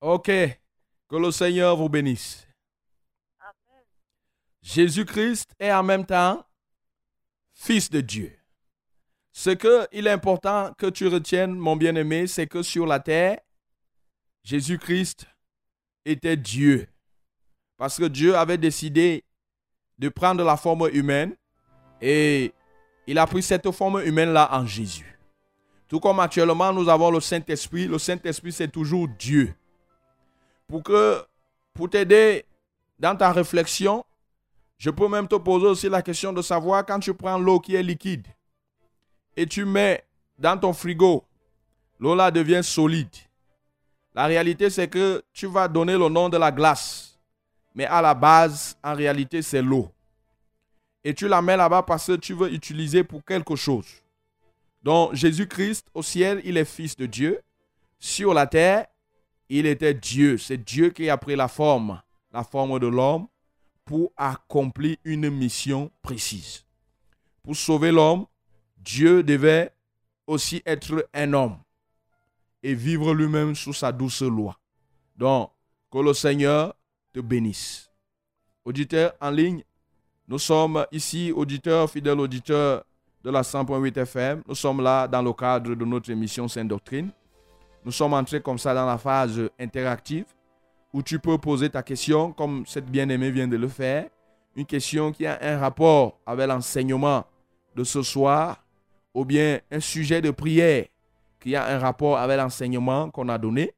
Ok. 0.00 0.26
Que 0.26 1.16
le 1.16 1.30
Seigneur 1.30 1.76
vous 1.76 1.90
bénisse. 1.90 2.51
Jésus-Christ 4.62 5.54
est 5.58 5.72
en 5.72 5.82
même 5.82 6.06
temps 6.06 6.44
Fils 7.52 7.90
de 7.90 8.00
Dieu. 8.00 8.32
Ce 9.32 9.50
qu'il 9.50 10.06
est 10.06 10.10
important 10.10 10.72
que 10.76 10.86
tu 10.86 11.06
retiennes, 11.06 11.54
mon 11.54 11.76
bien-aimé, 11.76 12.26
c'est 12.26 12.46
que 12.46 12.62
sur 12.62 12.86
la 12.86 13.00
terre, 13.00 13.38
Jésus-Christ 14.44 15.26
était 16.04 16.36
Dieu. 16.36 16.88
Parce 17.76 17.98
que 17.98 18.04
Dieu 18.04 18.36
avait 18.36 18.58
décidé 18.58 19.24
de 19.98 20.08
prendre 20.08 20.44
la 20.44 20.56
forme 20.56 20.88
humaine 20.92 21.34
et 22.00 22.52
il 23.06 23.18
a 23.18 23.26
pris 23.26 23.42
cette 23.42 23.70
forme 23.70 24.02
humaine-là 24.04 24.48
en 24.52 24.66
Jésus. 24.66 25.18
Tout 25.88 26.00
comme 26.00 26.20
actuellement 26.20 26.72
nous 26.72 26.88
avons 26.88 27.10
le 27.10 27.20
Saint-Esprit, 27.20 27.86
le 27.86 27.98
Saint-Esprit 27.98 28.52
c'est 28.52 28.68
toujours 28.68 29.08
Dieu. 29.08 29.54
Pour 30.66 30.82
que 30.82 31.22
pour 31.74 31.88
t'aider 31.88 32.44
dans 32.98 33.16
ta 33.16 33.32
réflexion, 33.32 34.04
je 34.82 34.90
peux 34.90 35.06
même 35.06 35.28
te 35.28 35.36
poser 35.36 35.66
aussi 35.66 35.88
la 35.88 36.02
question 36.02 36.32
de 36.32 36.42
savoir 36.42 36.84
quand 36.84 36.98
tu 36.98 37.14
prends 37.14 37.38
l'eau 37.38 37.60
qui 37.60 37.76
est 37.76 37.84
liquide 37.84 38.26
et 39.36 39.46
tu 39.46 39.64
mets 39.64 40.02
dans 40.36 40.58
ton 40.58 40.72
frigo, 40.72 41.22
l'eau 42.00 42.16
là 42.16 42.32
devient 42.32 42.62
solide. 42.64 43.14
La 44.12 44.26
réalité, 44.26 44.70
c'est 44.70 44.88
que 44.88 45.22
tu 45.32 45.46
vas 45.46 45.68
donner 45.68 45.92
le 45.96 46.08
nom 46.08 46.28
de 46.28 46.36
la 46.36 46.50
glace. 46.50 47.16
Mais 47.76 47.86
à 47.86 48.02
la 48.02 48.12
base, 48.12 48.76
en 48.82 48.92
réalité, 48.94 49.40
c'est 49.40 49.62
l'eau. 49.62 49.88
Et 51.04 51.14
tu 51.14 51.28
la 51.28 51.40
mets 51.40 51.56
là-bas 51.56 51.84
parce 51.84 52.08
que 52.08 52.16
tu 52.16 52.34
veux 52.34 52.52
utiliser 52.52 53.04
pour 53.04 53.24
quelque 53.24 53.54
chose. 53.54 53.86
Donc, 54.82 55.14
Jésus-Christ, 55.14 55.86
au 55.94 56.02
ciel, 56.02 56.40
il 56.42 56.56
est 56.56 56.64
fils 56.64 56.96
de 56.96 57.06
Dieu. 57.06 57.40
Sur 58.00 58.34
la 58.34 58.48
terre, 58.48 58.86
il 59.48 59.64
était 59.64 59.94
Dieu. 59.94 60.38
C'est 60.38 60.58
Dieu 60.58 60.90
qui 60.90 61.08
a 61.08 61.16
pris 61.16 61.36
la 61.36 61.46
forme, 61.46 62.02
la 62.32 62.42
forme 62.42 62.80
de 62.80 62.88
l'homme, 62.88 63.28
pour 63.84 64.12
accomplir 64.16 64.96
une 65.04 65.30
mission 65.30 65.90
précise. 66.02 66.64
Pour 67.42 67.56
sauver 67.56 67.90
l'homme, 67.90 68.26
Dieu 68.76 69.22
devait 69.22 69.72
aussi 70.26 70.62
être 70.64 71.08
un 71.12 71.32
homme 71.32 71.58
et 72.62 72.74
vivre 72.74 73.12
lui-même 73.14 73.54
sous 73.54 73.72
sa 73.72 73.90
douce 73.90 74.22
loi. 74.22 74.56
Donc, 75.16 75.50
que 75.90 75.98
le 75.98 76.14
Seigneur 76.14 76.74
te 77.12 77.20
bénisse. 77.20 77.90
Auditeurs 78.64 79.12
en 79.20 79.30
ligne, 79.30 79.62
nous 80.28 80.38
sommes 80.38 80.86
ici, 80.92 81.32
auditeurs, 81.34 81.90
fidèles 81.90 82.20
auditeurs 82.20 82.84
de 83.22 83.30
la 83.30 83.42
100.8 83.42 83.98
FM. 83.98 84.42
Nous 84.46 84.54
sommes 84.54 84.80
là 84.80 85.06
dans 85.06 85.22
le 85.22 85.32
cadre 85.32 85.74
de 85.74 85.84
notre 85.84 86.10
émission 86.10 86.48
Sainte 86.48 86.68
Doctrine. 86.68 87.10
Nous 87.84 87.92
sommes 87.92 88.14
entrés 88.14 88.40
comme 88.40 88.58
ça 88.58 88.72
dans 88.74 88.86
la 88.86 88.98
phase 88.98 89.50
interactive 89.58 90.26
où 90.92 91.02
tu 91.02 91.18
peux 91.18 91.38
poser 91.38 91.70
ta 91.70 91.82
question 91.82 92.32
comme 92.32 92.64
cette 92.66 92.86
bien-aimée 92.86 93.30
vient 93.30 93.48
de 93.48 93.56
le 93.56 93.68
faire. 93.68 94.08
Une 94.54 94.66
question 94.66 95.12
qui 95.12 95.26
a 95.26 95.38
un 95.40 95.58
rapport 95.58 96.18
avec 96.26 96.46
l'enseignement 96.46 97.24
de 97.74 97.84
ce 97.84 98.02
soir 98.02 98.64
ou 99.14 99.24
bien 99.24 99.60
un 99.70 99.80
sujet 99.80 100.20
de 100.20 100.30
prière 100.30 100.86
qui 101.40 101.56
a 101.56 101.66
un 101.66 101.78
rapport 101.78 102.18
avec 102.18 102.36
l'enseignement 102.36 103.10
qu'on 103.10 103.28
a 103.28 103.38
donné. 103.38 103.72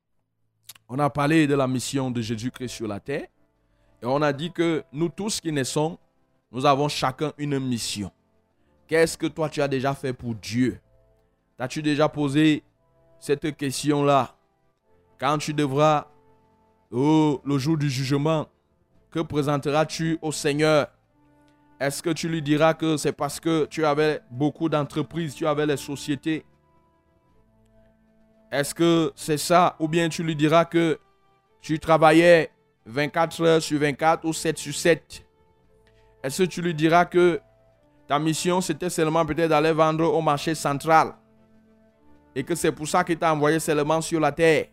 On 0.89 0.99
a 0.99 1.09
parlé 1.09 1.47
de 1.47 1.55
la 1.55 1.67
mission 1.67 2.11
de 2.11 2.21
Jésus-Christ 2.21 2.69
sur 2.69 2.89
la 2.89 3.01
terre. 3.01 3.27
Et 4.03 4.07
on 4.07 4.21
a 4.21 4.33
dit 4.33 4.53
que 4.53 4.85
nous 4.93 5.09
tous 5.09 5.41
qui 5.41 5.51
naissons, 5.51 5.99
nous 6.51 6.67
avons 6.67 6.89
chacun 6.89 7.33
une 7.39 7.59
mission. 7.59 8.11
Qu'est-ce 8.87 9.17
que 9.17 9.27
toi 9.27 9.49
tu 9.49 9.63
as 9.63 9.69
déjà 9.69 9.95
fait 9.95 10.13
pour 10.13 10.35
Dieu? 10.35 10.79
As-tu 11.59 11.81
déjà 11.81 12.09
posé 12.09 12.63
cette 13.19 13.57
question-là? 13.57 14.37
Quand 15.19 15.39
tu 15.39 15.55
devras, 15.55 16.09
oh, 17.03 17.41
le 17.45 17.59
jour 17.59 17.77
du 17.77 17.91
jugement, 17.91 18.47
que 19.11 19.21
présenteras-tu 19.21 20.19
au 20.23 20.33
Seigneur? 20.33 20.89
Est-ce 21.81 22.03
que 22.03 22.11
tu 22.11 22.29
lui 22.29 22.41
diras 22.41 22.75
que 22.75 22.97
c'est 22.97 23.13
parce 23.13 23.41
que 23.41 23.67
tu 23.67 23.85
avais 23.85 24.21
beaucoup 24.31 24.69
d'entreprises, 24.69 25.35
tu 25.35 25.47
avais 25.47 25.67
les 25.67 25.77
sociétés? 25.77 26.45
Est-ce 28.51 28.75
que 28.75 29.13
c'est 29.17 29.39
ça? 29.39 29.75
Ou 29.81 29.89
bien 29.89 30.09
tu 30.09 30.23
lui 30.23 30.37
diras 30.37 30.65
que 30.65 30.99
tu 31.61 31.79
travaillais 31.79 32.51
24 32.87 33.43
heures 33.43 33.63
sur 33.63 33.81
24 33.81 34.25
ou 34.25 34.33
7 34.33 34.59
sur 34.59 34.75
7 34.75 35.25
Est-ce 36.23 36.43
que 36.45 36.49
tu 36.49 36.63
lui 36.63 36.75
diras 36.75 37.05
que 37.05 37.41
ta 38.07 38.19
mission 38.19 38.61
c'était 38.61 38.91
seulement 38.91 39.27
peut-être 39.27 39.49
d'aller 39.49 39.73
vendre 39.73 40.05
au 40.05 40.21
marché 40.21 40.55
central? 40.55 41.15
Et 42.37 42.45
que 42.45 42.55
c'est 42.55 42.73
pour 42.73 42.87
ça 42.87 43.03
qu'il 43.03 43.19
t'a 43.19 43.33
envoyé 43.33 43.59
seulement 43.59 44.01
sur 44.01 44.21
la 44.21 44.31
terre? 44.31 44.67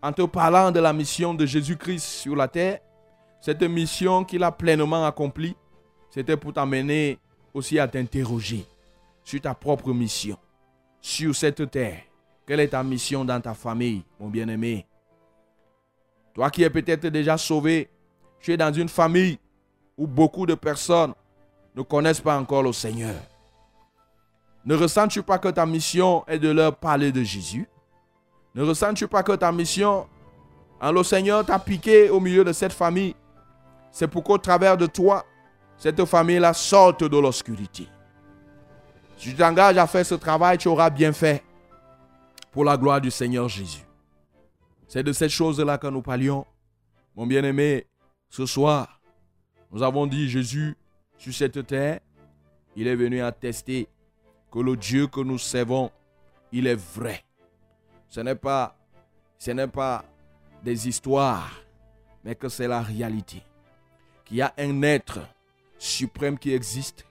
En 0.00 0.12
te 0.12 0.22
parlant 0.22 0.70
de 0.70 0.78
la 0.78 0.92
mission 0.92 1.34
de 1.34 1.44
Jésus-Christ 1.44 2.04
sur 2.04 2.36
la 2.36 2.46
terre, 2.46 2.78
cette 3.40 3.62
mission 3.62 4.24
qu'il 4.24 4.44
a 4.44 4.52
pleinement 4.52 5.04
accomplie, 5.04 5.56
c'était 6.10 6.36
pour 6.36 6.52
t'amener 6.52 7.18
aussi 7.52 7.78
à 7.78 7.88
t'interroger 7.88 8.64
sur 9.24 9.40
ta 9.40 9.54
propre 9.54 9.92
mission, 9.92 10.38
sur 11.00 11.34
cette 11.34 11.68
terre. 11.70 12.02
Quelle 12.46 12.60
est 12.60 12.68
ta 12.68 12.82
mission 12.82 13.24
dans 13.24 13.40
ta 13.40 13.54
famille, 13.54 14.04
mon 14.20 14.28
bien-aimé? 14.28 14.86
Toi 16.32 16.50
qui 16.50 16.62
es 16.62 16.70
peut-être 16.70 17.08
déjà 17.08 17.36
sauvé, 17.36 17.90
tu 18.40 18.52
es 18.52 18.56
dans 18.56 18.72
une 18.72 18.88
famille 18.88 19.38
où 19.96 20.06
beaucoup 20.06 20.46
de 20.46 20.54
personnes 20.54 21.12
ne 21.74 21.82
connaissent 21.82 22.20
pas 22.20 22.38
encore 22.38 22.62
le 22.62 22.72
Seigneur. 22.72 23.16
Ne 24.64 24.76
ressens-tu 24.76 25.24
pas 25.24 25.38
que 25.38 25.48
ta 25.48 25.66
mission 25.66 26.24
est 26.28 26.38
de 26.38 26.50
leur 26.50 26.76
parler 26.76 27.10
de 27.10 27.24
Jésus? 27.24 27.68
Ne 28.58 28.64
ressens-tu 28.64 29.06
pas 29.06 29.22
que 29.22 29.30
ta 29.36 29.52
mission, 29.52 30.08
en 30.80 30.90
le 30.90 31.04
Seigneur 31.04 31.46
t'a 31.46 31.60
piqué 31.60 32.10
au 32.10 32.18
milieu 32.18 32.42
de 32.42 32.52
cette 32.52 32.72
famille? 32.72 33.14
C'est 33.92 34.08
pour 34.08 34.24
qu'au 34.24 34.36
travers 34.36 34.76
de 34.76 34.86
toi, 34.86 35.24
cette 35.76 36.04
famille-là 36.04 36.52
sorte 36.52 37.04
de 37.04 37.18
l'obscurité. 37.18 37.86
Si 39.16 39.28
tu 39.28 39.36
t'engages 39.36 39.78
à 39.78 39.86
faire 39.86 40.04
ce 40.04 40.16
travail, 40.16 40.58
tu 40.58 40.66
auras 40.66 40.90
bien 40.90 41.12
fait 41.12 41.44
pour 42.50 42.64
la 42.64 42.76
gloire 42.76 43.00
du 43.00 43.12
Seigneur 43.12 43.48
Jésus. 43.48 43.86
C'est 44.88 45.04
de 45.04 45.12
cette 45.12 45.30
chose-là 45.30 45.78
que 45.78 45.86
nous 45.86 46.02
parlions. 46.02 46.44
Mon 47.14 47.28
bien-aimé, 47.28 47.86
ce 48.28 48.44
soir, 48.44 49.00
nous 49.70 49.84
avons 49.84 50.04
dit 50.04 50.28
Jésus 50.28 50.76
sur 51.16 51.32
cette 51.32 51.64
terre, 51.64 52.00
il 52.74 52.88
est 52.88 52.96
venu 52.96 53.22
attester 53.22 53.86
que 54.50 54.58
le 54.58 54.76
Dieu 54.76 55.06
que 55.06 55.20
nous 55.20 55.38
servons, 55.38 55.92
il 56.50 56.66
est 56.66 56.80
vrai. 56.96 57.22
Ce 58.08 58.20
n'est 58.20 58.34
pas, 58.34 58.74
des 60.62 60.88
histoires, 60.88 61.62
mais 62.24 62.34
que 62.34 62.48
c'est 62.48 62.68
la 62.68 62.82
réalité. 62.82 63.42
Qu'il 64.24 64.38
y 64.38 64.42
a 64.42 64.52
un 64.58 64.82
être 64.82 65.20
suprême 65.78 66.38
qui 66.38 66.52
existe, 66.52 67.06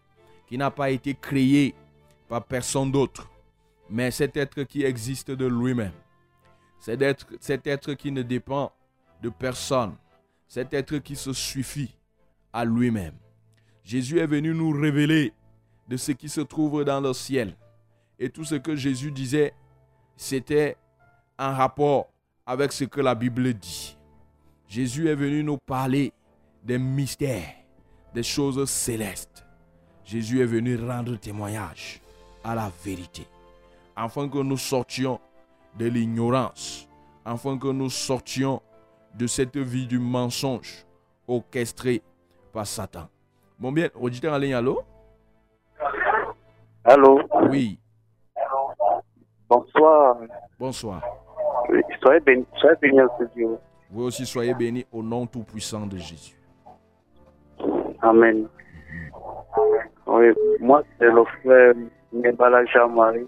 qui 0.48 0.58
n'a 0.58 0.72
pas 0.72 0.90
été 0.90 1.14
créé 1.14 1.74
par 2.28 2.44
personne 2.44 2.92
d'autre, 2.92 3.30
mais 3.90 4.12
cet 4.12 4.36
être 4.38 4.64
qui 4.64 4.84
existe 4.84 5.32
de 5.32 5.46
lui-même. 5.46 5.94
Cet 6.80 7.68
être 7.68 7.94
qui 7.94 8.12
ne 8.12 8.22
dépend 8.22 8.72
de 9.22 9.30
personne. 9.30 9.96
Cet 10.48 10.74
être 10.74 10.98
qui 11.00 11.16
se 11.16 11.34
suffit 11.34 11.96
à 12.54 12.66
lui-même. 12.66 13.16
Jésus 13.84 14.20
est 14.20 14.28
venu 14.28 14.54
nous 14.54 14.72
révéler 14.72 15.34
de 15.88 15.98
ce 15.98 16.12
qui 16.12 16.30
se 16.30 16.42
trouve 16.42 16.84
dans 16.84 17.00
le 17.02 17.14
ciel. 17.14 17.56
Et 18.20 18.30
tout 18.30 18.44
ce 18.44 18.56
que 18.56 18.76
Jésus 18.76 19.12
disait, 19.12 19.54
c'était 20.16 20.76
en 21.40 21.54
rapport 21.54 22.08
avec 22.46 22.72
ce 22.72 22.86
que 22.86 23.02
la 23.02 23.16
Bible 23.16 23.54
dit. 23.54 23.98
Jésus 24.68 25.08
est 25.10 25.16
venu 25.16 25.44
nous 25.44 25.58
parler 25.58 26.12
des 26.64 26.78
mystères, 26.78 27.54
des 28.14 28.24
choses 28.24 28.70
célestes. 28.70 29.46
Jésus 30.04 30.42
est 30.42 30.46
venu 30.46 30.76
rendre 30.78 31.16
témoignage 31.18 32.02
à 32.44 32.56
la 32.56 32.72
vérité, 32.84 33.28
afin 33.96 34.28
que 34.30 34.38
nous 34.40 34.58
sortions 34.58 35.20
de 35.78 35.86
l'ignorance, 35.88 36.88
afin 37.26 37.58
que 37.58 37.68
nous 37.68 37.90
sortions 37.90 38.62
de 39.14 39.28
cette 39.28 39.58
vie 39.58 39.86
du 39.88 40.00
mensonge 40.00 40.86
orchestrée 41.28 42.02
par 42.54 42.66
Satan. 42.66 43.10
Mon 43.60 43.72
bien, 43.72 43.90
auditeur 43.96 44.34
en 44.34 44.38
ligne, 44.38 44.54
allô? 44.54 44.82
Allô? 46.84 47.20
Oui, 47.50 47.80
Bonsoir. 49.50 50.18
bonsoir. 50.60 51.02
Soyez 52.02 52.20
bénis 52.22 52.46
soyez 52.58 52.76
bénis 52.82 53.02
au 53.02 53.10
studio. 53.16 53.60
Vous 53.92 54.04
aussi 54.04 54.26
soyez 54.26 54.54
bénis 54.54 54.86
au 54.92 55.02
nom 55.04 55.26
tout-puissant 55.26 55.86
de 55.86 55.98
Jésus. 55.98 56.36
Amen. 58.02 58.48
Oui, 60.06 60.28
moi, 60.60 60.84
c'est 60.98 61.06
le 61.12 61.24
frère 61.42 61.74
Nebala 62.14 62.66
Jean-Marie 62.66 63.28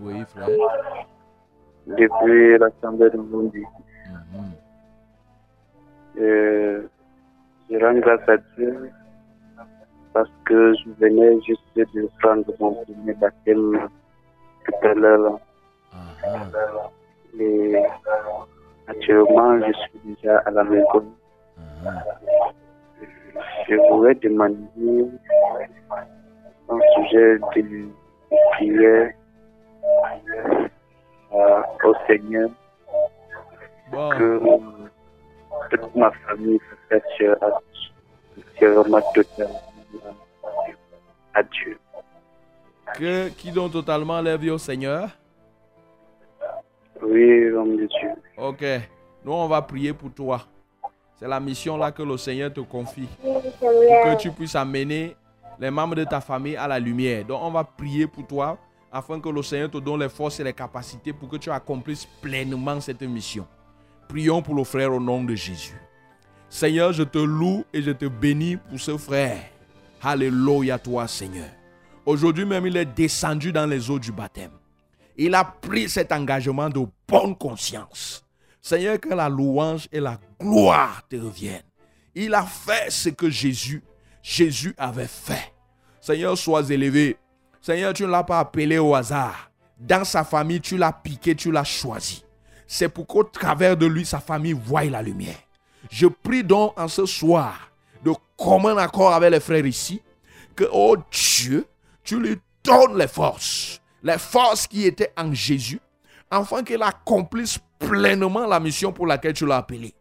Oui, 0.00 0.24
frère. 0.26 0.48
depuis 1.86 2.58
l'Assemblée 2.58 3.10
de 3.10 3.18
Burundi. 3.18 3.62
Mhm. 4.32 4.52
Euh, 6.20 6.82
je 7.70 7.76
rends 7.78 7.98
grâce 7.98 8.28
à 8.28 8.36
Dieu 8.56 8.90
parce 10.12 10.30
que 10.44 10.74
je 10.74 10.90
venais 10.98 11.40
juste 11.42 11.62
de 11.76 12.08
prendre 12.20 12.44
mon 12.58 12.72
premier 12.84 13.14
baptême 13.14 13.88
tout 14.64 14.86
à 14.88 14.94
l'heure. 14.94 15.38
Ah, 15.92 16.47
actuellement, 18.98 19.58
je 19.60 19.72
suis 19.72 19.98
déjà 20.04 20.38
à 20.38 20.50
la 20.50 20.64
maison. 20.64 21.04
ah. 21.86 21.90
Je 23.68 23.74
voudrais 23.90 24.14
demander 24.16 25.06
un 26.68 26.78
sujet 26.94 27.38
de 27.38 27.88
prière 28.52 29.12
euh, 31.34 31.62
au 31.84 31.94
Seigneur 32.06 32.50
que 33.92 34.40
toute 35.70 35.94
ma 35.94 36.10
famille 36.10 36.60
entièrement 36.90 39.00
totalement 39.14 39.60
à 41.34 41.42
Dieu. 41.42 41.78
que, 42.94 43.28
qui 43.28 43.52
donc 43.52 43.72
totalement 43.72 44.20
lève 44.20 44.50
au 44.50 44.58
Seigneur? 44.58 45.10
Oui, 47.02 47.50
homme 47.50 47.76
de 47.76 47.86
Dieu. 47.86 48.10
Ok. 48.36 48.64
Nous, 49.24 49.32
on 49.32 49.48
va 49.48 49.62
prier 49.62 49.92
pour 49.92 50.10
toi. 50.12 50.46
C'est 51.16 51.28
la 51.28 51.40
mission 51.40 51.76
là 51.76 51.90
que 51.90 52.02
le 52.02 52.16
Seigneur 52.16 52.52
te 52.52 52.60
confie. 52.60 53.08
Pour 53.20 53.42
que 53.42 54.16
tu 54.16 54.30
puisses 54.30 54.54
amener 54.54 55.16
les 55.58 55.70
membres 55.70 55.96
de 55.96 56.04
ta 56.04 56.20
famille 56.20 56.56
à 56.56 56.68
la 56.68 56.78
lumière. 56.78 57.24
Donc, 57.24 57.40
on 57.42 57.50
va 57.50 57.64
prier 57.64 58.06
pour 58.06 58.26
toi 58.26 58.56
afin 58.92 59.20
que 59.20 59.28
le 59.28 59.42
Seigneur 59.42 59.70
te 59.70 59.78
donne 59.78 60.00
les 60.00 60.08
forces 60.08 60.40
et 60.40 60.44
les 60.44 60.52
capacités 60.52 61.12
pour 61.12 61.28
que 61.28 61.36
tu 61.36 61.50
accomplisses 61.50 62.06
pleinement 62.22 62.80
cette 62.80 63.02
mission. 63.02 63.46
Prions 64.08 64.40
pour 64.40 64.54
le 64.54 64.64
frère 64.64 64.92
au 64.92 65.00
nom 65.00 65.22
de 65.22 65.34
Jésus. 65.34 65.78
Seigneur, 66.48 66.92
je 66.92 67.02
te 67.02 67.18
loue 67.18 67.64
et 67.74 67.82
je 67.82 67.90
te 67.90 68.06
bénis 68.06 68.56
pour 68.56 68.80
ce 68.80 68.96
frère. 68.96 69.38
Alléluia 70.02 70.78
toi, 70.78 71.06
Seigneur. 71.06 71.48
Aujourd'hui 72.06 72.46
même, 72.46 72.66
il 72.66 72.76
est 72.76 72.86
descendu 72.86 73.52
dans 73.52 73.66
les 73.66 73.90
eaux 73.90 73.98
du 73.98 74.12
baptême. 74.12 74.57
Il 75.20 75.34
a 75.34 75.44
pris 75.44 75.88
cet 75.88 76.12
engagement 76.12 76.70
de 76.70 76.86
bonne 77.08 77.36
conscience. 77.36 78.24
Seigneur, 78.62 79.00
que 79.00 79.08
la 79.08 79.28
louange 79.28 79.88
et 79.90 79.98
la 79.98 80.16
gloire 80.40 81.02
te 81.08 81.16
reviennent. 81.16 81.62
Il 82.14 82.34
a 82.34 82.44
fait 82.44 82.88
ce 82.88 83.08
que 83.08 83.28
Jésus, 83.28 83.82
Jésus 84.22 84.74
avait 84.78 85.08
fait. 85.08 85.52
Seigneur, 86.00 86.38
sois 86.38 86.70
élevé. 86.70 87.16
Seigneur, 87.60 87.92
tu 87.92 88.04
ne 88.04 88.08
l'as 88.08 88.22
pas 88.22 88.38
appelé 88.38 88.78
au 88.78 88.94
hasard. 88.94 89.50
Dans 89.76 90.04
sa 90.04 90.22
famille, 90.22 90.60
tu 90.60 90.76
l'as 90.76 90.92
piqué, 90.92 91.34
tu 91.34 91.50
l'as 91.50 91.64
choisi. 91.64 92.24
C'est 92.66 92.88
pour 92.88 93.06
qu'au 93.06 93.24
travers 93.24 93.76
de 93.76 93.86
lui, 93.86 94.04
sa 94.06 94.20
famille 94.20 94.52
voie 94.52 94.84
la 94.84 95.02
lumière. 95.02 95.38
Je 95.90 96.06
prie 96.06 96.44
donc 96.44 96.78
en 96.78 96.86
ce 96.86 97.06
soir, 97.06 97.72
de 98.04 98.12
commun 98.36 98.76
accord 98.76 99.12
avec 99.12 99.32
les 99.32 99.40
frères 99.40 99.66
ici, 99.66 100.00
que, 100.54 100.64
oh 100.72 100.96
Dieu, 101.10 101.66
tu 102.04 102.20
lui 102.20 102.36
donnes 102.62 102.96
les 102.96 103.08
forces, 103.08 103.80
les 104.02 104.18
forces 104.18 104.66
qui 104.66 104.84
étaient 104.84 105.12
en 105.16 105.32
Jésus, 105.32 105.80
afin 106.30 106.62
qu'il 106.62 106.82
accomplisse 106.82 107.58
pleinement 107.78 108.46
la 108.46 108.60
mission 108.60 108.92
pour 108.92 109.06
laquelle 109.06 109.32
tu 109.32 109.46
l'as 109.46 109.58
appelé. 109.58 109.94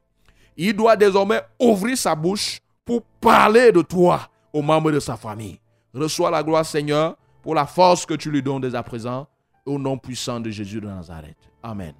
Il 0.56 0.76
doit 0.76 0.96
désormais 0.96 1.42
ouvrir 1.60 1.98
sa 1.98 2.16
bouche 2.16 2.60
pour 2.84 3.04
parler 3.22 3.72
de 3.72 3.82
toi 3.82 4.28
aux 4.52 4.62
membres 4.62 4.92
de 4.92 5.00
sa 5.00 5.16
famille. 5.16 5.60
Reçois 5.94 6.32
la 6.32 6.44
gloire, 6.44 6.66
Seigneur, 6.66 7.16
pour 7.42 7.56
la 7.56 7.66
force 7.66 8.06
que 8.06 8.14
tu 8.16 8.32
lui 8.32 8.42
donnes 8.42 8.62
dès 8.62 8.76
à 8.76 8.84
présent. 8.84 9.28
au 9.66 9.78
nom 9.78 9.98
puissant 9.98 10.40
de 10.40 10.50
Jésus 10.50 10.80
de 10.80 10.88
Nazareth. 10.88 11.38
Amen. 11.62 11.94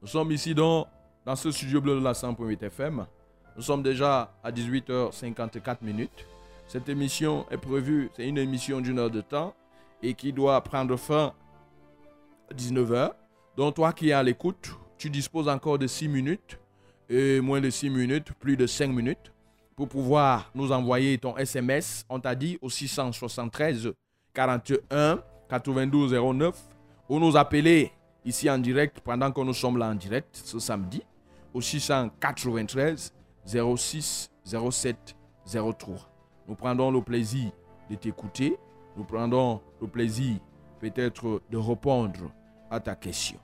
Nous 0.00 0.08
sommes 0.08 0.32
ici 0.32 0.52
dans, 0.52 0.88
dans 1.24 1.36
ce 1.36 1.52
studio 1.52 1.80
bleu 1.80 1.94
de 2.00 2.04
la 2.04 2.12
100.8 2.12 2.64
FM. 2.64 3.06
Nous 3.54 3.62
sommes 3.62 3.84
déjà 3.84 4.34
à 4.42 4.50
18h54 4.50 5.76
minutes. 5.82 6.26
Cette 6.66 6.88
émission 6.88 7.46
est 7.52 7.56
prévue, 7.56 8.10
c'est 8.16 8.26
une 8.26 8.38
émission 8.38 8.80
d'une 8.80 8.98
heure 8.98 9.10
de 9.10 9.20
temps 9.20 9.54
et 10.02 10.14
qui 10.14 10.32
doit 10.32 10.60
prendre 10.62 10.96
fin 10.96 11.32
à 12.50 12.54
19h. 12.54 13.12
Donc 13.56 13.74
toi 13.74 13.92
qui 13.92 14.10
es 14.10 14.12
à 14.12 14.22
l'écoute, 14.22 14.70
tu 14.98 15.10
disposes 15.10 15.48
encore 15.48 15.78
de 15.78 15.86
6 15.86 16.08
minutes, 16.08 16.58
et 17.08 17.40
moins 17.40 17.60
de 17.60 17.70
6 17.70 17.90
minutes, 17.90 18.32
plus 18.32 18.56
de 18.56 18.66
5 18.66 18.88
minutes, 18.88 19.32
pour 19.76 19.88
pouvoir 19.88 20.50
nous 20.54 20.72
envoyer 20.72 21.18
ton 21.18 21.36
SMS, 21.36 22.04
on 22.08 22.20
t'a 22.20 22.34
dit, 22.34 22.58
au 22.60 22.70
673 22.70 23.92
41 24.34 25.22
92 25.48 26.14
09, 26.14 26.56
ou 27.08 27.18
nous 27.18 27.36
appeler 27.36 27.92
ici 28.24 28.48
en 28.48 28.58
direct 28.58 29.00
pendant 29.00 29.30
que 29.30 29.40
nous 29.40 29.52
sommes 29.52 29.76
là 29.78 29.88
en 29.88 29.94
direct 29.94 30.40
ce 30.42 30.58
samedi, 30.58 31.02
au 31.52 31.60
693 31.60 33.12
06 33.44 34.30
07 34.44 35.16
03. 35.44 35.96
Nous 36.48 36.54
prendrons 36.54 36.90
le 36.90 37.02
plaisir 37.02 37.50
de 37.90 37.96
t'écouter, 37.96 38.56
nous 38.96 39.04
prendrons 39.04 39.60
le 39.80 39.86
plaisir 39.86 40.36
peut-être 40.80 41.42
de 41.50 41.56
répondre 41.56 42.32
à 42.70 42.80
ta 42.80 42.94
question. 42.94 43.38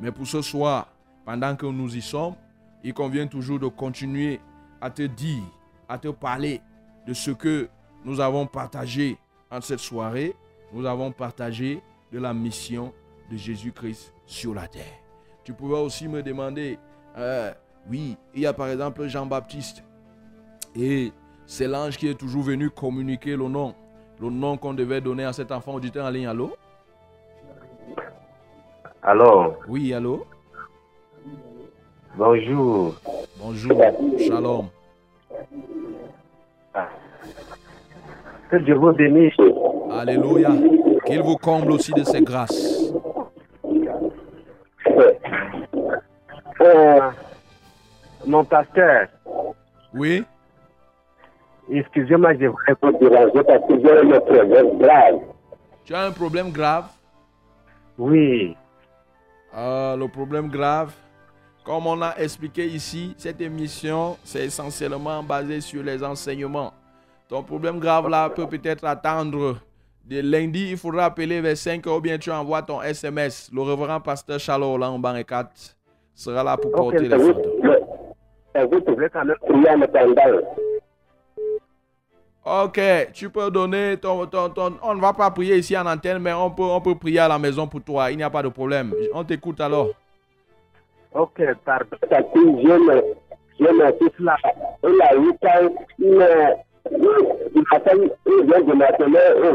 Mais 0.00 0.10
pour 0.10 0.26
ce 0.26 0.42
soir, 0.42 0.88
pendant 1.24 1.54
que 1.54 1.66
nous 1.66 1.94
y 1.94 2.02
sommes, 2.02 2.34
il 2.82 2.94
convient 2.94 3.26
toujours 3.26 3.58
de 3.58 3.68
continuer 3.68 4.40
à 4.80 4.90
te 4.90 5.02
dire, 5.02 5.42
à 5.88 5.98
te 5.98 6.08
parler 6.08 6.60
de 7.06 7.12
ce 7.12 7.30
que 7.30 7.68
nous 8.04 8.20
avons 8.20 8.46
partagé 8.46 9.18
en 9.50 9.60
cette 9.60 9.80
soirée. 9.80 10.34
Nous 10.72 10.86
avons 10.86 11.12
partagé 11.12 11.82
de 12.12 12.18
la 12.18 12.32
mission 12.32 12.92
de 13.30 13.36
Jésus-Christ 13.36 14.14
sur 14.26 14.54
la 14.54 14.66
terre. 14.66 14.98
Tu 15.44 15.52
pouvais 15.52 15.78
aussi 15.78 16.08
me 16.08 16.22
demander, 16.22 16.78
euh, 17.16 17.52
oui, 17.88 18.16
il 18.34 18.40
y 18.40 18.46
a 18.46 18.52
par 18.52 18.68
exemple 18.68 19.06
Jean-Baptiste. 19.06 19.82
Et 20.74 21.12
c'est 21.46 21.66
l'ange 21.66 21.96
qui 21.96 22.08
est 22.08 22.14
toujours 22.14 22.42
venu 22.42 22.70
communiquer 22.70 23.36
le 23.36 23.48
nom, 23.48 23.74
le 24.20 24.30
nom 24.30 24.56
qu'on 24.56 24.74
devait 24.74 25.00
donner 25.00 25.24
à 25.24 25.32
cet 25.32 25.50
enfant 25.52 25.74
auditeur 25.74 26.06
en 26.06 26.10
ligne. 26.10 26.26
Allô? 26.26 26.56
Allô? 29.02 29.54
Oui, 29.68 29.94
allô? 29.94 30.26
Bonjour. 32.16 32.94
Bonjour, 33.38 33.80
shalom. 34.18 34.66
Que 38.50 38.56
Dieu 38.56 38.74
vous 38.74 38.92
bénisse. 38.92 39.34
Alléluia. 39.90 40.50
Qu'il 41.06 41.22
vous 41.22 41.36
comble 41.36 41.72
aussi 41.72 41.92
de 41.92 42.04
ses 42.04 42.20
grâces. 42.20 42.92
Euh, 46.60 47.10
mon 48.26 48.44
pasteur, 48.44 49.08
Oui? 49.94 50.24
Excusez-moi, 51.78 52.34
je 52.34 52.46
voudrais 52.46 52.76
vous 52.82 52.98
déranger 52.98 53.44
parce 53.44 53.66
que 53.66 53.80
j'ai 53.80 54.14
un 54.14 54.20
problème 54.20 54.78
grave. 54.78 55.20
Tu 55.84 55.94
as 55.94 56.02
un 56.06 56.10
problème 56.10 56.50
grave? 56.50 56.86
Oui. 57.98 58.56
Ah, 59.52 59.96
le 59.98 60.06
problème 60.08 60.48
grave, 60.48 60.92
comme 61.64 61.86
on 61.86 62.00
a 62.02 62.14
expliqué 62.18 62.66
ici, 62.66 63.14
cette 63.18 63.40
émission, 63.40 64.16
c'est 64.24 64.44
essentiellement 64.44 65.22
basé 65.22 65.60
sur 65.60 65.82
les 65.82 66.02
enseignements. 66.02 66.72
Ton 67.28 67.42
problème 67.42 67.78
grave 67.78 68.08
là 68.08 68.28
peut 68.30 68.46
peut-être 68.46 68.84
attendre 68.84 69.56
de 70.04 70.20
lundi, 70.20 70.70
il 70.70 70.76
faudra 70.76 71.04
appeler 71.04 71.40
vers 71.40 71.56
5 71.56 71.86
heures 71.86 71.96
ou 71.96 72.00
bien 72.00 72.18
tu 72.18 72.30
envoies 72.30 72.62
ton 72.62 72.82
SMS. 72.82 73.50
Le 73.52 73.62
révérend 73.62 74.00
pasteur 74.00 74.40
Charles 74.40 74.80
là 74.80 74.90
en 74.90 75.00
4 75.00 75.50
sera 76.14 76.42
là 76.42 76.56
pour 76.56 76.72
porter 76.72 77.08
les 77.08 77.16
vous, 77.16 77.34
vous 77.34 79.08
quand 79.12 79.24
même 79.24 79.36
prier 79.46 79.70
en 79.70 79.80
attendant. 79.82 80.69
Ok, 82.44 82.80
tu 83.12 83.28
peux 83.28 83.50
donner 83.50 83.96
ton, 83.98 84.24
ton, 84.26 84.48
ton- 84.48 84.78
On 84.82 84.94
ne 84.94 85.00
va 85.00 85.12
pas 85.12 85.30
prier 85.30 85.56
ici 85.58 85.76
en 85.76 85.84
antenne, 85.86 86.18
mais 86.20 86.32
on 86.32 86.50
peut, 86.50 86.62
on 86.62 86.80
peut 86.80 86.94
prier 86.94 87.18
à 87.18 87.28
la 87.28 87.38
maison 87.38 87.66
pour 87.66 87.82
toi. 87.82 88.10
Il 88.10 88.16
n'y 88.16 88.22
a 88.22 88.30
pas 88.30 88.42
de 88.42 88.48
problème. 88.48 88.94
On 89.12 89.22
t'écoute 89.24 89.60
alors. 89.60 89.88
Ok, 91.14 91.42
pardon. 91.64 91.84
Que 92.00 92.06
j'ai 93.58 93.72
mon 93.72 93.92
fils 93.98 94.18
là, 94.20 94.36
il 94.84 95.02
a 95.02 95.14
8 95.16 95.28
ans, 95.44 95.74
il, 95.98 96.06
il, 96.06 96.96
il 97.56 97.62
il 98.26 98.46
vient 98.46 98.60
de 98.60 98.72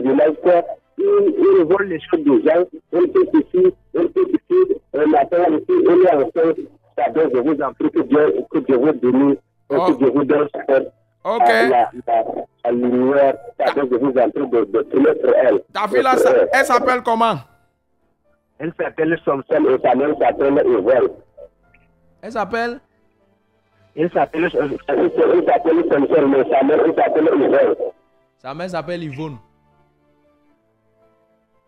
village, 0.01 0.36
que 0.43 0.49
il, 0.97 1.33
il 1.39 1.63
vole 1.65 1.88
les 1.88 1.99
choses 1.99 2.23
des 2.23 2.43
gens, 2.43 2.63
il 2.93 2.99
fait 3.11 3.39
ici, 3.39 3.73
il 3.95 4.09
fait 4.09 4.29
ici, 4.29 4.75
un 4.93 5.05
matin 5.07 5.43
ici, 5.49 5.65
il 5.69 6.05
est 6.05 6.13
enceinte. 6.13 6.57
Pardon, 6.95 7.29
je 7.33 7.39
vous 7.39 7.61
en 7.61 7.73
prie 7.73 7.89
que 7.91 8.01
Dieu, 8.03 8.36
que 8.51 8.59
Dieu 8.59 8.77
vous 8.77 8.93
bénisse, 8.93 9.38
et 9.71 9.75
Oh. 9.75 9.86
que 9.88 9.93
Dieu 9.97 10.11
vous 10.13 10.23
donne 10.23 10.47
Ok. 11.28 11.39
la, 11.47 11.89
la, 12.07 12.23
la 12.65 12.71
lumière, 12.71 13.34
pardon, 13.57 13.88
je 13.91 13.97
vous 13.97 14.09
en 14.17 14.30
prie 14.30 14.47
de, 14.47 14.63
de 14.65 14.82
prier 14.84 15.15
pour 15.15 15.34
elle. 15.36 15.59
Ta 15.73 15.88
fille 15.88 16.03
là, 16.03 16.15
ça- 16.17 16.34
elle 16.53 16.65
s'appelle 16.65 17.01
comment? 17.03 17.36
Elle 18.59 18.71
s'appelle 18.80 19.19
Somson 19.26 19.65
et 19.69 19.82
sa 19.82 19.95
mère 19.95 20.15
s'appelle 20.19 20.61
Yvonne. 20.65 21.09
Elle 22.21 22.32
s'appelle? 22.32 22.80
Il 23.95 24.09
s'appelle 24.11 24.43
il 24.43 24.51
s'appelle 24.51 25.84
Samson, 25.91 26.28
mais 26.28 26.49
sa 26.49 26.63
mère 26.63 26.86
s'appelle 26.95 27.30
Yvonne. 27.34 27.76
Sa 28.38 28.53
mère 28.53 28.69
s'appelle 28.69 29.03
Yvonne. 29.03 29.38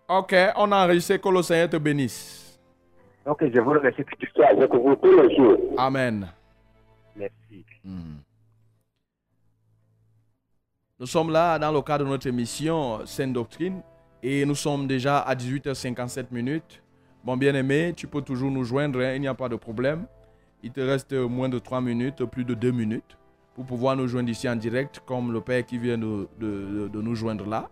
Ok, 0.08 0.36
on 0.55 0.72
a 0.72 0.84
enregistré 0.86 1.20
que 1.20 1.30
le 1.30 1.41
Seigneur 1.41 1.70
te 1.70 1.78
bénisse. 1.78 2.60
Donc 3.26 3.39
je 3.43 3.60
vous 3.60 3.72
remercie 3.72 4.05
que 4.05 4.16
tu 4.20 4.30
sois 4.36 4.45
avec 4.47 4.72
vous 4.74 4.95
tous 4.97 5.20
les 5.20 5.36
jours. 5.36 5.58
Amen. 5.78 6.28
Merci. 7.16 7.66
Hmm. 7.84 8.18
Nous 11.00 11.06
sommes 11.06 11.32
là 11.32 11.60
dans 11.60 11.72
le 11.72 11.82
cadre 11.82 12.06
de 12.06 12.10
notre 12.10 12.28
émission 12.28 13.06
Sainte 13.06 13.34
Doctrine 13.34 13.82
et 14.24 14.45
nous 14.45 14.56
sommes 14.56 14.88
déjà 14.88 15.20
à 15.20 15.36
18h57 15.36 16.26
minutes. 16.32 16.82
Mon 17.24 17.38
bien-aimé, 17.38 17.93
tu 17.95 18.08
peux 18.08 18.22
toujours 18.22 18.50
nous 18.50 18.64
joindre, 18.64 19.00
hein, 19.02 19.14
il 19.14 19.22
n'y 19.22 19.28
a 19.28 19.34
pas 19.36 19.50
de 19.50 19.56
problème. 19.56 20.06
Il 20.64 20.72
te 20.72 20.82
reste 20.82 21.14
moins 21.14 21.50
de 21.50 21.60
3 21.60 21.82
minutes, 21.82 22.26
plus 22.26 22.43
de 22.45 22.54
2 22.56 22.72
minutes 22.72 23.18
pour 23.54 23.66
pouvoir 23.66 23.95
nous 23.95 24.08
joindre 24.08 24.30
ici 24.30 24.48
en 24.50 24.56
direct 24.56 25.02
comme 25.06 25.32
le 25.32 25.41
Père 25.41 25.66
qui 25.66 25.78
vient 25.78 25.98
de, 25.98 26.28
de- 26.39 26.89
nous 27.02 27.16
joindre 27.16 27.45
là. 27.48 27.70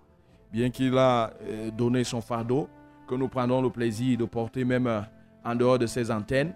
Bien 0.51 0.69
qu'il 0.69 0.97
a 0.97 1.31
euh, 1.43 1.69
donné 1.71 2.03
son 2.03 2.21
fardeau, 2.21 2.67
que 3.07 3.13
nous 3.15 3.27
prendrons 3.27 3.61
le 3.61 3.69
plaisir 3.69 4.17
de 4.17 4.25
porter 4.25 4.65
même 4.65 4.87
euh, 4.87 5.01
en 5.43 5.53
dehors 5.55 5.77
de 5.77 5.85
ces 5.85 6.09
antennes. 6.11 6.53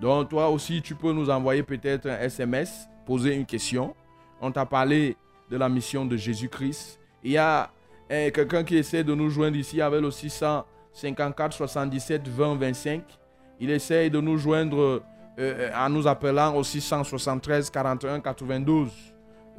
Donc 0.00 0.28
toi 0.28 0.48
aussi, 0.48 0.80
tu 0.82 0.94
peux 0.94 1.12
nous 1.12 1.28
envoyer 1.30 1.62
peut-être 1.64 2.08
un 2.08 2.18
SMS, 2.20 2.88
poser 3.04 3.34
une 3.34 3.46
question. 3.46 3.94
On 4.40 4.52
t'a 4.52 4.64
parlé 4.66 5.16
de 5.50 5.56
la 5.56 5.68
mission 5.68 6.04
de 6.04 6.16
Jésus-Christ. 6.16 6.98
Il 7.22 7.32
y 7.32 7.38
a 7.38 7.70
eh, 8.10 8.30
quelqu'un 8.32 8.64
qui 8.64 8.76
essaie 8.76 9.04
de 9.04 9.14
nous 9.14 9.30
joindre 9.30 9.56
ici 9.56 9.80
avec 9.80 10.00
le 10.00 10.10
654 10.10 11.52
77 11.52 12.28
20 12.28 12.54
25. 12.56 13.02
Il 13.60 13.70
essaye 13.70 14.10
de 14.10 14.20
nous 14.20 14.38
joindre 14.38 15.02
euh, 15.38 15.70
en 15.74 15.88
nous 15.88 16.06
appelant 16.06 16.54
au 16.54 16.62
673 16.62 17.70
41 17.70 18.20
92 18.20 18.90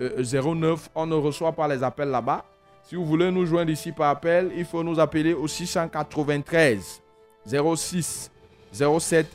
euh, 0.02 0.24
09. 0.56 0.90
On 0.96 1.06
ne 1.06 1.16
reçoit 1.16 1.52
pas 1.52 1.68
les 1.68 1.84
appels 1.84 2.10
là-bas. 2.10 2.46
Si 2.84 2.96
vous 2.96 3.06
voulez 3.06 3.30
nous 3.32 3.46
joindre 3.46 3.72
ici 3.72 3.92
par 3.92 4.10
appel, 4.10 4.52
il 4.56 4.66
faut 4.66 4.84
nous 4.84 5.00
appeler 5.00 5.34
au 5.34 5.48
693 5.48 7.02
06 7.46 8.32
07 8.72 9.28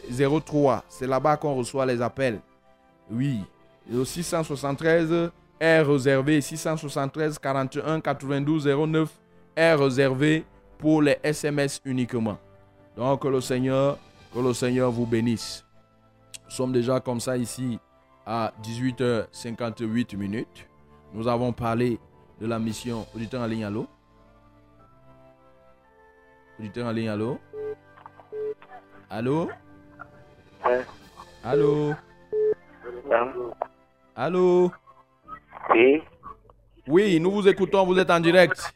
03. 0.44 0.84
C'est 0.88 1.06
là-bas 1.06 1.36
qu'on 1.36 1.54
reçoit 1.54 1.86
les 1.86 2.00
appels. 2.02 2.40
Oui. 3.10 3.40
Au 3.94 4.04
673 4.04 5.30
est 5.60 5.82
réservé. 5.82 6.40
673 6.40 7.38
41 7.38 8.00
92 8.00 8.66
09 8.66 9.10
est 9.56 9.74
réservé 9.74 10.44
pour 10.78 11.02
les 11.02 11.18
SMS 11.22 11.80
uniquement. 11.84 12.38
Donc 12.96 13.22
que 13.22 13.28
le 13.28 13.40
Seigneur, 13.40 13.98
que 14.32 14.38
le 14.40 14.52
Seigneur 14.52 14.90
vous 14.90 15.06
bénisse. 15.06 15.64
Nous 16.44 16.50
sommes 16.50 16.72
déjà 16.72 17.00
comme 17.00 17.20
ça 17.20 17.36
ici 17.36 17.78
à 18.26 18.52
18h58 18.62 20.16
minutes. 20.16 20.68
Nous 21.12 21.28
avons 21.28 21.52
parlé 21.52 21.98
de 22.40 22.46
la 22.46 22.58
mission. 22.58 23.06
Auditeur 23.14 23.42
en 23.42 23.46
ligne, 23.46 23.64
allô? 23.64 23.86
Auditeur 26.58 26.86
en 26.86 26.92
ligne, 26.92 27.08
allô? 27.08 27.38
Allô? 29.10 29.50
Allô? 31.42 31.94
Allô? 34.16 34.72
Oui. 35.70 36.02
Oui, 36.86 37.18
nous 37.20 37.30
vous 37.30 37.48
écoutons, 37.48 37.86
vous 37.86 37.98
êtes 37.98 38.10
en 38.10 38.20
direct. 38.20 38.72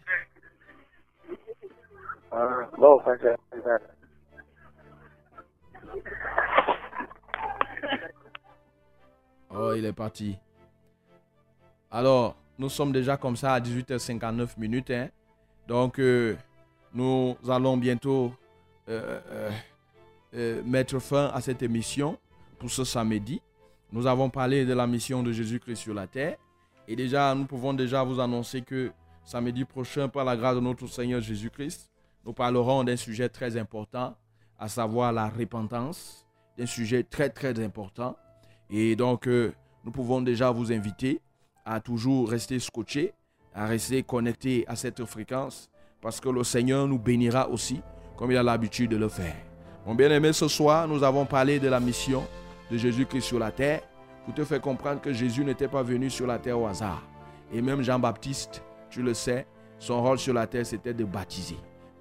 Bon, 2.79 2.99
frère. 3.01 3.37
Oh, 9.51 9.73
il 9.77 9.85
est 9.85 9.93
parti. 9.93 10.37
Alors, 11.91 12.37
nous 12.59 12.69
sommes 12.69 12.93
déjà 12.93 13.17
comme 13.17 13.37
ça 13.37 13.55
à 13.55 13.61
18h59 13.61 14.59
minutes. 14.59 14.91
hein. 14.91 15.09
Donc, 15.67 15.99
euh, 15.99 16.37
nous 16.95 17.37
allons 17.49 17.77
bientôt 17.77 18.33
euh, 18.89 19.21
euh, 20.35 20.63
mettre 20.65 20.99
fin 20.99 21.27
à 21.35 21.41
cette 21.41 21.63
émission 21.63 22.19
pour 22.59 22.71
ce 22.71 22.85
samedi. 22.85 23.41
Nous 23.91 24.07
avons 24.07 24.29
parlé 24.29 24.67
de 24.67 24.75
la 24.75 24.87
mission 24.87 25.23
de 25.23 25.33
Jésus-Christ 25.33 25.77
sur 25.77 25.95
la 25.95 26.07
terre. 26.07 26.37
Et 26.91 26.97
déjà, 26.97 27.35
nous 27.35 27.45
pouvons 27.45 27.75
déjà 27.75 28.03
vous 28.03 28.19
annoncer 28.19 28.63
que 28.63 28.91
samedi 29.23 29.67
prochain, 29.67 30.09
par 30.09 30.25
la 30.25 30.35
grâce 30.35 30.55
de 30.55 30.61
notre 30.61 30.87
Seigneur 30.87 31.21
Jésus-Christ, 31.21 31.91
nous 32.25 32.33
parlerons 32.33 32.83
d'un 32.83 32.97
sujet 32.97 33.29
très 33.29 33.59
important, 33.59 34.17
à 34.59 34.69
savoir 34.69 35.13
la 35.13 35.29
repentance, 35.29 36.27
d'un 36.57 36.65
sujet 36.65 37.03
très 37.03 37.29
très 37.29 37.63
important. 37.63 38.17
Et 38.71 38.97
donc, 38.97 39.29
euh, 39.29 39.53
nous 39.85 39.91
pouvons 39.91 40.23
déjà 40.23 40.51
vous 40.51 40.73
inviter 40.73 41.21
à 41.63 41.79
toujours 41.79 42.31
rester 42.31 42.59
scotché, 42.59 43.13
à 43.55 43.67
rester 43.67 44.03
connecté 44.03 44.65
à 44.67 44.75
cette 44.75 45.05
fréquence, 45.05 45.69
parce 46.01 46.21
que 46.21 46.31
le 46.31 46.43
Seigneur 46.43 46.89
nous 46.89 46.99
bénira 46.99 47.51
aussi, 47.51 47.83
comme 48.17 48.31
il 48.31 48.37
a 48.39 48.43
l'habitude 48.43 48.91
de 48.91 48.97
le 48.97 49.11
faire. 49.11 49.37
Mon 49.85 49.95
bien-aimé, 49.95 50.33
ce 50.33 50.49
soir, 50.49 50.89
nous 50.89 51.05
avons 51.05 51.27
parlé 51.27 51.61
de 51.61 51.69
la 51.69 51.81
mission 51.81 52.27
de 52.71 52.79
Jésus-Christ 52.79 53.23
sur 53.27 53.39
la 53.39 53.51
terre, 53.51 53.83
pour 54.29 54.35
te 54.35 54.45
faire 54.45 54.61
comprendre 54.61 55.01
que 55.01 55.11
Jésus 55.11 55.43
n'était 55.43 55.69
pas 55.69 55.83
venu 55.83 56.11
sur 56.11 56.27
la 56.27 56.39
terre 56.39 56.61
au 56.61 56.67
hasard. 56.67 57.03
Et 57.51 57.63
même 57.63 57.81
Jean-Baptiste, 57.81 58.63
tu 58.91 59.01
le 59.01 59.15
sais, 59.15 59.47
son 59.79 60.03
rôle 60.03 60.19
sur 60.19 60.35
la 60.35 60.47
terre, 60.47 60.67
c'était 60.67 60.93
de 60.93 61.07
baptiser. 61.07 61.57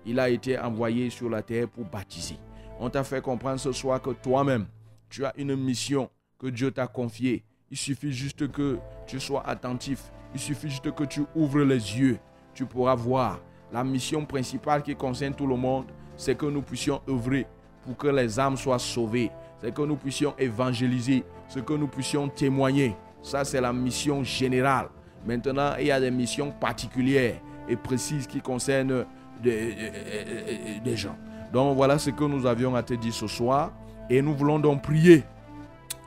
Il 0.06 0.20
a 0.20 0.28
été 0.28 0.60
envoyé 0.60 1.10
sur 1.10 1.30
la 1.30 1.42
terre 1.42 1.70
pour 1.70 1.86
baptiser. 1.86 2.36
On 2.82 2.90
t'a 2.90 3.06
fait 3.06 3.22
comprendre 3.22 3.62
ce 3.62 3.72
soir 3.72 4.02
que 4.02 4.10
toi-même, 4.10 4.66
tu 5.10 5.24
as 5.24 5.32
une 5.38 5.56
mission 5.56 6.10
que 6.38 6.48
Dieu 6.48 6.70
t'a 6.70 6.86
confiée. 6.86 7.46
Il 7.72 7.78
suffit 7.78 8.12
juste 8.12 8.52
que 8.52 8.78
tu 9.06 9.22
sois 9.22 9.48
attentif. 9.48 10.12
Il 10.34 10.40
suffit 10.42 10.70
juste 10.70 10.92
que 10.92 11.06
tu 11.06 11.22
ouvres 11.34 11.62
les 11.62 11.98
yeux. 11.98 12.20
Tu 12.54 12.66
pourras 12.66 12.96
voir. 12.96 13.40
La 13.72 13.86
mission 13.86 14.26
principale 14.26 14.84
qui 14.84 14.98
concerne 14.98 15.34
tout 15.34 15.48
le 15.48 15.56
monde, 15.56 15.86
c'est 16.18 16.36
que 16.36 16.46
nous 16.46 16.62
puissions 16.62 17.02
œuvrer 17.08 17.48
pour 17.84 17.96
que 17.96 18.08
les 18.08 18.38
âmes 18.38 18.58
soient 18.58 18.80
sauvées. 18.80 19.32
C'est 19.62 19.74
que 19.74 19.82
nous 19.82 19.96
puissions 19.96 20.36
évangéliser. 20.38 21.24
C'est 21.48 21.64
que 21.64 21.74
nous 21.74 21.88
puissions 21.88 22.28
témoigner. 22.28 22.96
Ça, 23.22 23.44
c'est 23.44 23.62
la 23.62 23.74
mission 23.74 24.24
générale. 24.24 24.90
Maintenant, 25.26 25.74
il 25.80 25.88
y 25.88 25.92
a 25.92 26.00
des 26.00 26.12
missions 26.12 26.52
particulières 26.52 27.36
et 27.68 27.76
précises 27.76 28.28
qui 28.28 28.40
concernent 28.40 29.06
des 29.42 30.96
gens. 30.96 31.16
Donc 31.52 31.76
voilà 31.76 31.98
ce 31.98 32.10
que 32.10 32.24
nous 32.24 32.46
avions 32.46 32.76
à 32.76 32.84
te 32.84 32.94
dire 32.94 33.14
ce 33.14 33.28
soir. 33.28 33.72
Et 34.10 34.22
nous 34.22 34.34
voulons 34.34 34.60
donc 34.60 34.82
prier 34.82 35.24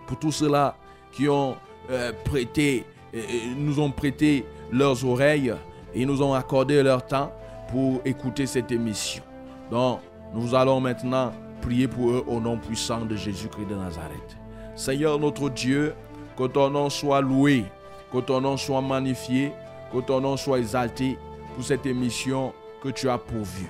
pour 0.07 0.19
tous 0.19 0.33
ceux-là 0.33 0.75
qui 1.13 1.29
ont 1.29 1.57
euh, 1.91 2.13
prêté, 2.25 2.85
euh, 3.15 3.21
nous 3.57 3.81
ont 3.81 3.91
prêté 3.91 4.45
leurs 4.73 5.05
oreilles 5.05 5.55
et 5.95 6.07
nous 6.07 6.23
ont 6.23 6.35
accordé 6.35 6.83
leur 6.83 7.07
temps 7.07 7.33
pour 7.71 8.01
écouter 8.05 8.47
cette 8.47 8.73
émission. 8.73 9.23
Donc, 9.71 10.01
nous 10.35 10.55
allons 10.55 10.81
maintenant 10.81 11.33
prier 11.61 11.89
pour 11.89 12.11
eux 12.11 12.25
au 12.27 12.41
nom 12.41 12.57
puissant 12.57 13.05
de 13.05 13.17
Jésus-Christ 13.17 13.67
de 13.67 13.75
Nazareth. 13.75 14.40
Seigneur 14.81 15.19
notre 15.19 15.51
Dieu, 15.51 15.93
que 16.39 16.47
ton 16.47 16.71
nom 16.71 16.89
soit 16.89 17.21
loué, 17.21 17.67
que 18.11 18.17
ton 18.17 18.41
nom 18.41 18.57
soit 18.57 18.81
magnifié, 18.81 19.53
que 19.93 19.99
ton 19.99 20.23
nom 20.23 20.39
soit 20.39 20.59
exalté 20.59 21.19
pour 21.55 21.63
cette 21.63 21.85
émission 21.85 22.55
que 22.83 22.89
tu 22.89 23.07
as 23.11 23.19
pourvue. 23.19 23.69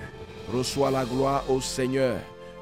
Reçois 0.53 0.89
la 0.89 1.03
gloire 1.03 1.43
au 1.49 1.59
Seigneur, 1.59 2.15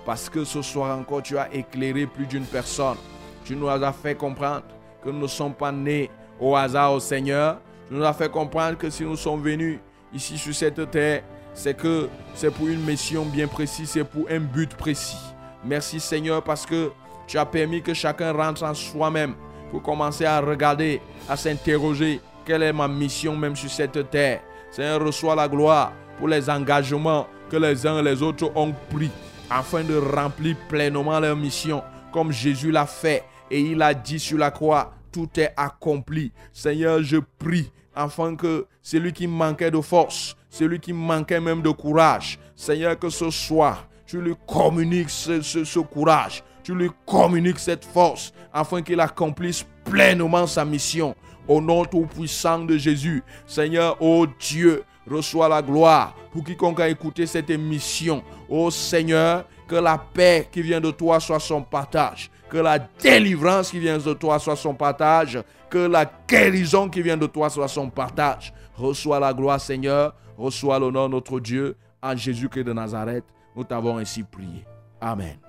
parce 0.03 0.29
que 0.29 0.43
ce 0.43 0.63
soir 0.63 0.97
encore 0.97 1.21
tu 1.21 1.37
as 1.37 1.53
éclairé 1.53 2.07
plus 2.07 2.25
d'une 2.25 2.43
personne. 2.43 2.97
Tu 3.45 3.55
nous 3.55 3.67
as 3.69 3.93
fait 3.93 4.15
comprendre 4.15 4.63
que 5.03 5.11
nous 5.11 5.21
ne 5.21 5.27
sommes 5.27 5.53
pas 5.53 5.71
nés 5.71 6.09
au 6.39 6.55
hasard 6.55 6.93
au 6.93 6.99
Seigneur. 6.99 7.59
Tu 7.87 7.93
nous 7.93 8.03
as 8.03 8.13
fait 8.13 8.31
comprendre 8.31 8.79
que 8.79 8.89
si 8.89 9.03
nous 9.03 9.15
sommes 9.15 9.43
venus 9.43 9.77
ici 10.11 10.39
sur 10.39 10.55
cette 10.55 10.89
terre, 10.89 11.21
c'est 11.53 11.77
que 11.77 12.09
c'est 12.33 12.49
pour 12.49 12.67
une 12.67 12.83
mission 12.83 13.25
bien 13.25 13.47
précise, 13.47 13.91
c'est 13.91 14.03
pour 14.03 14.25
un 14.27 14.39
but 14.39 14.73
précis. 14.73 15.21
Merci 15.63 15.99
Seigneur 15.99 16.41
parce 16.41 16.65
que 16.65 16.89
tu 17.29 17.37
as 17.37 17.45
permis 17.45 17.81
que 17.81 17.93
chacun 17.93 18.33
rentre 18.33 18.63
en 18.63 18.73
soi-même 18.73 19.35
pour 19.69 19.83
commencer 19.83 20.25
à 20.25 20.39
regarder, 20.41 20.99
à 21.29 21.37
s'interroger 21.37 22.19
quelle 22.43 22.63
est 22.63 22.73
ma 22.73 22.87
mission 22.87 23.35
même 23.35 23.55
sur 23.55 23.69
cette 23.69 24.09
terre. 24.09 24.41
Seigneur, 24.71 24.99
reçois 25.05 25.35
la 25.35 25.47
gloire 25.47 25.93
pour 26.17 26.27
les 26.27 26.49
engagements 26.49 27.27
que 27.49 27.57
les 27.57 27.85
uns 27.85 27.99
et 27.99 28.03
les 28.03 28.21
autres 28.23 28.51
ont 28.55 28.73
pris 28.89 29.11
afin 29.49 29.83
de 29.83 29.95
remplir 29.95 30.55
pleinement 30.67 31.19
leur 31.19 31.35
mission 31.35 31.83
comme 32.11 32.31
Jésus 32.31 32.71
l'a 32.71 32.85
fait 32.87 33.23
et 33.51 33.59
il 33.61 33.81
a 33.81 33.93
dit 33.93 34.19
sur 34.19 34.37
la 34.39 34.49
croix, 34.51 34.93
tout 35.11 35.29
est 35.37 35.53
accompli. 35.55 36.31
Seigneur, 36.51 37.01
je 37.03 37.17
prie 37.37 37.71
afin 37.95 38.35
que 38.35 38.65
celui 38.81 39.13
qui 39.13 39.27
manquait 39.27 39.69
de 39.71 39.81
force, 39.81 40.35
celui 40.49 40.79
qui 40.79 40.93
manquait 40.93 41.39
même 41.39 41.61
de 41.61 41.69
courage, 41.69 42.39
Seigneur, 42.55 42.97
que 42.97 43.09
ce 43.09 43.29
soir, 43.29 43.85
tu 44.07 44.19
lui 44.19 44.33
communiques 44.47 45.09
ce, 45.11 45.41
ce- 45.41 45.63
ce 45.63 45.79
courage, 45.79 46.43
tu 46.69 46.75
lui 46.75 46.91
communiques 47.03 47.57
cette 47.57 47.83
force 47.83 48.31
afin 48.53 48.83
qu'il 48.83 48.99
accomplisse 48.99 49.65
pleinement 49.83 50.45
sa 50.45 50.63
mission. 50.63 51.15
Au 51.47 51.59
nom 51.59 51.83
tout 51.83 52.05
puissant 52.05 52.59
de 52.59 52.77
Jésus, 52.77 53.23
Seigneur, 53.47 53.97
oh 53.99 54.27
Dieu, 54.39 54.83
reçois 55.09 55.49
la 55.49 55.63
gloire 55.63 56.15
pour 56.31 56.43
quiconque 56.43 56.79
a 56.79 56.87
écouté 56.87 57.25
cette 57.25 57.49
émission. 57.49 58.21
Oh 58.47 58.69
Seigneur, 58.69 59.45
que 59.67 59.77
la 59.77 59.97
paix 59.97 60.47
qui 60.51 60.61
vient 60.61 60.79
de 60.79 60.91
toi 60.91 61.19
soit 61.19 61.39
son 61.39 61.63
partage. 61.63 62.29
Que 62.51 62.57
la 62.59 62.77
délivrance 62.77 63.71
qui 63.71 63.79
vient 63.79 63.97
de 63.97 64.13
toi 64.13 64.37
soit 64.37 64.55
son 64.55 64.75
partage. 64.75 65.41
Que 65.71 65.79
la 65.79 66.05
guérison 66.27 66.87
qui 66.87 67.01
vient 67.01 67.17
de 67.17 67.25
toi 67.25 67.49
soit 67.49 67.67
son 67.67 67.89
partage. 67.89 68.53
Reçois 68.75 69.19
la 69.19 69.33
gloire, 69.33 69.59
Seigneur. 69.59 70.13
Reçois 70.37 70.77
l'honneur, 70.77 71.09
notre 71.09 71.39
Dieu. 71.39 71.75
En 71.99 72.15
Jésus-Christ 72.15 72.65
de 72.65 72.73
Nazareth, 72.73 73.25
nous 73.55 73.63
t'avons 73.63 73.97
ainsi 73.97 74.21
prié. 74.21 74.65
Amen. 75.01 75.48